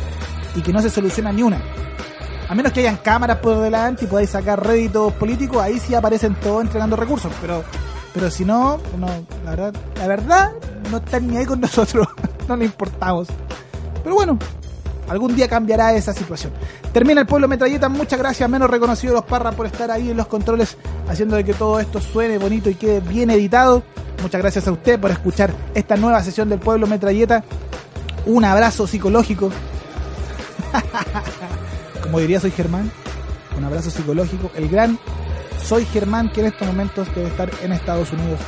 y 0.56 0.62
que 0.62 0.72
no 0.72 0.82
se 0.82 0.90
soluciona 0.90 1.32
ni 1.32 1.44
una. 1.44 1.62
A 2.50 2.56
menos 2.56 2.72
que 2.72 2.82
hayan 2.82 2.98
cámaras 2.98 3.38
por 3.38 3.60
delante 3.60 4.06
y 4.06 4.08
podáis 4.08 4.30
sacar 4.30 4.66
réditos 4.66 5.14
políticos, 5.14 5.62
ahí 5.62 5.80
sí 5.80 5.96
aparecen 5.96 6.36
todos 6.36 6.62
entregando 6.62 6.96
recursos, 6.96 7.32
pero 7.42 7.64
pero 8.14 8.30
si 8.30 8.46
no, 8.46 8.80
no 8.98 9.08
la 9.44 9.50
verdad, 9.52 9.74
la 9.98 10.08
verdad 10.08 10.52
no 10.92 10.98
están 10.98 11.28
ni 11.28 11.38
ahí 11.38 11.46
con 11.46 11.60
nosotros, 11.62 12.08
no 12.48 12.56
le 12.56 12.66
importamos. 12.66 13.28
Pero 14.04 14.16
bueno, 14.16 14.38
algún 15.10 15.36
día 15.36 15.48
cambiará 15.48 15.94
esa 15.94 16.14
situación. 16.14 16.52
Termina 16.92 17.22
el 17.22 17.28
pueblo 17.28 17.48
metralleta, 17.48 17.90
muchas 17.90 18.20
gracias, 18.20 18.50
menos 18.50 18.70
reconocido 18.70 19.14
los 19.14 19.26
Parras 19.26 19.56
por 19.56 19.66
estar 19.66 19.92
ahí 19.92 20.12
en 20.12 20.18
los 20.18 20.28
controles, 20.28 20.78
haciendo 21.08 21.36
de 21.36 21.44
que 21.44 21.54
todo 21.54 21.80
esto 21.80 22.00
suene 22.02 22.38
bonito 22.38 22.70
y 22.70 22.76
quede 22.76 23.00
bien 23.00 23.30
editado. 23.30 23.84
Muchas 24.22 24.42
gracias 24.42 24.68
a 24.68 24.72
usted 24.72 25.00
por 25.00 25.12
escuchar 25.12 25.54
esta 25.74 25.98
nueva 25.98 26.24
sesión 26.24 26.50
del 26.50 26.60
pueblo 26.60 26.88
metralleta. 26.88 27.44
Un 28.26 28.46
abrazo 28.46 28.88
psicológico. 28.88 29.50
Como 32.04 32.20
diría 32.20 32.40
soy 32.40 32.52
Germán, 32.52 32.92
un 33.58 33.64
abrazo 33.64 33.90
psicológico. 33.90 34.50
El 34.56 34.70
gran 34.70 34.98
soy 35.64 35.86
Germán, 35.86 36.32
que 36.32 36.42
en 36.42 36.48
estos 36.48 36.68
momentos 36.68 37.08
debe 37.16 37.28
estar 37.28 37.50
en 37.62 37.74
Estados 37.74 38.12
Unidos. 38.12 38.40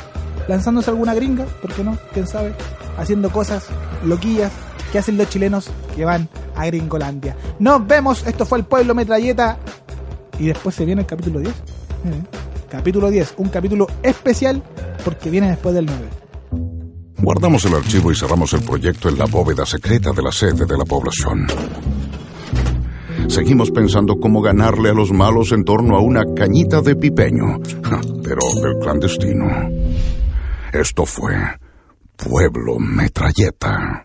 Lanzándose 0.48 0.90
alguna 0.90 1.14
gringa, 1.14 1.44
¿por 1.60 1.72
qué 1.72 1.82
no? 1.82 1.98
¿Quién 2.12 2.26
sabe? 2.26 2.54
Haciendo 2.98 3.30
cosas 3.30 3.66
loquillas 4.04 4.52
que 4.90 4.98
hacen 4.98 5.16
los 5.16 5.28
chilenos 5.28 5.70
que 5.94 6.04
van 6.04 6.28
a 6.54 6.66
Gringolandia. 6.66 7.36
Nos 7.58 7.86
vemos, 7.86 8.26
esto 8.26 8.46
fue 8.46 8.58
el 8.58 8.64
Pueblo 8.64 8.94
Metralleta. 8.94 9.58
Y 10.38 10.48
después 10.48 10.74
se 10.74 10.84
viene 10.84 11.00
el 11.00 11.06
capítulo 11.06 11.40
10. 11.40 11.50
Eh, 11.50 12.36
Capítulo 12.68 13.10
10, 13.10 13.34
un 13.38 13.48
capítulo 13.48 13.86
especial 14.02 14.62
porque 15.04 15.30
viene 15.30 15.48
después 15.48 15.74
del 15.74 15.86
9. 15.86 16.08
Guardamos 17.18 17.64
el 17.64 17.74
archivo 17.74 18.10
y 18.10 18.16
cerramos 18.16 18.52
el 18.54 18.62
proyecto 18.62 19.08
en 19.08 19.18
la 19.18 19.26
bóveda 19.26 19.64
secreta 19.64 20.12
de 20.12 20.22
la 20.22 20.32
sede 20.32 20.66
de 20.66 20.76
la 20.76 20.84
población. 20.84 21.46
Seguimos 23.28 23.70
pensando 23.70 24.18
cómo 24.20 24.42
ganarle 24.42 24.90
a 24.90 24.94
los 24.94 25.12
malos 25.12 25.52
en 25.52 25.64
torno 25.64 25.96
a 25.96 26.00
una 26.00 26.24
cañita 26.34 26.80
de 26.82 26.96
pipeño, 26.96 27.60
pero 28.22 28.40
del 28.62 28.78
clandestino. 28.80 29.46
Esto 30.72 31.06
fue 31.06 31.34
Pueblo 32.16 32.78
Metralleta. 32.78 34.04